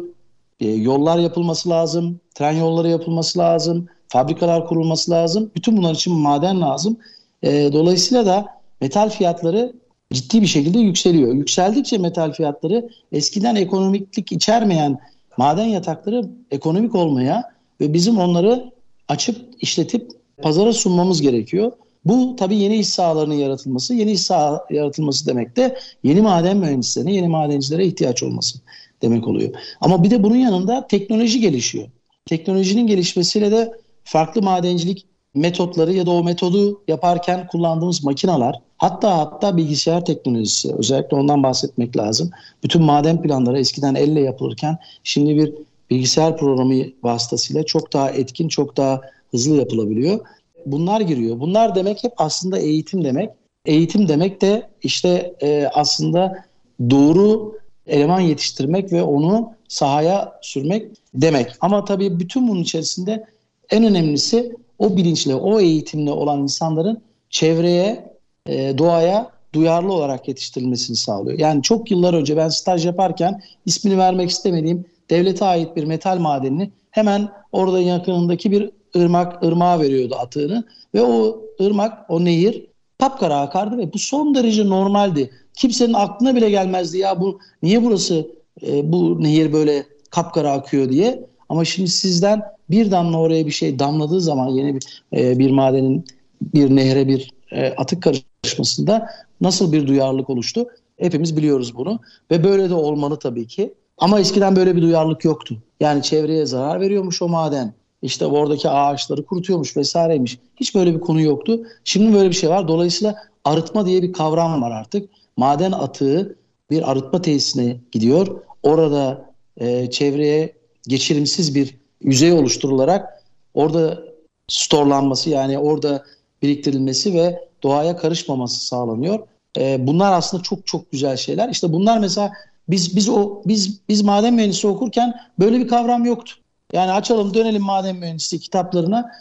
e, 0.59 0.67
yollar 0.67 1.19
yapılması 1.19 1.69
lazım, 1.69 2.19
tren 2.35 2.51
yolları 2.51 2.89
yapılması 2.89 3.39
lazım, 3.39 3.87
fabrikalar 4.07 4.67
kurulması 4.67 5.11
lazım. 5.11 5.51
Bütün 5.55 5.77
bunlar 5.77 5.93
için 5.93 6.13
maden 6.13 6.61
lazım. 6.61 6.97
E, 7.43 7.73
dolayısıyla 7.73 8.25
da 8.25 8.45
metal 8.81 9.09
fiyatları 9.09 9.73
ciddi 10.13 10.41
bir 10.41 10.47
şekilde 10.47 10.79
yükseliyor. 10.79 11.33
Yükseldikçe 11.33 11.97
metal 11.97 12.31
fiyatları 12.33 12.89
eskiden 13.11 13.55
ekonomiklik 13.55 14.31
içermeyen 14.31 14.99
maden 15.37 15.65
yatakları 15.65 16.21
ekonomik 16.51 16.95
olmaya 16.95 17.51
ve 17.81 17.93
bizim 17.93 18.17
onları 18.17 18.71
açıp 19.07 19.37
işletip 19.59 20.11
pazara 20.41 20.73
sunmamız 20.73 21.21
gerekiyor. 21.21 21.71
Bu 22.05 22.35
tabii 22.35 22.55
yeni 22.55 22.75
iş 22.75 22.89
sahalarının 22.89 23.33
yaratılması. 23.33 23.93
Yeni 23.93 24.11
iş 24.11 24.21
saha 24.21 24.65
yaratılması 24.69 25.27
demek 25.27 25.55
de 25.55 25.77
yeni 26.03 26.21
maden 26.21 26.57
mühendislerine, 26.57 27.13
yeni 27.13 27.27
madencilere 27.27 27.85
ihtiyaç 27.85 28.23
olması 28.23 28.59
demek 29.01 29.27
oluyor. 29.27 29.49
Ama 29.81 30.03
bir 30.03 30.11
de 30.11 30.23
bunun 30.23 30.35
yanında 30.35 30.87
teknoloji 30.87 31.39
gelişiyor. 31.39 31.87
Teknolojinin 32.25 32.87
gelişmesiyle 32.87 33.51
de 33.51 33.73
farklı 34.03 34.41
madencilik 34.41 35.05
metotları 35.35 35.93
ya 35.93 36.05
da 36.05 36.11
o 36.11 36.23
metodu 36.23 36.81
yaparken 36.87 37.47
kullandığımız 37.47 38.03
makinalar 38.03 38.55
hatta 38.77 39.17
hatta 39.17 39.57
bilgisayar 39.57 40.05
teknolojisi 40.05 40.73
özellikle 40.77 41.17
ondan 41.17 41.43
bahsetmek 41.43 41.97
lazım. 41.97 42.31
Bütün 42.63 42.83
maden 42.83 43.21
planları 43.21 43.59
eskiden 43.59 43.95
elle 43.95 44.21
yapılırken 44.21 44.77
şimdi 45.03 45.37
bir 45.37 45.53
bilgisayar 45.89 46.37
programı 46.37 46.83
vasıtasıyla 47.03 47.63
çok 47.63 47.93
daha 47.93 48.09
etkin, 48.09 48.47
çok 48.47 48.77
daha 48.77 49.01
hızlı 49.31 49.55
yapılabiliyor. 49.55 50.19
Bunlar 50.65 51.01
giriyor. 51.01 51.39
Bunlar 51.39 51.75
demek 51.75 52.03
hep 52.03 52.13
aslında 52.17 52.57
eğitim 52.59 53.03
demek. 53.03 53.29
Eğitim 53.65 54.07
demek 54.07 54.41
de 54.41 54.69
işte 54.83 55.33
e, 55.41 55.69
aslında 55.73 56.45
doğru 56.89 57.53
eleman 57.87 58.19
yetiştirmek 58.19 58.93
ve 58.93 59.03
onu 59.03 59.53
sahaya 59.67 60.39
sürmek 60.41 60.91
demek. 61.13 61.51
Ama 61.61 61.85
tabii 61.85 62.19
bütün 62.19 62.47
bunun 62.47 62.61
içerisinde 62.61 63.25
en 63.69 63.83
önemlisi 63.83 64.55
o 64.79 64.97
bilinçle, 64.97 65.35
o 65.35 65.59
eğitimle 65.59 66.11
olan 66.11 66.39
insanların 66.39 67.01
çevreye, 67.29 68.15
e, 68.47 68.77
doğaya 68.77 69.31
duyarlı 69.53 69.93
olarak 69.93 70.27
yetiştirilmesini 70.27 70.95
sağlıyor. 70.97 71.39
Yani 71.39 71.61
çok 71.61 71.91
yıllar 71.91 72.13
önce 72.13 72.37
ben 72.37 72.49
staj 72.49 72.85
yaparken 72.85 73.41
ismini 73.65 73.97
vermek 73.97 74.29
istemediğim 74.29 74.85
devlete 75.09 75.45
ait 75.45 75.75
bir 75.75 75.83
metal 75.83 76.17
madenini 76.17 76.71
hemen 76.91 77.29
orada 77.51 77.79
yakınındaki 77.79 78.51
bir 78.51 78.71
ırmak 78.95 79.43
ırmağa 79.43 79.79
veriyordu 79.79 80.15
atığını 80.19 80.63
ve 80.95 81.01
o 81.01 81.41
ırmak, 81.61 82.09
o 82.09 82.25
nehir 82.25 82.65
kapkara 82.99 83.39
akardı 83.39 83.77
ve 83.77 83.93
bu 83.93 83.97
son 83.97 84.35
derece 84.35 84.69
normaldi. 84.69 85.31
Kimsenin 85.55 85.93
aklına 85.93 86.35
bile 86.35 86.49
gelmezdi 86.49 86.97
ya 86.97 87.21
bu 87.21 87.39
niye 87.63 87.83
burası 87.83 88.27
e, 88.67 88.91
bu 88.91 89.23
nehir 89.23 89.53
böyle 89.53 89.85
kapkara 90.09 90.51
akıyor 90.51 90.89
diye. 90.89 91.25
Ama 91.49 91.65
şimdi 91.65 91.89
sizden 91.89 92.41
bir 92.69 92.91
damla 92.91 93.19
oraya 93.19 93.45
bir 93.45 93.51
şey 93.51 93.79
damladığı 93.79 94.21
zaman 94.21 94.47
yeni 94.47 94.75
bir, 94.75 95.03
e, 95.17 95.39
bir 95.39 95.51
madenin 95.51 96.05
bir 96.53 96.75
nehre 96.75 97.07
bir 97.07 97.31
e, 97.51 97.69
atık 97.69 98.03
karışmasında 98.03 99.09
nasıl 99.41 99.71
bir 99.71 99.87
duyarlılık 99.87 100.29
oluştu? 100.29 100.67
Hepimiz 100.97 101.37
biliyoruz 101.37 101.75
bunu 101.75 101.99
ve 102.31 102.43
böyle 102.43 102.69
de 102.69 102.73
olmalı 102.73 103.19
tabii 103.19 103.47
ki. 103.47 103.73
Ama 103.97 104.19
eskiden 104.19 104.55
böyle 104.55 104.75
bir 104.75 104.81
duyarlılık 104.81 105.25
yoktu. 105.25 105.57
Yani 105.79 106.03
çevreye 106.03 106.45
zarar 106.45 106.81
veriyormuş 106.81 107.21
o 107.21 107.27
maden. 107.27 107.73
İşte 108.01 108.25
oradaki 108.25 108.69
ağaçları 108.69 109.25
kurutuyormuş 109.25 109.77
vesaireymiş. 109.77 110.39
Hiç 110.55 110.75
böyle 110.75 110.93
bir 110.93 110.99
konu 110.99 111.21
yoktu. 111.21 111.63
Şimdi 111.83 112.13
böyle 112.13 112.29
bir 112.29 112.35
şey 112.35 112.49
var. 112.49 112.67
Dolayısıyla 112.67 113.15
arıtma 113.45 113.85
diye 113.85 114.01
bir 114.01 114.13
kavram 114.13 114.61
var 114.61 114.71
artık. 114.71 115.09
Maden 115.37 115.71
atığı 115.71 116.35
bir 116.69 116.91
arıtma 116.91 117.21
tesisine 117.21 117.77
gidiyor. 117.91 118.41
Orada 118.63 119.25
e, 119.57 119.89
çevreye 119.89 120.53
geçirimsiz 120.87 121.55
bir 121.55 121.77
yüzey 122.01 122.33
oluşturularak 122.33 123.23
orada 123.53 124.03
storlanması 124.47 125.29
yani 125.29 125.59
orada 125.59 126.05
biriktirilmesi 126.41 127.13
ve 127.13 127.47
doğaya 127.63 127.97
karışmaması 127.97 128.65
sağlanıyor. 128.65 129.19
E, 129.57 129.87
bunlar 129.87 130.13
aslında 130.13 130.43
çok 130.43 130.67
çok 130.67 130.91
güzel 130.91 131.17
şeyler. 131.17 131.49
İşte 131.49 131.73
bunlar 131.73 131.97
mesela 131.97 132.31
biz 132.69 132.95
biz 132.95 133.09
o 133.09 133.41
biz 133.45 133.79
biz 133.89 134.01
maden 134.01 134.33
mühendisi 134.33 134.67
okurken 134.67 135.19
böyle 135.39 135.59
bir 135.59 135.67
kavram 135.67 136.05
yoktu. 136.05 136.33
Yani 136.73 136.91
açalım 136.91 137.33
dönelim 137.33 137.63
maden 137.63 137.95
mühendisliği 137.95 138.41
kitaplarına. 138.41 139.11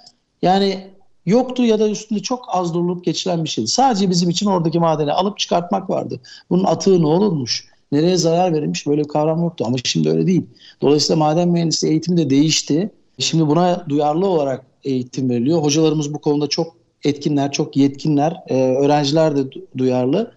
Yani 0.42 0.90
yoktu 1.26 1.64
ya 1.64 1.78
da 1.78 1.88
üstünde 1.88 2.20
çok 2.20 2.44
az 2.48 2.74
durulup 2.74 3.04
geçilen 3.04 3.44
bir 3.44 3.48
şeydi. 3.48 3.68
Sadece 3.68 4.10
bizim 4.10 4.30
için 4.30 4.46
oradaki 4.46 4.78
madeni 4.78 5.12
alıp 5.12 5.38
çıkartmak 5.38 5.90
vardı. 5.90 6.20
Bunun 6.50 6.64
atığı 6.64 7.02
ne 7.02 7.06
olurmuş? 7.06 7.68
Nereye 7.92 8.16
zarar 8.16 8.52
verilmiş? 8.52 8.86
Böyle 8.86 9.02
bir 9.02 9.08
kavram 9.08 9.42
yoktu 9.42 9.64
ama 9.66 9.76
şimdi 9.84 10.10
öyle 10.10 10.26
değil. 10.26 10.46
Dolayısıyla 10.82 11.16
maden 11.16 11.48
mühendisliği 11.48 11.92
eğitimi 11.92 12.16
de 12.16 12.30
değişti. 12.30 12.90
Şimdi 13.18 13.46
buna 13.46 13.84
duyarlı 13.88 14.26
olarak 14.26 14.66
eğitim 14.84 15.30
veriliyor. 15.30 15.62
Hocalarımız 15.62 16.14
bu 16.14 16.18
konuda 16.18 16.46
çok 16.46 16.76
etkinler, 17.04 17.52
çok 17.52 17.76
yetkinler. 17.76 18.42
Ee, 18.48 18.54
öğrenciler 18.54 19.36
de 19.36 19.40
duyarlı. 19.78 20.32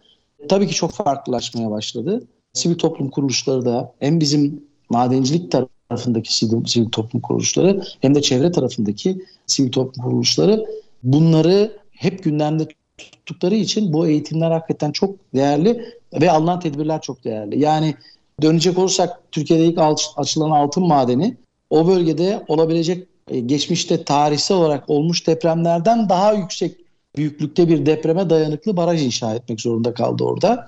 Tabii 0.50 0.68
ki 0.68 0.74
çok 0.74 0.92
farklılaşmaya 0.92 1.72
başladı. 1.72 2.24
Sivil 2.54 2.78
toplum 2.78 3.10
kuruluşları 3.10 3.66
da 3.66 3.94
hem 4.00 4.20
bizim 4.20 4.64
madencilik 4.90 5.52
tarafındaki 5.92 6.36
sivil, 6.36 6.66
sivil 6.66 6.90
toplum 6.90 7.22
kuruluşları 7.22 7.84
hem 8.02 8.16
de 8.16 8.22
çevre 8.22 8.52
tarafındaki 8.52 9.26
sivil 9.46 9.72
toplum 9.72 10.04
kuruluşları 10.04 10.66
bunları 11.04 11.78
hep 11.92 12.24
gündemde 12.24 12.68
tuttukları 12.98 13.56
için 13.56 13.94
bu 13.94 14.08
eğitimler 14.08 14.52
hakikaten 14.52 14.92
çok 14.92 15.16
değerli 15.36 15.86
ve 16.22 16.32
alınan 16.32 16.60
tedbirler 16.60 17.02
çok 17.02 17.24
değerli. 17.24 17.60
Yani 17.60 17.96
dönecek 18.42 18.78
olursak 18.78 19.20
Türkiye'de 19.32 19.66
ilk 19.66 19.80
açılan 20.18 20.52
altın 20.52 20.88
madeni 20.88 21.38
o 21.70 21.88
bölgede 21.88 22.44
olabilecek 22.48 23.08
e, 23.32 23.40
geçmişte 23.40 24.04
tarihsel 24.04 24.58
olarak 24.58 24.90
olmuş 24.90 25.28
depremlerden 25.28 26.10
daha 26.10 26.34
yüksek 26.34 26.78
büyüklükte 27.16 27.68
bir 27.68 27.86
depreme 27.86 28.30
dayanıklı 28.30 28.78
baraj 28.78 29.06
inşa 29.06 29.36
etmek 29.36 29.62
zorunda 29.62 29.94
kaldı 29.94 30.24
orada. 30.24 30.68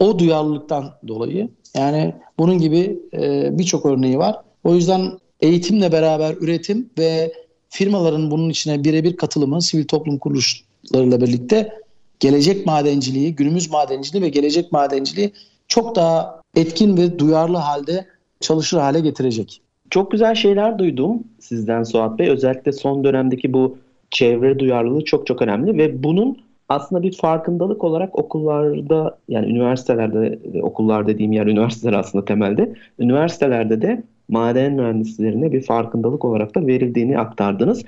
O 0.00 0.18
duyarlılıktan 0.18 0.94
dolayı 1.08 1.48
yani 1.74 2.14
bunun 2.38 2.58
gibi 2.58 2.98
e, 3.14 3.48
birçok 3.58 3.86
örneği 3.86 4.18
var. 4.18 4.36
O 4.64 4.74
yüzden 4.74 5.10
eğitimle 5.40 5.92
beraber 5.92 6.34
üretim 6.40 6.90
ve 6.98 7.32
firmaların 7.68 8.30
bunun 8.30 8.50
içine 8.50 8.84
birebir 8.84 9.16
katılımı 9.16 9.62
sivil 9.62 9.84
toplum 9.84 10.18
kuruluşlarıyla 10.18 11.20
birlikte 11.20 11.72
gelecek 12.20 12.66
madenciliği, 12.66 13.34
günümüz 13.34 13.70
madenciliği 13.70 14.22
ve 14.22 14.28
gelecek 14.28 14.72
madenciliği 14.72 15.32
çok 15.68 15.96
daha 15.96 16.40
etkin 16.56 16.96
ve 16.96 17.18
duyarlı 17.18 17.56
halde 17.56 18.06
çalışır 18.40 18.78
hale 18.78 19.00
getirecek. 19.00 19.60
Çok 19.90 20.10
güzel 20.10 20.34
şeyler 20.34 20.78
duydum 20.78 21.24
sizden 21.40 21.82
Suat 21.82 22.18
Bey. 22.18 22.28
Özellikle 22.28 22.72
son 22.72 23.04
dönemdeki 23.04 23.52
bu 23.52 23.78
çevre 24.10 24.58
duyarlılığı 24.58 25.04
çok 25.04 25.26
çok 25.26 25.42
önemli 25.42 25.78
ve 25.78 26.02
bunun 26.02 26.38
aslında 26.68 27.02
bir 27.02 27.16
farkındalık 27.16 27.84
olarak 27.84 28.18
okullarda 28.18 29.18
yani 29.28 29.46
üniversitelerde 29.46 30.38
okullar 30.62 31.06
dediğim 31.06 31.32
yer 31.32 31.46
üniversiteler 31.46 31.92
aslında 31.92 32.24
temelde 32.24 32.74
üniversitelerde 32.98 33.82
de 33.82 34.02
maden 34.28 34.72
mühendislerine 34.72 35.52
bir 35.52 35.62
farkındalık 35.62 36.24
olarak 36.24 36.54
da 36.54 36.66
verildiğini 36.66 37.18
aktardınız. 37.18 37.84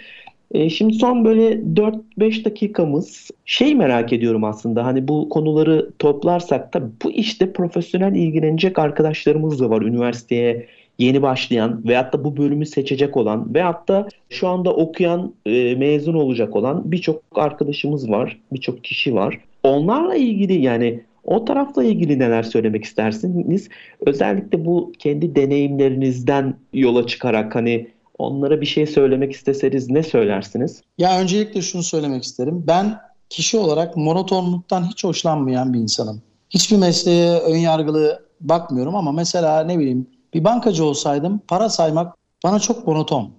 E, 0.55 0.71
şimdi 0.71 0.95
son 0.95 1.25
böyle 1.25 1.53
4-5 1.53 2.45
dakikamız 2.45 3.31
şey 3.45 3.75
merak 3.75 4.13
ediyorum 4.13 4.45
aslında 4.45 4.85
hani 4.85 5.09
bu 5.09 5.29
konuları 5.29 5.91
toplarsak 5.99 6.75
da 6.75 6.91
bu 7.05 7.11
işte 7.11 7.53
profesyonel 7.53 8.15
ilgilenecek 8.15 8.79
arkadaşlarımız 8.79 9.61
da 9.61 9.71
var 9.71 9.83
üniversiteye 9.83 10.67
yeni 10.99 11.23
başlayan 11.23 11.89
veyahut 11.89 12.13
da 12.13 12.25
bu 12.25 12.37
bölümü 12.37 12.67
seçecek 12.67 13.17
olan 13.17 13.55
veyahut 13.55 13.89
da 13.89 14.09
şu 14.31 14.49
anda 14.49 14.75
okuyan 14.75 15.35
e, 15.47 15.75
mezun 15.75 16.15
olacak 16.15 16.57
olan 16.57 16.93
birçok 16.93 17.23
arkadaşımız 17.35 18.11
var 18.11 18.39
birçok 18.53 18.85
kişi 18.85 19.15
var 19.15 19.41
onlarla 19.63 20.15
ilgili 20.15 20.63
yani 20.63 21.01
o 21.27 21.45
tarafla 21.45 21.85
ilgili 21.85 22.19
neler 22.19 22.43
söylemek 22.43 22.85
istersiniz? 22.85 23.69
Özellikle 24.07 24.65
bu 24.65 24.93
kendi 24.99 25.37
deneyimlerinizden 25.37 26.55
yola 26.73 27.07
çıkarak 27.07 27.55
hani 27.55 27.91
onlara 28.19 28.61
bir 28.61 28.67
şey 28.67 28.87
söylemek 28.87 29.33
isteseniz 29.33 29.91
ne 29.91 30.03
söylersiniz? 30.03 30.83
Ya 30.99 31.21
öncelikle 31.21 31.63
şunu 31.63 31.83
söylemek 31.83 32.25
isterim. 32.25 32.65
Ben 32.67 32.99
kişi 33.31 33.59
olarak 33.59 33.97
monotonluktan 33.97 34.91
hiç 34.91 35.05
hoşlanmayan 35.05 35.73
bir 35.73 35.79
insanım. 35.79 36.23
Hiçbir 36.51 36.77
mesleğe 36.77 37.39
ön 37.39 37.57
yargılı 37.57 38.27
bakmıyorum 38.41 38.95
ama 38.95 39.13
mesela 39.13 39.61
ne 39.65 39.79
bileyim 39.79 40.07
bir 40.35 40.45
bankacı 40.45 40.85
olsaydım 40.85 41.41
para 41.49 41.69
saymak 41.69 42.17
bana 42.45 42.59
çok 42.59 42.87
monoton 42.87 43.31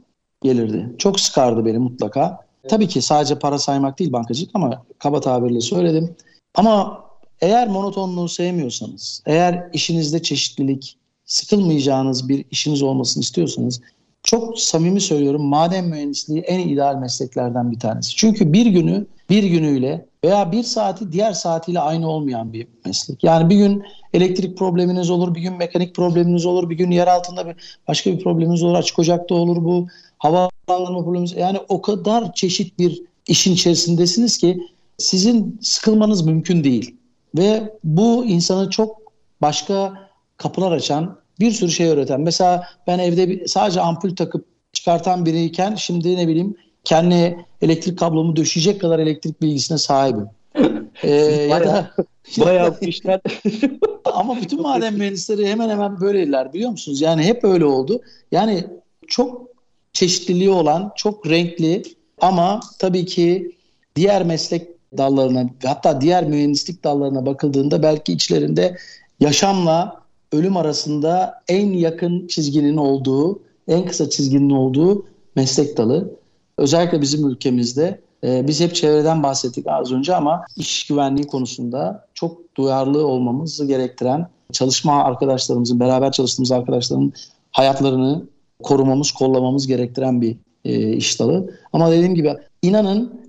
gelirdi. 0.43 0.95
Çok 0.97 1.19
sıkardı 1.19 1.65
beni 1.65 1.77
mutlaka. 1.77 2.47
Tabii 2.69 2.87
ki 2.87 3.01
sadece 3.01 3.39
para 3.39 3.57
saymak 3.57 3.99
değil 3.99 4.11
bankacılık 4.11 4.51
ama 4.53 4.85
kaba 4.99 5.21
tabirle 5.21 5.61
söyledim. 5.61 6.15
Ama 6.55 7.06
eğer 7.41 7.67
monotonluğu 7.67 8.29
sevmiyorsanız, 8.29 9.23
eğer 9.25 9.69
işinizde 9.73 10.21
çeşitlilik, 10.21 10.97
sıkılmayacağınız 11.25 12.29
bir 12.29 12.45
işiniz 12.51 12.81
olmasını 12.81 13.21
istiyorsanız 13.21 13.81
çok 14.23 14.59
samimi 14.59 15.01
söylüyorum 15.01 15.41
maden 15.41 15.85
mühendisliği 15.85 16.41
en 16.41 16.59
ideal 16.59 16.95
mesleklerden 16.95 17.71
bir 17.71 17.79
tanesi. 17.79 18.15
Çünkü 18.15 18.53
bir 18.53 18.65
günü 18.65 19.05
bir 19.29 19.43
günüyle 19.43 20.05
veya 20.23 20.51
bir 20.51 20.63
saati 20.63 21.11
diğer 21.11 21.33
saatiyle 21.33 21.79
aynı 21.79 22.09
olmayan 22.09 22.53
bir 22.53 22.67
meslek. 22.85 23.23
Yani 23.23 23.49
bir 23.49 23.55
gün 23.55 23.83
elektrik 24.13 24.57
probleminiz 24.57 25.09
olur, 25.09 25.35
bir 25.35 25.41
gün 25.41 25.53
mekanik 25.53 25.95
probleminiz 25.95 26.45
olur, 26.45 26.69
bir 26.69 26.75
gün 26.75 26.91
yer 26.91 27.07
altında 27.07 27.47
bir 27.47 27.55
başka 27.87 28.11
bir 28.11 28.23
probleminiz 28.23 28.63
olur, 28.63 28.75
açık 28.75 28.99
ocakta 28.99 29.35
olur 29.35 29.63
bu, 29.63 29.87
havalandırma 30.17 31.03
probleminiz. 31.03 31.33
Yani 31.37 31.59
o 31.69 31.81
kadar 31.81 32.33
çeşit 32.33 32.79
bir 32.79 33.01
işin 33.27 33.53
içerisindesiniz 33.53 34.37
ki 34.37 34.59
sizin 34.97 35.59
sıkılmanız 35.61 36.25
mümkün 36.25 36.63
değil. 36.63 36.95
Ve 37.37 37.73
bu 37.83 38.25
insanı 38.25 38.69
çok 38.69 38.97
başka 39.41 39.93
kapılar 40.37 40.71
açan 40.71 41.17
bir 41.39 41.51
sürü 41.51 41.71
şey 41.71 41.87
öğreten. 41.87 42.21
Mesela 42.21 42.67
ben 42.87 42.99
evde 42.99 43.47
sadece 43.47 43.81
ampul 43.81 44.15
takıp 44.15 44.45
çıkartan 44.73 45.25
biriyken 45.25 45.75
şimdi 45.75 46.17
ne 46.17 46.27
bileyim 46.27 46.55
kendi 46.83 47.45
elektrik 47.61 47.99
kablomu 47.99 48.35
döşeyecek 48.35 48.81
kadar 48.81 48.99
elektrik 48.99 49.41
bilgisine 49.41 49.77
sahibim. 49.77 50.29
ee, 51.03 51.11
ya 51.49 51.63
da 51.63 51.91
bayağı 52.39 52.77
işler. 52.81 53.21
ama 54.05 54.37
bütün 54.41 54.61
maden 54.61 54.93
mühendisleri 54.93 55.47
hemen 55.47 55.69
hemen 55.69 56.01
böyleler 56.01 56.53
biliyor 56.53 56.69
musunuz? 56.69 57.01
Yani 57.01 57.23
hep 57.23 57.43
öyle 57.43 57.65
oldu. 57.65 58.01
Yani 58.31 58.65
çok 59.07 59.47
çeşitliliği 59.93 60.49
olan, 60.49 60.91
çok 60.95 61.29
renkli 61.29 61.83
ama 62.21 62.59
tabii 62.79 63.05
ki 63.05 63.51
diğer 63.95 64.25
meslek 64.25 64.76
dallarına 64.97 65.49
hatta 65.65 66.01
diğer 66.01 66.25
mühendislik 66.25 66.83
dallarına 66.83 67.25
bakıldığında 67.25 67.83
belki 67.83 68.13
içlerinde 68.13 68.77
yaşamla 69.19 70.01
ölüm 70.31 70.57
arasında 70.57 71.41
en 71.47 71.73
yakın 71.73 72.27
çizginin 72.27 72.77
olduğu, 72.77 73.39
en 73.67 73.85
kısa 73.85 74.09
çizginin 74.09 74.49
olduğu 74.49 75.05
meslek 75.35 75.77
dalı. 75.77 76.15
Özellikle 76.57 77.01
bizim 77.01 77.29
ülkemizde 77.29 77.99
e, 78.23 78.47
biz 78.47 78.61
hep 78.61 78.75
çevreden 78.75 79.23
bahsettik 79.23 79.67
az 79.67 79.91
önce 79.91 80.15
ama 80.15 80.45
iş 80.55 80.87
güvenliği 80.87 81.27
konusunda 81.27 82.07
çok 82.13 82.55
duyarlı 82.55 83.07
olmamızı 83.07 83.65
gerektiren 83.65 84.27
çalışma 84.51 85.03
arkadaşlarımızın, 85.03 85.79
beraber 85.79 86.11
çalıştığımız 86.11 86.51
arkadaşların 86.51 87.13
hayatlarını 87.51 88.25
korumamız, 88.63 89.11
kollamamız 89.11 89.67
gerektiren 89.67 90.21
bir 90.21 90.37
e, 90.65 90.93
iş 90.93 91.19
dalı. 91.19 91.53
Ama 91.73 91.91
dediğim 91.91 92.15
gibi 92.15 92.33
inanın 92.61 93.21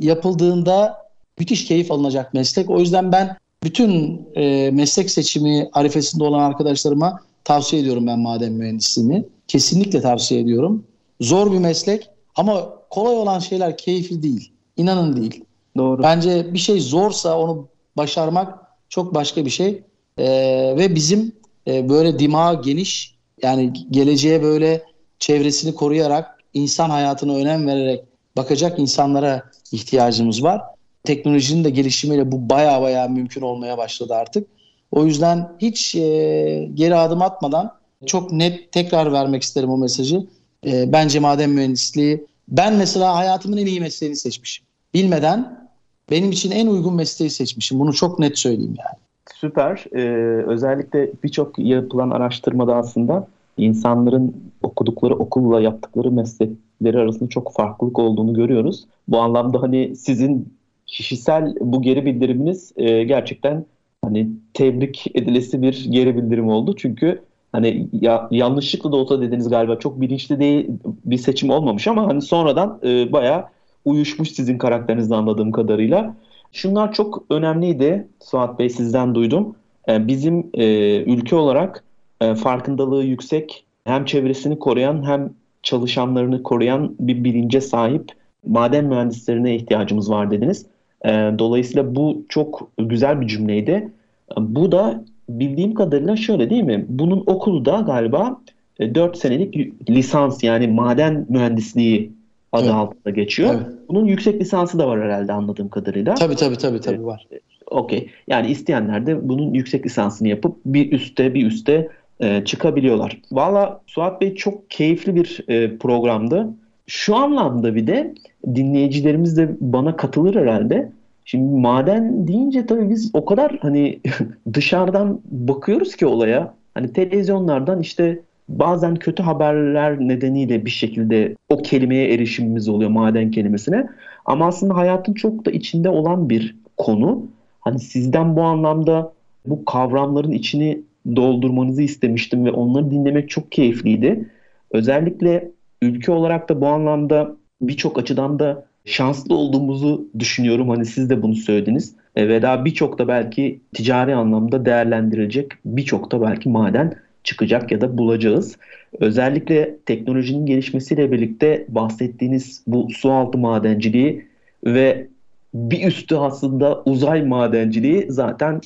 yapıldığında 0.00 1.05
müthiş 1.38 1.64
keyif 1.64 1.90
alınacak 1.90 2.34
meslek. 2.34 2.70
O 2.70 2.80
yüzden 2.80 3.12
ben 3.12 3.36
bütün 3.62 4.22
e, 4.34 4.70
meslek 4.70 5.10
seçimi 5.10 5.68
arifesinde 5.72 6.24
olan 6.24 6.40
arkadaşlarıma 6.40 7.20
tavsiye 7.44 7.82
ediyorum 7.82 8.06
ben 8.06 8.18
maden 8.18 8.52
mühendisliğini. 8.52 9.24
Kesinlikle 9.48 10.00
tavsiye 10.00 10.40
ediyorum. 10.40 10.84
Zor 11.20 11.52
bir 11.52 11.58
meslek 11.58 12.10
ama 12.36 12.72
kolay 12.90 13.16
olan 13.16 13.38
şeyler 13.38 13.76
keyifli 13.76 14.22
değil. 14.22 14.52
İnanın 14.76 15.16
değil. 15.16 15.44
Doğru. 15.76 16.02
Bence 16.02 16.54
bir 16.54 16.58
şey 16.58 16.80
zorsa 16.80 17.38
onu 17.38 17.68
başarmak 17.96 18.58
çok 18.88 19.14
başka 19.14 19.44
bir 19.44 19.50
şey. 19.50 19.82
Ee, 20.18 20.74
ve 20.78 20.94
bizim 20.94 21.32
e, 21.66 21.88
böyle 21.88 22.18
dimağı 22.18 22.62
geniş 22.62 23.14
yani 23.42 23.72
geleceğe 23.90 24.42
böyle 24.42 24.82
çevresini 25.18 25.74
koruyarak 25.74 26.38
insan 26.54 26.90
hayatına 26.90 27.34
önem 27.34 27.66
vererek 27.66 28.04
bakacak 28.36 28.78
insanlara 28.78 29.42
ihtiyacımız 29.72 30.42
var 30.42 30.60
teknolojinin 31.06 31.64
de 31.64 31.70
gelişimiyle 31.70 32.32
bu 32.32 32.50
baya 32.50 32.82
baya 32.82 33.08
mümkün 33.08 33.40
olmaya 33.40 33.78
başladı 33.78 34.14
artık. 34.14 34.48
O 34.92 35.04
yüzden 35.04 35.48
hiç 35.58 35.94
e, 35.94 36.70
geri 36.74 36.94
adım 36.94 37.22
atmadan 37.22 37.72
çok 38.06 38.32
net 38.32 38.72
tekrar 38.72 39.12
vermek 39.12 39.42
isterim 39.42 39.70
o 39.70 39.78
mesajı. 39.78 40.26
E, 40.66 40.92
bence 40.92 41.20
maden 41.20 41.50
mühendisliği 41.50 42.26
ben 42.48 42.74
mesela 42.74 43.16
hayatımın 43.16 43.56
en 43.56 43.66
iyi 43.66 43.80
mesleğini 43.80 44.16
seçmişim. 44.16 44.66
Bilmeden 44.94 45.68
benim 46.10 46.30
için 46.30 46.50
en 46.50 46.66
uygun 46.66 46.94
mesleği 46.94 47.30
seçmişim. 47.30 47.78
Bunu 47.78 47.92
çok 47.92 48.18
net 48.18 48.38
söyleyeyim 48.38 48.76
yani. 48.78 48.98
Süper. 49.34 49.84
Ee, 49.92 50.00
özellikle 50.46 51.10
birçok 51.24 51.58
yapılan 51.58 52.10
araştırmada 52.10 52.76
aslında 52.76 53.28
insanların 53.56 54.36
okudukları 54.62 55.14
okulla 55.14 55.60
yaptıkları 55.60 56.10
meslekleri 56.10 56.98
arasında 56.98 57.28
çok 57.28 57.52
farklılık 57.52 57.98
olduğunu 57.98 58.34
görüyoruz. 58.34 58.86
Bu 59.08 59.18
anlamda 59.18 59.62
hani 59.62 59.96
sizin 59.96 60.55
kişisel 60.86 61.54
bu 61.60 61.82
geri 61.82 62.06
bildiriminiz 62.06 62.72
e, 62.76 63.04
gerçekten 63.04 63.64
hani 64.04 64.28
tebrik 64.54 65.06
edilesi 65.14 65.62
bir 65.62 65.86
geri 65.90 66.16
bildirim 66.16 66.48
oldu. 66.48 66.76
Çünkü 66.76 67.22
hani 67.52 67.88
ya, 68.00 68.28
yanlışlıkla 68.30 68.92
da 68.92 68.96
olsa 68.96 69.20
dediniz 69.20 69.48
galiba 69.48 69.76
çok 69.76 70.00
bilinçli 70.00 70.40
değil 70.40 70.66
bir 71.04 71.18
seçim 71.18 71.50
olmamış 71.50 71.88
ama 71.88 72.06
hani 72.08 72.22
sonradan 72.22 72.80
e, 72.84 73.12
bayağı 73.12 73.44
uyuşmuş 73.84 74.30
sizin 74.30 74.58
karakterinizle 74.58 75.14
anladığım 75.14 75.52
kadarıyla. 75.52 76.16
Şunlar 76.52 76.92
çok 76.92 77.24
önemliydi 77.30 78.08
Suat 78.20 78.58
Bey 78.58 78.70
sizden 78.70 79.14
duydum. 79.14 79.54
E, 79.88 80.06
bizim 80.08 80.50
e, 80.54 80.64
ülke 81.02 81.36
olarak 81.36 81.84
e, 82.20 82.34
farkındalığı 82.34 83.04
yüksek 83.04 83.64
hem 83.84 84.04
çevresini 84.04 84.58
koruyan 84.58 85.06
hem 85.06 85.30
çalışanlarını 85.62 86.42
koruyan 86.42 86.94
bir 87.00 87.24
bilince 87.24 87.60
sahip 87.60 88.12
maden 88.46 88.84
mühendislerine 88.84 89.56
ihtiyacımız 89.56 90.10
var 90.10 90.30
dediniz. 90.30 90.66
E, 91.04 91.10
dolayısıyla 91.38 91.94
bu 91.94 92.24
çok 92.28 92.70
güzel 92.78 93.20
bir 93.20 93.26
cümleydi. 93.26 93.88
Bu 94.36 94.72
da 94.72 95.04
bildiğim 95.28 95.74
kadarıyla 95.74 96.16
şöyle 96.16 96.50
değil 96.50 96.62
mi? 96.62 96.86
Bunun 96.88 97.24
okulu 97.26 97.64
da 97.64 97.80
galiba 97.80 98.40
4 98.80 99.16
e, 99.16 99.18
senelik 99.18 99.72
lisans 99.90 100.44
yani 100.44 100.68
maden 100.68 101.26
mühendisliği 101.28 102.12
adı 102.52 102.64
evet. 102.64 102.74
altında 102.74 103.10
geçiyor. 103.10 103.54
Evet. 103.54 103.66
Bunun 103.88 104.04
yüksek 104.04 104.40
lisansı 104.40 104.78
da 104.78 104.88
var 104.88 105.02
herhalde 105.02 105.32
anladığım 105.32 105.68
kadarıyla. 105.68 106.14
Tabii 106.14 106.36
tabii 106.36 106.58
tabii 106.58 106.80
tabii 106.80 107.06
var. 107.06 107.26
E, 107.32 107.40
okey. 107.66 108.10
Yani 108.28 108.50
isteyenler 108.50 109.06
de 109.06 109.28
bunun 109.28 109.54
yüksek 109.54 109.86
lisansını 109.86 110.28
yapıp 110.28 110.56
bir 110.66 110.92
üste 110.92 111.34
bir 111.34 111.46
üste 111.46 111.88
e, 112.20 112.44
çıkabiliyorlar. 112.44 113.20
Valla 113.32 113.80
Suat 113.86 114.20
Bey 114.20 114.34
çok 114.34 114.70
keyifli 114.70 115.14
bir 115.14 115.44
e, 115.48 115.76
programdı. 115.78 116.48
Şu 116.86 117.16
anlamda 117.16 117.74
bir 117.74 117.86
de 117.86 118.14
dinleyicilerimiz 118.54 119.36
de 119.36 119.56
bana 119.60 119.96
katılır 119.96 120.34
herhalde. 120.34 120.92
Şimdi 121.24 121.60
maden 121.60 122.28
deyince 122.28 122.66
tabii 122.66 122.90
biz 122.90 123.10
o 123.14 123.24
kadar 123.24 123.58
hani 123.62 124.00
dışarıdan 124.54 125.20
bakıyoruz 125.24 125.96
ki 125.96 126.06
olaya. 126.06 126.54
Hani 126.74 126.92
televizyonlardan 126.92 127.80
işte 127.80 128.20
bazen 128.48 128.96
kötü 128.96 129.22
haberler 129.22 130.00
nedeniyle 130.00 130.64
bir 130.64 130.70
şekilde 130.70 131.36
o 131.48 131.62
kelimeye 131.62 132.14
erişimimiz 132.14 132.68
oluyor 132.68 132.90
maden 132.90 133.30
kelimesine. 133.30 133.88
Ama 134.24 134.46
aslında 134.46 134.76
hayatın 134.76 135.14
çok 135.14 135.46
da 135.46 135.50
içinde 135.50 135.88
olan 135.88 136.30
bir 136.30 136.56
konu. 136.76 137.26
Hani 137.60 137.78
sizden 137.78 138.36
bu 138.36 138.42
anlamda 138.42 139.12
bu 139.46 139.64
kavramların 139.64 140.32
içini 140.32 140.82
doldurmanızı 141.16 141.82
istemiştim 141.82 142.44
ve 142.44 142.50
onları 142.50 142.90
dinlemek 142.90 143.30
çok 143.30 143.52
keyifliydi. 143.52 144.28
Özellikle 144.70 145.50
ülke 145.82 146.12
olarak 146.12 146.48
da 146.48 146.60
bu 146.60 146.66
anlamda 146.66 147.36
birçok 147.60 147.98
açıdan 147.98 148.38
da 148.38 148.64
şanslı 148.84 149.34
olduğumuzu 149.34 150.08
düşünüyorum. 150.18 150.68
Hani 150.68 150.86
siz 150.86 151.10
de 151.10 151.22
bunu 151.22 151.34
söylediniz. 151.34 151.94
E, 152.16 152.28
ve 152.28 152.42
daha 152.42 152.64
birçok 152.64 152.98
da 152.98 153.08
belki 153.08 153.60
ticari 153.74 154.14
anlamda 154.14 154.64
değerlendirilecek 154.64 155.52
birçok 155.64 156.12
da 156.12 156.22
belki 156.22 156.48
maden 156.48 156.94
çıkacak 157.24 157.72
ya 157.72 157.80
da 157.80 157.98
bulacağız. 157.98 158.56
Özellikle 159.00 159.76
teknolojinin 159.86 160.46
gelişmesiyle 160.46 161.12
birlikte 161.12 161.66
bahsettiğiniz 161.68 162.62
bu 162.66 162.88
sualtı 162.90 163.38
madenciliği 163.38 164.26
ve 164.64 165.06
bir 165.54 165.86
üstü 165.86 166.16
aslında 166.16 166.82
uzay 166.84 167.22
madenciliği 167.22 168.06
zaten 168.08 168.60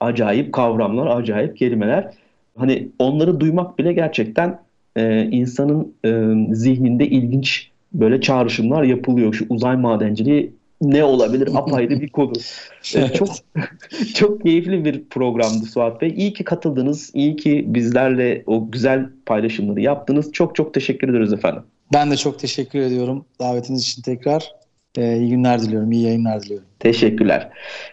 acayip 0.00 0.52
kavramlar, 0.52 1.06
acayip 1.06 1.56
kelimeler. 1.56 2.14
Hani 2.56 2.88
onları 2.98 3.40
duymak 3.40 3.78
bile 3.78 3.92
gerçekten 3.92 4.58
e, 4.96 5.22
insanın 5.22 5.94
e, 6.04 6.34
zihninde 6.54 7.06
ilginç 7.06 7.70
böyle 7.94 8.20
çağrışımlar 8.20 8.82
yapılıyor. 8.82 9.34
Şu 9.34 9.46
uzay 9.48 9.76
madenciliği 9.76 10.52
ne 10.82 11.04
olabilir 11.04 11.48
apayrı 11.54 12.00
bir 12.00 12.08
konu. 12.08 12.32
Çok 13.14 13.28
çok 14.14 14.42
keyifli 14.42 14.84
bir 14.84 15.04
programdı 15.04 15.66
Suat 15.66 16.00
Bey. 16.02 16.14
İyi 16.16 16.32
ki 16.32 16.44
katıldınız. 16.44 17.10
İyi 17.14 17.36
ki 17.36 17.64
bizlerle 17.66 18.42
o 18.46 18.70
güzel 18.70 19.06
paylaşımları 19.26 19.80
yaptınız. 19.80 20.32
Çok 20.32 20.56
çok 20.56 20.74
teşekkür 20.74 21.08
ederiz 21.08 21.32
efendim. 21.32 21.62
Ben 21.92 22.10
de 22.10 22.16
çok 22.16 22.38
teşekkür 22.38 22.78
ediyorum 22.78 23.24
davetiniz 23.40 23.82
için 23.82 24.02
tekrar. 24.02 24.52
Ee, 24.98 25.16
iyi 25.16 25.30
günler 25.30 25.62
diliyorum, 25.62 25.92
iyi 25.92 26.04
yayınlar 26.04 26.42
diliyorum. 26.42 26.66
Teşekkürler. 26.78 27.50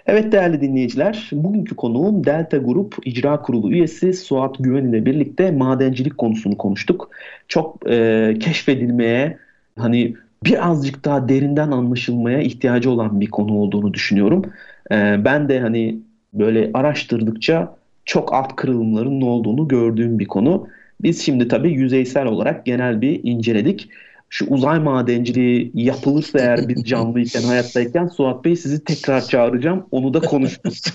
Evet 0.08 0.32
değerli 0.32 0.62
dinleyiciler, 0.62 1.30
bugünkü 1.32 1.76
konuğum 1.76 2.26
Delta 2.26 2.58
Grup 2.58 2.96
İcra 3.06 3.42
Kurulu 3.42 3.72
üyesi 3.72 4.14
Suat 4.14 4.56
Güven 4.60 4.86
ile 4.86 5.06
birlikte 5.06 5.52
madencilik 5.52 6.18
konusunu 6.18 6.58
konuştuk. 6.58 7.10
Çok 7.48 7.90
e, 7.90 8.34
keşfedilmeye, 8.40 9.38
hani 9.84 10.16
birazcık 10.46 11.06
daha 11.06 11.30
derinden 11.30 11.72
anlaşılmaya 11.72 12.42
ihtiyacı 12.42 12.92
olan 12.92 13.22
bir 13.22 13.30
konu 13.30 13.54
olduğunu 13.54 13.94
düşünüyorum. 13.94 14.46
E, 14.92 15.26
ben 15.26 15.50
de 15.50 15.60
hani 15.60 16.00
böyle 16.34 16.72
araştırdıkça 16.74 17.76
çok 18.06 18.34
alt 18.34 18.56
kırılımların 18.56 19.22
olduğunu 19.22 19.68
gördüğüm 19.68 20.20
bir 20.20 20.28
konu. 20.28 20.68
Biz 21.02 21.22
şimdi 21.22 21.48
tabii 21.48 21.72
yüzeysel 21.72 22.26
olarak 22.26 22.66
genel 22.66 23.02
bir 23.02 23.20
inceledik 23.24 23.90
şu 24.34 24.46
uzay 24.46 24.80
madenciliği 24.80 25.72
yapılırsa 25.74 26.40
eğer 26.40 26.70
biz 26.70 26.84
canlıyken 26.84 27.42
hayattayken 27.42 28.08
Suat 28.08 28.46
Bey 28.46 28.56
sizi 28.56 28.84
tekrar 28.84 29.22
çağıracağım. 29.22 29.86
Onu 29.92 30.14
da 30.14 30.20
konuşuruz. 30.20 30.82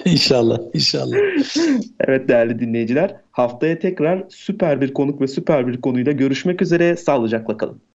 İnşallah, 0.04 0.58
inşallah. 0.74 1.16
evet 2.00 2.28
değerli 2.28 2.58
dinleyiciler 2.58 3.16
haftaya 3.30 3.78
tekrar 3.78 4.24
süper 4.28 4.80
bir 4.80 4.94
konuk 4.94 5.20
ve 5.20 5.26
süper 5.26 5.66
bir 5.66 5.80
konuyla 5.80 6.12
görüşmek 6.12 6.62
üzere. 6.62 6.96
Sağlıcakla 6.96 7.56
kalın. 7.56 7.82